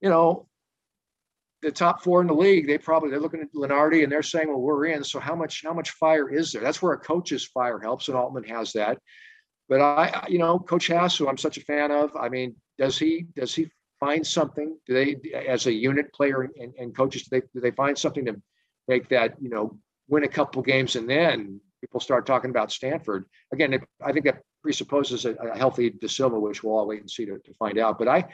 you 0.00 0.08
know, 0.08 0.48
the 1.62 1.72
top 1.72 2.02
four 2.02 2.20
in 2.20 2.26
the 2.26 2.34
league, 2.34 2.66
they 2.66 2.78
probably 2.78 3.10
they're 3.10 3.20
looking 3.20 3.40
at 3.40 3.52
Lunardi 3.54 4.02
and 4.02 4.12
they're 4.12 4.22
saying, 4.22 4.48
well, 4.48 4.60
we're 4.60 4.86
in. 4.86 5.02
So 5.02 5.18
how 5.18 5.34
much 5.34 5.62
how 5.64 5.74
much 5.74 5.90
fire 5.90 6.30
is 6.30 6.52
there? 6.52 6.62
That's 6.62 6.82
where 6.82 6.92
a 6.92 6.98
coach's 6.98 7.44
fire 7.44 7.78
helps, 7.78 8.08
and 8.08 8.16
Altman 8.16 8.44
has 8.44 8.72
that. 8.72 8.98
But 9.68 9.80
I, 9.80 10.26
you 10.28 10.38
know, 10.38 10.58
Coach 10.58 10.88
Haase, 10.88 11.18
who 11.18 11.28
I'm 11.28 11.38
such 11.38 11.56
a 11.56 11.62
fan 11.62 11.90
of, 11.90 12.14
I 12.16 12.28
mean, 12.28 12.54
does 12.78 12.98
he 12.98 13.26
does 13.34 13.54
he 13.54 13.70
find 13.98 14.26
something? 14.26 14.76
Do 14.86 14.92
they, 14.92 15.34
as 15.34 15.66
a 15.66 15.72
unit 15.72 16.12
player 16.12 16.42
and, 16.42 16.74
and 16.78 16.94
coaches, 16.94 17.22
do 17.22 17.40
they 17.40 17.46
do 17.54 17.60
they 17.60 17.70
find 17.70 17.96
something 17.96 18.26
to 18.26 18.40
make 18.88 19.08
that 19.08 19.34
you 19.40 19.48
know 19.48 19.78
win 20.08 20.24
a 20.24 20.28
couple 20.28 20.62
games 20.62 20.96
and 20.96 21.08
then 21.08 21.60
people 21.80 22.00
start 22.00 22.26
talking 22.26 22.50
about 22.50 22.72
Stanford. 22.72 23.26
Again, 23.52 23.74
it, 23.74 23.82
I 24.02 24.12
think 24.12 24.24
that 24.24 24.42
presupposes 24.62 25.26
a, 25.26 25.34
a, 25.34 25.56
healthy 25.56 25.90
da 25.90 26.08
Silva, 26.08 26.40
which 26.40 26.64
we'll 26.64 26.76
all 26.76 26.86
wait 26.86 27.00
and 27.00 27.10
see 27.10 27.26
to, 27.26 27.38
to 27.38 27.54
find 27.58 27.78
out. 27.78 27.98
But 27.98 28.08
I, 28.08 28.24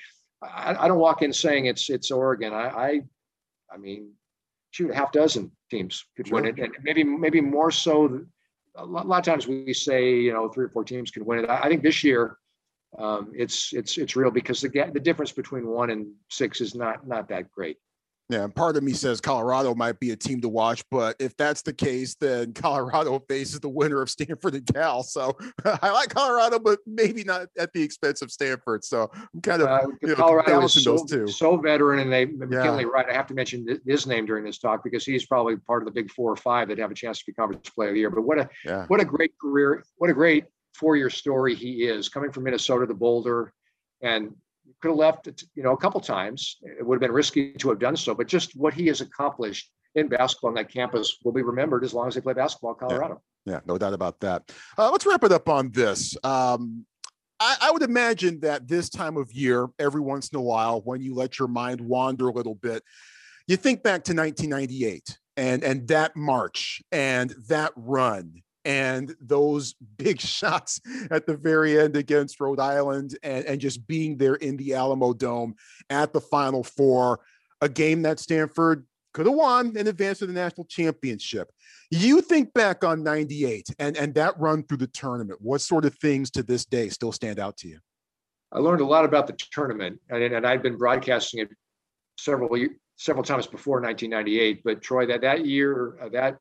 I, 0.43 0.77
I, 0.79 0.89
don't 0.89 0.99
walk 0.99 1.23
in 1.23 1.33
saying 1.33 1.67
it's 1.67 1.91
it's 1.91 2.11
Oregon. 2.11 2.53
I, 2.53 2.69
I, 2.69 3.01
I 3.73 3.77
mean, 3.77 4.13
shoot, 4.71 4.91
a 4.91 4.95
half 4.95 5.13
dozen 5.13 5.51
teams 5.71 6.05
could 6.17 6.29
sure. 6.29 6.37
win 6.37 6.47
it, 6.47 6.59
and 6.59 6.77
maybe 6.83 7.03
maybe 7.05 7.41
more 7.41 7.71
so. 7.71 8.25
A 8.77 8.85
lot, 8.85 9.05
a 9.05 9.09
lot, 9.09 9.19
of 9.19 9.25
times 9.25 9.49
we 9.49 9.75
say 9.75 10.15
you 10.15 10.33
know 10.33 10.49
three 10.49 10.67
or 10.67 10.69
four 10.69 10.85
teams 10.85 11.11
can 11.11 11.25
win 11.25 11.41
it. 11.41 11.51
I, 11.51 11.63
I 11.63 11.69
think 11.69 11.83
this 11.83 12.05
year 12.05 12.39
um, 12.99 13.33
it's 13.35 13.73
it's 13.73 13.99
it's 13.99 14.17
real 14.17 14.31
because 14.31 14.61
the 14.61 14.69
the 14.69 15.01
difference 15.01 15.33
between 15.33 15.67
one 15.67 15.91
and 15.91 16.13
six 16.29 16.61
is 16.61 16.75
not 16.75 17.07
not 17.07 17.29
that 17.29 17.51
great. 17.51 17.79
Yeah, 18.31 18.45
and 18.45 18.55
part 18.55 18.77
of 18.77 18.85
me 18.85 18.93
says 18.93 19.21
Colorado 19.21 19.75
might 19.75 19.99
be 19.99 20.13
a 20.13 20.17
team 20.17 20.41
to 20.43 20.49
watch, 20.49 20.85
but 20.89 21.17
if 21.19 21.37
that's 21.37 21.63
the 21.63 21.73
case, 21.73 22.15
then 22.15 22.53
Colorado 22.55 23.19
faces 23.29 23.59
the 23.59 23.69
winner 23.69 24.01
of 24.01 24.09
Stanford 24.09 24.55
and 24.55 24.65
Cal. 24.73 25.03
So 25.03 25.37
I 25.83 25.91
like 25.91 26.11
Colorado, 26.11 26.61
but 26.61 26.79
maybe 26.87 27.25
not 27.25 27.49
at 27.59 27.73
the 27.73 27.83
expense 27.83 28.23
of 28.23 28.31
Stanford. 28.31 28.85
So 28.85 29.11
I'm 29.13 29.41
kind 29.41 29.63
of 29.63 29.69
uh, 29.69 29.89
you 30.01 30.09
know, 30.09 30.15
Colorado 30.15 30.63
is 30.63 30.85
so, 30.85 31.05
so 31.27 31.57
veteran, 31.57 31.99
and 31.99 32.13
they 32.13 32.27
McKinley 32.27 32.85
yeah. 32.85 32.91
right. 32.91 33.07
I 33.11 33.13
have 33.13 33.27
to 33.27 33.35
mention 33.35 33.81
his 33.85 34.07
name 34.07 34.27
during 34.27 34.45
this 34.45 34.59
talk 34.59 34.85
because 34.85 35.05
he's 35.05 35.27
probably 35.27 35.57
part 35.57 35.83
of 35.83 35.87
the 35.87 35.93
big 35.93 36.13
four 36.13 36.31
or 36.31 36.37
five 36.37 36.69
that 36.69 36.79
have 36.79 36.93
a 36.93 36.95
chance 36.95 37.19
to 37.19 37.25
be 37.27 37.33
conference 37.33 37.69
player 37.71 37.89
of 37.89 37.95
the 37.95 38.01
year. 38.01 38.11
But 38.11 38.23
what 38.23 38.39
a 38.39 38.49
yeah. 38.65 38.87
what 38.87 39.01
a 39.01 39.05
great 39.05 39.33
career, 39.41 39.83
what 39.97 40.09
a 40.09 40.15
great 40.15 40.45
four 40.75 40.97
year 40.97 41.11
story 41.11 41.57
he 41.57 41.83
is 41.83 42.09
coming 42.09 42.31
from 42.31 42.45
Minnesota 42.45 42.87
to 42.87 42.95
Boulder, 42.95 43.53
and 44.03 44.37
could 44.81 44.89
have 44.89 44.97
left, 44.97 45.45
you 45.55 45.63
know, 45.63 45.73
a 45.73 45.77
couple 45.77 46.01
times. 46.01 46.59
It 46.63 46.87
would 46.87 46.97
have 46.97 47.01
been 47.01 47.13
risky 47.13 47.53
to 47.53 47.69
have 47.71 47.79
done 47.79 47.97
so, 47.97 48.15
but 48.15 48.27
just 48.27 48.57
what 48.57 48.75
he 48.75 48.87
has 48.87 49.01
accomplished 49.01 49.71
in 49.95 50.09
basketball 50.09 50.49
on 50.49 50.55
that 50.55 50.73
campus 50.73 51.19
will 51.25 51.33
be 51.33 51.43
remembered 51.43 51.85
as 51.85 51.93
long 51.93 52.09
as 52.09 52.15
they 52.15 52.21
play 52.21 52.33
basketball 52.33 52.73
in 52.73 52.77
Colorado. 52.79 53.21
Yeah, 53.45 53.55
yeah 53.55 53.61
no 53.67 53.79
doubt 53.79 53.95
about 53.95 54.21
that. 54.21 54.51
Uh, 54.79 54.91
let's 54.91 55.07
wrap 55.07 55.25
it 55.25 55.33
up 55.33 55.49
on 55.49 55.71
this. 55.73 56.17
Um, 56.23 56.87
I, 57.41 57.57
I, 57.63 57.71
would 57.71 57.83
imagine 57.83 58.41
that 58.41 58.69
this 58.69 58.91
time 58.91 59.17
of 59.17 59.33
year, 59.33 59.69
every 59.79 60.03
once 60.03 60.29
in 60.29 60.39
a 60.39 60.43
while, 60.43 60.83
when 60.83 61.01
you 61.01 61.15
let 61.15 61.39
your 61.39 61.49
mind 61.49 61.81
wander 61.81 62.29
a 62.29 62.33
little 62.33 62.55
bit, 62.55 62.83
you 63.47 63.57
think 63.57 63.83
back 63.83 64.05
to 64.05 64.15
1998 64.15 65.19
and 65.37 65.65
and 65.65 65.89
that 65.89 66.15
march 66.15 66.83
and 66.93 67.35
that 67.49 67.73
run 67.75 68.43
and 68.65 69.15
those 69.21 69.75
big 69.97 70.21
shots 70.21 70.81
at 71.11 71.27
the 71.27 71.37
very 71.37 71.79
end 71.79 71.97
against 71.97 72.41
Rhode 72.41 72.61
Island 72.61 73.17
and, 73.23 73.45
and 73.45 73.61
just 73.61 73.87
being 73.87 74.17
there 74.17 74.37
in 74.37 74.57
the 74.57 74.71
Alamodome 74.71 75.53
at 75.89 76.13
the 76.13 76.21
Final 76.21 76.63
Four, 76.63 77.21
a 77.61 77.69
game 77.69 78.03
that 78.03 78.19
Stanford 78.19 78.87
could 79.13 79.27
have 79.27 79.35
won 79.35 79.77
in 79.77 79.89
advance 79.89 80.23
of 80.23 80.29
the 80.29 80.35
national 80.35 80.67
championship. 80.67 81.51
You 81.91 82.21
think 82.21 82.53
back 82.55 82.85
on 82.85 83.03
98 83.03 83.69
and, 83.79 83.97
and 83.97 84.15
that 84.15 84.39
run 84.39 84.63
through 84.63 84.79
the 84.79 84.87
tournament, 84.87 85.41
what 85.43 85.61
sort 85.61 85.85
of 85.85 85.95
things 85.97 86.31
to 86.33 86.43
this 86.43 86.65
day 86.65 86.89
still 86.89 87.11
stand 87.11 87.41
out 87.41 87.57
to 87.59 87.69
you? 87.69 87.79
I 88.53 88.59
learned 88.59 88.81
a 88.81 88.87
lot 88.87 89.05
about 89.05 89.27
the 89.27 89.37
tournament 89.53 90.01
and, 90.09 90.23
and 90.23 90.47
I'd 90.47 90.63
been 90.63 90.77
broadcasting 90.77 91.41
it 91.41 91.49
several 92.19 92.49
several 92.97 93.25
times 93.25 93.47
before 93.47 93.81
1998. 93.81 94.63
But 94.63 94.83
Troy, 94.83 95.07
that 95.07 95.23
that 95.23 95.47
year, 95.47 95.97
uh, 96.01 96.09
that 96.11 96.37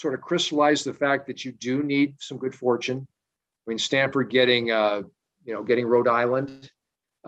sort 0.00 0.14
of 0.14 0.22
crystallized 0.22 0.86
the 0.86 0.94
fact 0.94 1.26
that 1.26 1.44
you 1.44 1.52
do 1.52 1.82
need 1.82 2.14
some 2.18 2.38
good 2.38 2.54
fortune. 2.54 3.06
I 3.06 3.70
mean, 3.70 3.78
Stanford 3.78 4.30
getting, 4.30 4.70
uh, 4.70 5.02
you 5.44 5.52
know, 5.52 5.62
getting 5.62 5.86
Rhode 5.86 6.08
Island 6.08 6.70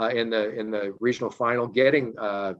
uh, 0.00 0.08
in 0.08 0.30
the 0.30 0.58
in 0.58 0.70
the 0.70 0.94
regional 0.98 1.30
final, 1.30 1.66
getting 1.66 2.14
uh, 2.18 2.54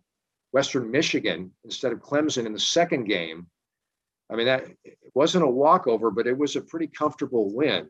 Western 0.53 0.91
Michigan 0.91 1.51
instead 1.65 1.93
of 1.93 2.01
Clemson 2.01 2.45
in 2.45 2.53
the 2.53 2.61
second 2.61 3.05
game. 3.05 3.47
I 4.31 4.37
mean, 4.37 4.47
that 4.47 4.67
wasn't 5.15 5.45
a 5.45 5.49
walkover, 5.49 6.11
but 6.11 6.27
it 6.27 6.37
was 6.37 6.57
a 6.57 6.61
pretty 6.61 6.89
comfortable 6.89 7.51
win. 7.55 7.89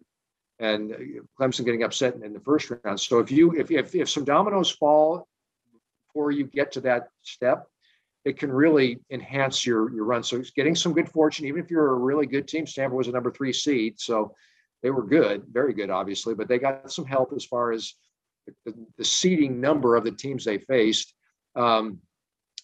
And 0.60 0.92
uh, 0.92 0.96
Clemson 1.38 1.64
getting 1.64 1.82
upset 1.82 2.14
in 2.14 2.32
the 2.32 2.40
first 2.40 2.70
round. 2.70 3.00
So 3.00 3.18
if 3.18 3.32
you 3.32 3.52
if 3.58 3.72
if, 3.72 3.96
if 3.96 4.08
some 4.08 4.24
dominoes 4.24 4.70
fall 4.70 5.26
before 6.06 6.30
you 6.30 6.44
get 6.44 6.70
to 6.72 6.80
that 6.82 7.08
step, 7.22 7.66
it 8.24 8.38
can 8.38 8.52
really 8.52 9.00
enhance 9.10 9.66
your 9.66 9.92
your 9.92 10.04
run. 10.04 10.22
So 10.22 10.36
it's 10.36 10.50
getting 10.50 10.74
some 10.74 10.92
good 10.92 11.08
fortune, 11.08 11.46
even 11.46 11.62
if 11.62 11.70
you're 11.70 11.92
a 11.92 11.98
really 11.98 12.26
good 12.26 12.46
team. 12.46 12.66
Stanford 12.66 12.96
was 12.96 13.08
a 13.08 13.12
number 13.12 13.30
three 13.30 13.52
seed, 13.52 13.98
so 13.98 14.34
they 14.82 14.90
were 14.90 15.04
good, 15.04 15.44
very 15.50 15.74
good, 15.74 15.90
obviously, 15.90 16.34
but 16.34 16.48
they 16.48 16.58
got 16.58 16.90
some 16.90 17.04
help 17.04 17.32
as 17.34 17.44
far 17.44 17.72
as 17.72 17.94
the, 18.64 18.74
the 18.98 19.04
seeding 19.04 19.60
number 19.60 19.96
of 19.96 20.04
the 20.04 20.10
teams 20.10 20.44
they 20.44 20.58
faced. 20.58 21.14
Um, 21.54 21.98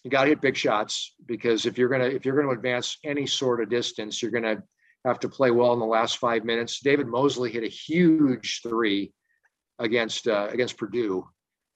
you 0.03 0.09
got 0.09 0.23
to 0.23 0.29
hit 0.29 0.41
big 0.41 0.55
shots 0.55 1.13
because 1.25 1.65
if 1.65 1.77
you're 1.77 1.89
gonna 1.89 2.05
if 2.05 2.25
you're 2.25 2.39
gonna 2.39 2.55
advance 2.55 2.97
any 3.03 3.25
sort 3.25 3.61
of 3.61 3.69
distance, 3.69 4.21
you're 4.21 4.31
gonna 4.31 4.63
have 5.05 5.19
to 5.19 5.29
play 5.29 5.51
well 5.51 5.73
in 5.73 5.79
the 5.79 5.85
last 5.85 6.17
five 6.17 6.45
minutes. 6.45 6.79
David 6.79 7.07
Mosley 7.07 7.51
hit 7.51 7.63
a 7.63 7.67
huge 7.67 8.61
three 8.63 9.11
against 9.77 10.27
uh, 10.27 10.47
against 10.51 10.77
Purdue 10.77 11.27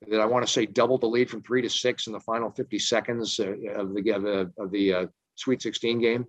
that 0.10 0.20
I 0.20 0.26
want 0.26 0.46
to 0.46 0.52
say 0.52 0.66
doubled 0.66 1.02
the 1.02 1.08
lead 1.08 1.30
from 1.30 1.42
three 1.42 1.62
to 1.62 1.70
six 1.70 2.08
in 2.08 2.14
the 2.14 2.20
final 2.20 2.52
50 2.52 2.80
seconds 2.80 3.40
uh, 3.40 3.52
of 3.76 3.94
the 3.94 4.12
of 4.12 4.24
the, 4.24 4.52
of 4.58 4.72
the 4.72 4.94
uh, 4.94 5.06
Sweet 5.36 5.62
16 5.62 6.00
game. 6.00 6.26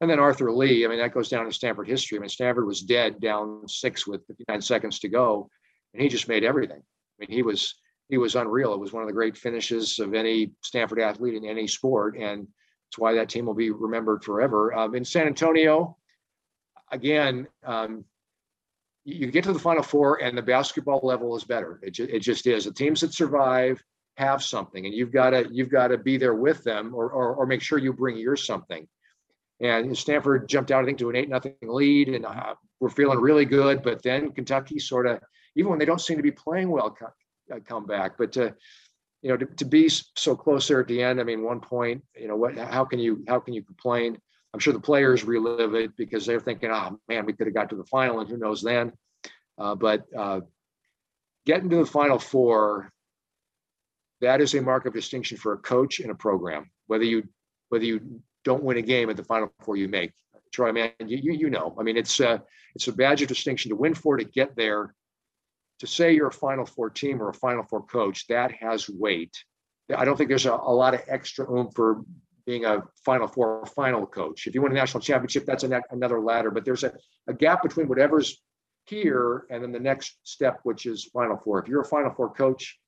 And 0.00 0.08
then 0.08 0.20
Arthur 0.20 0.52
Lee, 0.52 0.84
I 0.84 0.88
mean, 0.88 0.98
that 0.98 1.12
goes 1.12 1.28
down 1.28 1.46
in 1.46 1.52
Stanford 1.52 1.88
history. 1.88 2.18
I 2.18 2.20
mean, 2.20 2.28
Stanford 2.28 2.66
was 2.66 2.82
dead 2.82 3.20
down 3.20 3.66
six 3.66 4.06
with 4.06 4.26
59 4.26 4.60
seconds 4.62 5.00
to 5.00 5.08
go, 5.08 5.50
and 5.92 6.02
he 6.02 6.08
just 6.08 6.28
made 6.28 6.44
everything. 6.44 6.80
I 6.80 7.16
mean, 7.18 7.30
he 7.30 7.42
was 7.42 7.74
he 8.08 8.16
was 8.16 8.36
unreal. 8.36 8.72
It 8.72 8.80
was 8.80 8.92
one 8.92 9.02
of 9.02 9.08
the 9.08 9.14
great 9.14 9.36
finishes 9.36 9.98
of 9.98 10.14
any 10.14 10.52
Stanford 10.62 11.00
athlete 11.00 11.34
in 11.34 11.44
any 11.44 11.66
sport, 11.66 12.16
and 12.16 12.46
it's 12.88 12.98
why 12.98 13.14
that 13.14 13.28
team 13.28 13.44
will 13.44 13.54
be 13.54 13.70
remembered 13.70 14.24
forever. 14.24 14.72
Um, 14.72 14.94
in 14.94 15.04
San 15.04 15.26
Antonio, 15.26 15.96
again, 16.90 17.48
um, 17.64 18.04
you 19.14 19.30
get 19.30 19.44
to 19.44 19.52
the 19.52 19.58
final 19.58 19.82
four 19.82 20.22
and 20.22 20.36
the 20.36 20.42
basketball 20.42 21.00
level 21.02 21.36
is 21.36 21.44
better. 21.44 21.80
It, 21.82 21.92
ju- 21.92 22.08
it 22.10 22.20
just 22.20 22.46
is. 22.46 22.64
The 22.64 22.72
teams 22.72 23.00
that 23.00 23.14
survive 23.14 23.82
have 24.16 24.42
something 24.42 24.84
and 24.84 24.94
you've 24.94 25.12
got 25.12 25.30
to 25.30 25.48
you've 25.50 25.70
got 25.70 25.88
to 25.88 25.96
be 25.96 26.16
there 26.16 26.34
with 26.34 26.64
them 26.64 26.92
or, 26.92 27.08
or, 27.10 27.36
or 27.36 27.46
make 27.46 27.62
sure 27.62 27.78
you 27.78 27.92
bring 27.92 28.16
your 28.16 28.36
something. 28.36 28.86
And 29.60 29.96
stanford 29.96 30.48
jumped 30.48 30.70
out 30.70 30.82
i 30.82 30.86
think 30.86 30.98
to 30.98 31.10
an 31.10 31.16
eight 31.16 31.28
nothing 31.28 31.54
lead 31.62 32.08
and 32.08 32.24
uh, 32.24 32.54
we're 32.80 32.90
feeling 32.90 33.18
really 33.18 33.44
good 33.44 33.82
but 33.82 34.02
then 34.02 34.30
kentucky 34.30 34.78
sort 34.78 35.06
of 35.06 35.20
even 35.56 35.70
when 35.70 35.80
they 35.80 35.84
don't 35.84 36.00
seem 36.00 36.16
to 36.16 36.22
be 36.22 36.30
playing 36.30 36.70
well 36.70 36.90
come, 36.90 37.10
uh, 37.52 37.58
come 37.66 37.84
back. 37.84 38.16
But 38.16 38.32
to 38.32 38.54
you 39.22 39.30
know 39.30 39.36
to, 39.36 39.46
to 39.46 39.64
be 39.64 39.88
so 39.88 40.36
close 40.36 40.68
there 40.68 40.80
at 40.80 40.86
the 40.86 41.02
end 41.02 41.20
i 41.20 41.24
mean 41.24 41.42
one 41.42 41.60
point 41.60 42.02
you 42.16 42.28
know 42.28 42.36
what 42.36 42.56
how 42.56 42.84
can 42.84 42.98
you 42.98 43.24
how 43.26 43.40
can 43.40 43.54
you 43.54 43.62
complain 43.62 44.18
I'm 44.52 44.60
sure 44.60 44.72
the 44.72 44.80
players 44.80 45.24
relive 45.24 45.74
it 45.74 45.96
because 45.96 46.24
they're 46.24 46.40
thinking, 46.40 46.70
oh 46.70 46.98
man, 47.08 47.26
we 47.26 47.32
could 47.32 47.46
have 47.46 47.54
got 47.54 47.70
to 47.70 47.76
the 47.76 47.84
final 47.84 48.20
and 48.20 48.28
who 48.28 48.38
knows 48.38 48.62
then. 48.62 48.92
Uh, 49.58 49.74
but 49.74 50.04
uh, 50.16 50.40
getting 51.44 51.68
to 51.70 51.76
the 51.76 51.86
final 51.86 52.18
four, 52.18 52.90
that 54.20 54.40
is 54.40 54.54
a 54.54 54.62
mark 54.62 54.86
of 54.86 54.94
distinction 54.94 55.36
for 55.36 55.52
a 55.52 55.58
coach 55.58 56.00
and 56.00 56.10
a 56.10 56.14
program. 56.14 56.70
Whether 56.86 57.04
you 57.04 57.28
whether 57.68 57.84
you 57.84 58.22
don't 58.44 58.64
win 58.64 58.78
a 58.78 58.82
game 58.82 59.10
at 59.10 59.16
the 59.16 59.24
final 59.24 59.52
four, 59.60 59.76
you 59.76 59.88
make. 59.88 60.12
Troy, 60.52 60.72
man, 60.72 60.92
you 61.04 61.32
you, 61.32 61.50
know, 61.50 61.76
I 61.78 61.82
mean, 61.82 61.98
it's 61.98 62.20
a 62.20 62.42
it's 62.74 62.88
a 62.88 62.92
badge 62.92 63.20
of 63.20 63.28
distinction 63.28 63.68
to 63.68 63.76
win 63.76 63.94
four 63.94 64.16
to 64.16 64.24
get 64.24 64.56
there. 64.56 64.94
To 65.80 65.86
say 65.86 66.12
you're 66.14 66.28
a 66.28 66.32
Final 66.32 66.66
Four 66.66 66.90
team 66.90 67.22
or 67.22 67.28
a 67.28 67.34
Final 67.34 67.62
Four 67.62 67.84
coach, 67.86 68.26
that 68.28 68.50
has 68.52 68.88
weight. 68.88 69.44
I 69.94 70.04
don't 70.04 70.16
think 70.16 70.28
there's 70.28 70.46
a, 70.46 70.52
a 70.52 70.74
lot 70.74 70.94
of 70.94 71.02
extra 71.06 71.48
room 71.48 71.70
for 71.70 72.02
being 72.48 72.64
a 72.64 72.82
Final 73.04 73.28
Four 73.28 73.66
final 73.76 74.06
coach. 74.06 74.46
If 74.46 74.54
you 74.54 74.62
win 74.62 74.72
a 74.72 74.74
national 74.74 75.02
championship, 75.02 75.44
that's 75.44 75.64
a, 75.64 75.82
another 75.90 76.18
ladder. 76.18 76.50
But 76.50 76.64
there's 76.64 76.82
a, 76.82 76.94
a 77.26 77.34
gap 77.34 77.62
between 77.62 77.88
whatever's 77.88 78.40
here 78.86 79.44
and 79.50 79.62
then 79.62 79.70
the 79.70 79.78
next 79.78 80.16
step, 80.22 80.60
which 80.62 80.86
is 80.86 81.04
Final 81.12 81.36
Four. 81.36 81.62
If 81.62 81.68
you're 81.68 81.82
a 81.82 81.84
Final 81.84 82.10
Four 82.10 82.32
coach, 82.32 82.78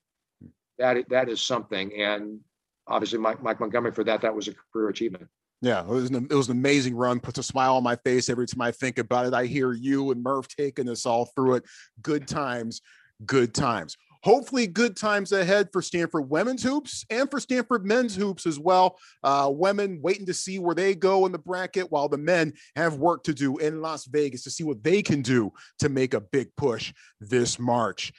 that 0.79 0.97
that 1.11 1.29
is 1.29 1.43
something. 1.43 1.93
And 2.01 2.41
obviously, 2.87 3.19
Mike, 3.19 3.43
Mike 3.43 3.61
Montgomery 3.61 3.93
for 3.93 4.03
that, 4.05 4.23
that 4.23 4.35
was 4.35 4.49
a 4.49 4.55
career 4.73 4.89
achievement. 4.89 5.29
Yeah, 5.61 5.83
it 5.83 5.89
was 5.89 6.09
an, 6.09 6.27
it 6.31 6.35
was 6.35 6.49
an 6.49 6.57
amazing 6.57 6.97
run. 6.97 7.21
Puts 7.21 7.39
a 7.39 7.43
smile 7.43 7.77
on 7.77 7.83
my 7.83 7.97
face 7.97 8.31
every 8.31 8.47
time 8.47 8.63
I 8.63 8.71
think 8.71 8.97
about 8.97 9.27
it. 9.27 9.35
I 9.35 9.45
hear 9.45 9.75
you 9.75 10.11
and 10.11 10.23
Murph 10.23 10.49
taking 10.49 10.89
us 10.89 11.05
all 11.05 11.27
through 11.37 11.57
it. 11.57 11.65
Good 12.01 12.27
times, 12.27 12.81
good 13.27 13.53
times 13.53 13.95
hopefully 14.23 14.66
good 14.66 14.97
times 14.97 15.33
ahead 15.33 15.68
for 15.73 15.83
Stanford 15.83 16.29
women's 16.29 16.62
hoops 16.62 17.05
and 17.11 17.31
for 17.31 17.41
Stanford 17.41 17.85
men's 17.85 18.14
hoops 18.14 18.47
as 18.47 18.59
well. 18.59 18.99
Uh, 19.23 19.51
women 19.53 20.01
waiting 20.03 20.27
to 20.27 20.35
see 20.35 20.59
where 20.59 20.75
they 20.75 20.95
go 20.95 21.27
in 21.27 21.33
the 21.33 21.39
bracket, 21.39 21.91
while 21.91 22.09
the 22.09 22.18
men 22.18 22.53
have 22.77 22.97
work 22.97 23.23
to 23.25 23.35
do 23.35 23.59
in 23.59 23.81
Las 23.81 24.07
Vegas 24.07 24.43
to 24.45 24.51
see 24.51 24.64
what 24.64 24.83
they 24.83 25.03
can 25.03 25.23
do 25.23 25.53
to 25.79 25.89
make 25.89 26.14
a 26.14 26.21
big 26.21 26.49
push 26.57 26.93
this 27.21 27.59
March. 27.59 28.12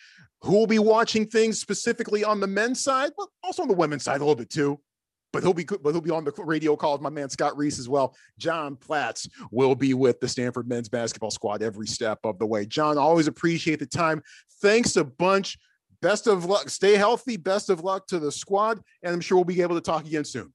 Who 0.43 0.54
will 0.54 0.68
be 0.68 0.80
watching 0.80 1.28
things 1.28 1.60
specifically 1.60 2.24
on 2.24 2.39
the 2.39 2.47
men's 2.47 2.82
side, 2.82 3.12
but 3.16 3.28
also 3.43 3.62
on 3.62 3.68
the 3.68 3.76
women's 3.76 4.04
side 4.04 4.22
a 4.22 4.24
little 4.24 4.36
bit 4.36 4.49
too 4.49 4.80
but 5.34 5.43
he'll 5.43 5.54
be 5.54 5.64
but 5.64 5.91
he'll 5.91 6.02
be 6.02 6.12
on 6.12 6.26
the 6.26 6.34
radio 6.39 6.76
call 6.76 6.93
with 6.93 7.02
my 7.02 7.10
man 7.10 7.30
Scott 7.30 7.58
Reiss 7.58 7.80
as 7.80 7.88
well. 7.88 8.16
John 8.38 8.76
Platz 8.76 9.28
will 9.49 9.76
be 9.76 9.93
with 9.93 10.20
the 10.20 10.28
Stanford 10.28 10.68
men's 10.68 10.89
basketball 10.89 11.32
squad 11.32 11.64
every 11.64 11.88
step 11.88 12.20
of 12.24 12.38
the 12.39 12.45
way. 12.45 12.66
John, 12.66 12.97
always 12.97 13.28
appreciate 13.28 13.80
the 13.80 13.86
time. 13.86 14.22
Thanks 14.62 14.95
a 14.95 15.04
bunch 15.04 15.58
best 16.02 16.28
of 16.28 16.45
luck. 16.45 16.70
Stay 16.70 16.95
healthy. 16.95 17.38
Best 17.38 17.70
of 17.70 17.84
luck 17.84 18.08
to 18.08 18.20
the 18.20 18.32
squad, 18.32 18.82
and 19.04 19.14
I'm 19.14 19.22
sure 19.22 19.38
we'll 19.38 19.45
be 19.45 19.62
able 19.62 19.76
to 19.76 19.82
talk 19.82 20.06
again 20.06 20.26
soon. 20.26 20.54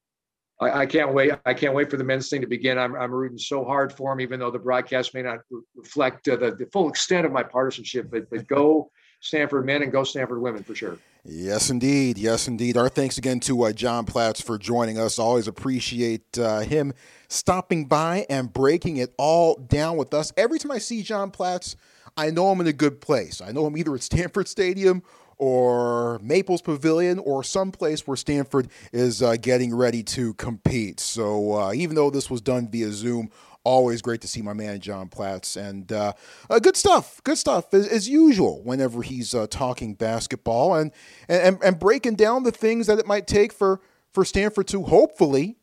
I, 0.60 0.80
I 0.80 0.86
can't 0.86 1.12
wait. 1.12 1.32
I 1.44 1.54
can't 1.54 1.74
wait 1.74 1.90
for 1.90 1.96
the 1.96 2.04
men's 2.04 2.28
thing 2.28 2.40
to 2.40 2.46
begin. 2.46 2.78
I'm, 2.78 2.94
I'm 2.94 3.12
rooting 3.12 3.38
so 3.38 3.64
hard 3.64 3.92
for 3.92 4.10
them, 4.10 4.20
even 4.20 4.40
though 4.40 4.50
the 4.50 4.58
broadcast 4.58 5.14
may 5.14 5.22
not 5.22 5.40
reflect 5.74 6.28
uh, 6.28 6.36
the, 6.36 6.52
the 6.52 6.66
full 6.72 6.88
extent 6.88 7.26
of 7.26 7.32
my 7.32 7.42
partisanship. 7.42 8.10
But 8.10 8.30
but 8.30 8.46
go 8.46 8.90
Stanford 9.20 9.66
men 9.66 9.82
and 9.82 9.92
go 9.92 10.04
Stanford 10.04 10.40
women 10.40 10.62
for 10.62 10.74
sure. 10.74 10.98
Yes, 11.24 11.70
indeed. 11.70 12.18
Yes, 12.18 12.46
indeed. 12.46 12.76
Our 12.76 12.88
thanks 12.88 13.18
again 13.18 13.40
to 13.40 13.64
uh, 13.64 13.72
John 13.72 14.04
Platz 14.04 14.40
for 14.40 14.58
joining 14.58 14.96
us. 14.96 15.18
Always 15.18 15.48
appreciate 15.48 16.38
uh, 16.38 16.60
him 16.60 16.92
stopping 17.28 17.86
by 17.86 18.24
and 18.30 18.52
breaking 18.52 18.98
it 18.98 19.12
all 19.18 19.56
down 19.56 19.96
with 19.96 20.14
us. 20.14 20.32
Every 20.36 20.60
time 20.60 20.70
I 20.70 20.78
see 20.78 21.02
John 21.02 21.32
Platz, 21.32 21.74
I 22.16 22.30
know 22.30 22.48
I'm 22.48 22.60
in 22.60 22.68
a 22.68 22.72
good 22.72 23.00
place. 23.00 23.40
I 23.40 23.50
know 23.50 23.66
I'm 23.66 23.76
either 23.76 23.94
at 23.94 24.02
Stanford 24.02 24.46
Stadium 24.46 25.02
or 25.38 26.18
Maples 26.20 26.62
Pavilion 26.62 27.18
or 27.18 27.44
someplace 27.44 28.06
where 28.06 28.16
Stanford 28.16 28.68
is 28.92 29.22
uh, 29.22 29.36
getting 29.36 29.74
ready 29.74 30.02
to 30.02 30.34
compete. 30.34 31.00
So 31.00 31.52
uh, 31.54 31.72
even 31.74 31.94
though 31.94 32.10
this 32.10 32.30
was 32.30 32.40
done 32.40 32.68
via 32.68 32.90
Zoom, 32.92 33.30
always 33.64 34.00
great 34.00 34.20
to 34.20 34.28
see 34.28 34.42
my 34.42 34.52
man 34.52 34.80
John 34.80 35.08
Platz 35.08 35.56
and 35.56 35.90
uh, 35.90 36.12
uh, 36.48 36.58
good 36.60 36.76
stuff, 36.76 37.20
good 37.24 37.36
stuff 37.36 37.74
as, 37.74 37.86
as 37.88 38.08
usual. 38.08 38.62
Whenever 38.62 39.02
he's 39.02 39.34
uh, 39.34 39.46
talking 39.48 39.94
basketball 39.94 40.76
and, 40.76 40.92
and 41.28 41.58
and 41.62 41.78
breaking 41.78 42.14
down 42.14 42.44
the 42.44 42.52
things 42.52 42.86
that 42.86 42.98
it 42.98 43.06
might 43.06 43.26
take 43.26 43.52
for 43.52 43.80
for 44.12 44.24
Stanford 44.24 44.68
to 44.68 44.84
hopefully 44.84 45.58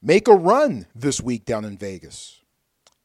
make 0.00 0.26
a 0.26 0.34
run 0.34 0.86
this 0.94 1.20
week 1.20 1.44
down 1.44 1.64
in 1.64 1.76
Vegas. 1.76 2.40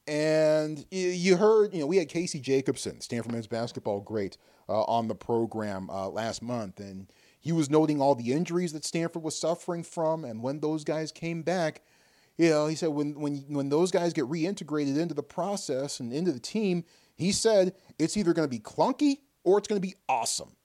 And 0.07 0.86
you 0.89 1.36
heard, 1.36 1.74
you 1.74 1.82
know, 1.82 1.86
we 1.86 1.97
had 1.97 2.07
Casey 2.07 2.39
Jacobsen, 2.39 3.01
Stanford 3.01 3.34
men's 3.34 3.45
basketball 3.45 3.99
great, 3.99 4.38
uh, 4.70 4.84
on 4.84 5.07
the 5.07 5.15
program 5.15 5.89
uh, 5.89 6.09
last 6.09 6.41
month, 6.41 6.80
and 6.80 7.11
he 7.39 7.51
was 7.51 7.70
noting 7.70 8.01
all 8.01 8.15
the 8.15 8.34
injuries 8.34 8.74
that 8.74 8.86
Stanford 8.86 9.24
was 9.24 9.38
suffering 9.38 9.84
from, 9.84 10.26
and 10.26 10.41
when 10.41 10.59
those 10.59 10.84
guys 10.84 11.11
came 11.11 11.41
back, 11.41 11.82
you 12.38 12.49
know, 12.49 12.68
he 12.68 12.76
said 12.76 12.89
when 12.89 13.20
when 13.20 13.45
when 13.47 13.70
those 13.70 13.91
guys 13.91 14.13
get 14.13 14.26
reintegrated 14.26 14.97
into 14.97 15.13
the 15.13 15.24
process 15.24 15.99
and 15.99 16.13
into 16.13 16.32
the 16.32 16.39
team, 16.39 16.84
he 17.15 17.32
said 17.32 17.74
it's 17.97 18.15
either 18.15 18.34
going 18.34 18.47
to 18.47 18.49
be 18.49 18.59
clunky 18.59 19.18
or 19.43 19.57
it's 19.57 19.68
going 19.68 19.82
to 19.82 19.88
be 19.88 19.95
awesome. 20.07 20.55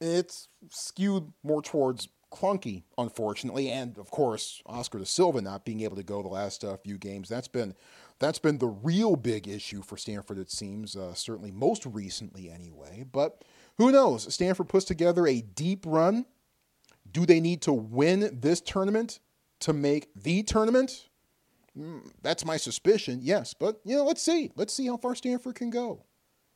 It's 0.00 0.48
skewed 0.70 1.32
more 1.42 1.62
towards 1.62 2.08
clunky, 2.30 2.82
unfortunately, 2.98 3.70
and 3.70 3.96
of 3.96 4.10
course 4.10 4.60
Oscar 4.66 4.98
da 4.98 5.04
Silva 5.04 5.40
not 5.40 5.64
being 5.64 5.80
able 5.80 5.96
to 5.96 6.02
go 6.02 6.20
the 6.22 6.28
last 6.28 6.64
uh, 6.64 6.76
few 6.76 6.98
games. 6.98 7.28
That's 7.28 7.48
been 7.48 7.74
that's 8.18 8.38
been 8.38 8.58
the 8.58 8.68
real 8.68 9.16
big 9.16 9.46
issue 9.46 9.82
for 9.82 9.96
Stanford. 9.96 10.38
It 10.38 10.50
seems 10.50 10.96
uh, 10.96 11.14
certainly 11.14 11.50
most 11.50 11.84
recently 11.84 12.50
anyway. 12.50 13.04
But 13.10 13.44
who 13.78 13.92
knows? 13.92 14.32
Stanford 14.32 14.68
puts 14.68 14.84
together 14.84 15.26
a 15.26 15.40
deep 15.40 15.84
run. 15.86 16.26
Do 17.10 17.26
they 17.26 17.40
need 17.40 17.62
to 17.62 17.72
win 17.72 18.38
this 18.40 18.60
tournament 18.60 19.20
to 19.60 19.72
make 19.72 20.08
the 20.14 20.42
tournament? 20.42 21.08
Mm, 21.78 22.10
that's 22.22 22.44
my 22.44 22.56
suspicion, 22.56 23.20
yes. 23.22 23.54
But, 23.54 23.80
you 23.84 23.96
know, 23.96 24.04
let's 24.04 24.22
see. 24.22 24.50
Let's 24.56 24.72
see 24.72 24.86
how 24.86 24.96
far 24.96 25.14
Stanford 25.14 25.54
can 25.54 25.70
go. 25.70 26.04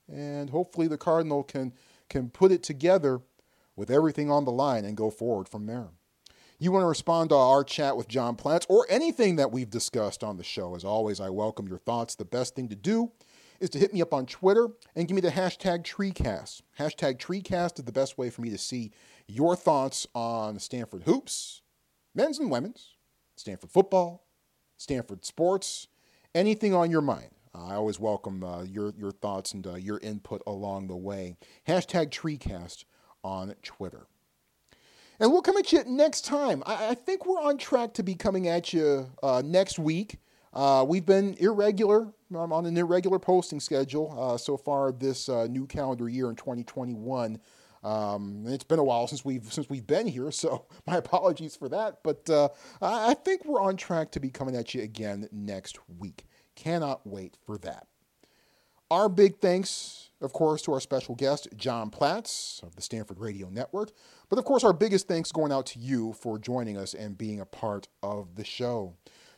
And 0.09 0.51
hopefully 0.51 0.89
the 0.89 0.99
Cardinal 0.99 1.43
can, 1.43 1.73
can 2.09 2.31
put 2.31 2.53
it 2.53 2.63
together 2.63 3.21
with 3.77 3.91
everything 3.91 4.31
on 4.31 4.45
the 4.45 4.53
line 4.53 4.85
and 4.85 4.97
go 4.97 5.11
forward 5.11 5.49
from 5.49 5.67
there. 5.67 5.89
You 6.63 6.73
want 6.73 6.83
to 6.83 6.89
respond 6.89 7.31
to 7.31 7.37
our 7.37 7.65
chat 7.65 7.97
with 7.97 8.07
John 8.07 8.37
Platz 8.37 8.67
or 8.69 8.85
anything 8.91 9.37
that 9.37 9.51
we've 9.51 9.71
discussed 9.71 10.23
on 10.23 10.37
the 10.37 10.45
show. 10.45 10.77
As 10.77 10.85
always, 10.85 11.19
I 11.19 11.31
welcome 11.31 11.67
your 11.67 11.79
thoughts. 11.79 12.15
The 12.15 12.27
best 12.27 12.55
thing 12.55 12.69
to 12.69 12.77
do 12.77 13.13
is 13.61 13.71
to 13.71 13.79
hit 13.79 13.95
me 13.95 14.03
up 14.03 14.13
on 14.13 14.27
Twitter 14.27 14.69
and 14.95 15.09
give 15.09 15.15
me 15.15 15.23
the 15.23 15.31
hashtag 15.31 15.85
TreeCast. 15.85 16.61
Hashtag 16.79 17.17
TreeCast 17.17 17.79
is 17.79 17.87
the 17.87 17.93
best 17.93 18.19
way 18.19 18.29
for 18.29 18.43
me 18.43 18.51
to 18.51 18.59
see 18.59 18.93
your 19.27 19.57
thoughts 19.57 20.07
on 20.15 20.59
Stanford 20.59 21.05
hoops, 21.05 21.63
men's 22.15 22.39
and 22.39 22.51
women's, 22.51 22.91
Stanford 23.37 23.71
football, 23.71 24.27
Stanford 24.77 25.25
sports, 25.25 25.87
anything 26.35 26.75
on 26.75 26.91
your 26.91 27.01
mind. 27.01 27.31
I 27.55 27.77
always 27.77 27.99
welcome 27.99 28.45
uh, 28.45 28.65
your, 28.65 28.93
your 28.99 29.13
thoughts 29.13 29.55
and 29.55 29.67
uh, 29.67 29.77
your 29.77 29.99
input 30.01 30.43
along 30.47 30.89
the 30.89 30.97
way. 30.97 31.37
Hashtag 31.67 32.11
TreeCast 32.11 32.85
on 33.25 33.55
Twitter. 33.63 34.09
And 35.21 35.31
we'll 35.31 35.43
come 35.43 35.59
at 35.59 35.71
you 35.71 35.85
next 35.87 36.25
time. 36.25 36.63
I, 36.65 36.89
I 36.89 36.95
think 36.95 37.27
we're 37.27 37.43
on 37.43 37.59
track 37.59 37.93
to 37.95 38.03
be 38.03 38.15
coming 38.15 38.49
at 38.49 38.73
you 38.73 39.07
uh, 39.23 39.43
next 39.45 39.79
week. 39.79 40.17
Uh, 40.55 40.85
we've 40.89 41.05
been 41.05 41.35
irregular 41.39 42.13
um, 42.35 42.53
on 42.53 42.65
an 42.65 42.77
irregular 42.77 43.19
posting 43.19 43.61
schedule 43.61 44.17
uh, 44.19 44.39
so 44.39 44.57
far 44.57 44.93
this 44.93 45.29
new 45.29 45.67
calendar 45.67 46.09
year 46.09 46.31
in 46.31 46.37
2021. 46.37 47.39
Um, 47.83 48.45
it's 48.47 48.65
been 48.65 48.79
a 48.79 48.85
while 48.85 49.07
since 49.07 49.25
we've 49.25 49.51
since 49.53 49.71
we've 49.71 49.87
been 49.87 50.07
here, 50.07 50.31
so 50.31 50.67
my 50.87 50.97
apologies 50.97 51.55
for 51.55 51.69
that. 51.69 51.99
But 52.03 52.29
uh, 52.31 52.49
I 52.81 53.15
think 53.15 53.45
we're 53.45 53.61
on 53.61 53.77
track 53.77 54.11
to 54.13 54.21
be 54.21 54.31
coming 54.31 54.57
at 54.57 54.75
you 54.75 54.83
again 54.83 55.29
next 55.31 55.79
week. 55.99 56.25
Cannot 56.57 57.07
wait 57.07 57.37
for 57.45 57.59
that. 57.59 57.87
Our 58.91 59.09
big 59.09 59.39
thanks, 59.39 60.11
of 60.21 60.33
course, 60.33 60.63
to 60.63 60.73
our 60.73 60.81
special 60.81 61.15
guest 61.15 61.47
John 61.57 61.91
Platz 61.91 62.61
of 62.65 62.75
the 62.75 62.83
Stanford 62.83 63.21
Radio 63.21 63.49
Network. 63.49 63.93
But 64.29 64.41
of 64.41 64.45
course, 64.45 64.65
our 64.65 64.73
biggest 64.73 65.07
thanks 65.07 65.31
going 65.31 65.53
out 65.53 65.67
to 65.67 65.79
you 65.79 66.13
for 66.15 66.41
joining 66.41 66.77
us 66.77 66.93
and 66.93 67.17
being 67.17 67.39
a 67.39 67.47
part 67.47 67.87
of 68.03 68.35
the 68.35 68.45
show. 68.45 68.95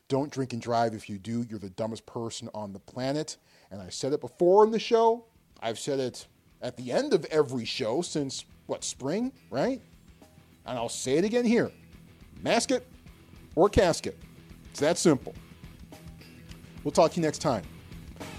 Don't 0.09 0.33
drink 0.33 0.55
and 0.55 0.63
drive. 0.63 0.95
If 0.95 1.11
you 1.11 1.19
do, 1.19 1.45
you're 1.51 1.59
the 1.59 1.69
dumbest 1.69 2.07
person 2.07 2.49
on 2.55 2.73
the 2.73 2.79
planet. 2.79 3.37
And 3.71 3.83
I 3.83 3.91
said 3.91 4.15
it 4.15 4.23
before 4.23 4.65
in 4.65 4.71
the 4.71 4.79
show. 4.79 5.27
I've 5.61 5.79
said 5.79 6.01
it 6.01 6.27
at 6.63 6.79
the 6.79 6.91
end 6.91 7.13
of 7.13 7.27
every 7.27 7.67
show 7.67 8.01
since, 8.01 8.47
what, 8.67 8.85
spring, 8.85 9.33
right? 9.51 9.83
And 10.65 10.79
I'll 10.79 10.89
say 10.89 11.19
it 11.19 11.25
again 11.25 11.45
here 11.45 11.71
mask 12.43 12.71
it 12.71 12.87
or 13.55 13.69
casket. 13.69 14.19
It's 14.71 14.81
that 14.81 14.97
simple. 14.97 15.35
We'll 16.85 16.93
talk 16.93 17.13
to 17.13 17.17
you 17.17 17.23
next 17.23 17.39
time. 17.39 17.65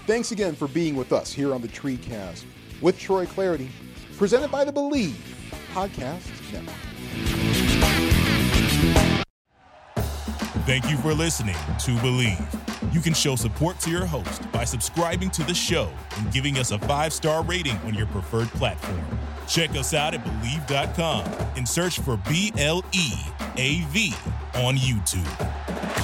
Thanks 0.06 0.32
again 0.32 0.54
for 0.54 0.68
being 0.68 0.96
with 0.96 1.12
us 1.12 1.32
here 1.32 1.54
on 1.54 1.62
the 1.62 1.68
TreeCast 1.68 2.44
with 2.82 2.98
Troy 2.98 3.24
Clardy, 3.24 3.68
presented 4.18 4.50
by 4.50 4.62
the 4.64 4.72
Bleav 4.72 5.14
Podcast 5.72 6.52
Network. 6.52 6.74
Thank 10.66 10.90
you 10.90 10.98
for 10.98 11.14
listening 11.14 11.54
to 11.54 11.90
Bleav. 11.96 12.94
You 12.94 13.00
can 13.00 13.14
show 13.14 13.34
support 13.34 13.80
to 13.80 13.90
your 13.90 14.04
host 14.04 14.50
by 14.52 14.64
subscribing 14.64 15.30
to 15.30 15.42
the 15.42 15.54
show 15.54 15.90
and 16.18 16.30
giving 16.32 16.58
us 16.58 16.70
a 16.70 16.78
five 16.80 17.12
star 17.12 17.42
rating 17.42 17.76
on 17.78 17.94
your 17.94 18.06
preferred 18.06 18.48
platform. 18.48 19.02
Check 19.48 19.70
us 19.70 19.94
out 19.94 20.14
at 20.14 20.22
Bleav.com 20.24 21.24
and 21.56 21.66
search 21.66 21.98
for 22.00 22.18
B 22.28 22.52
L 22.58 22.84
E 22.92 23.12
A 23.56 23.80
V 23.88 24.12
on 24.54 24.76
YouTube. 24.76 26.03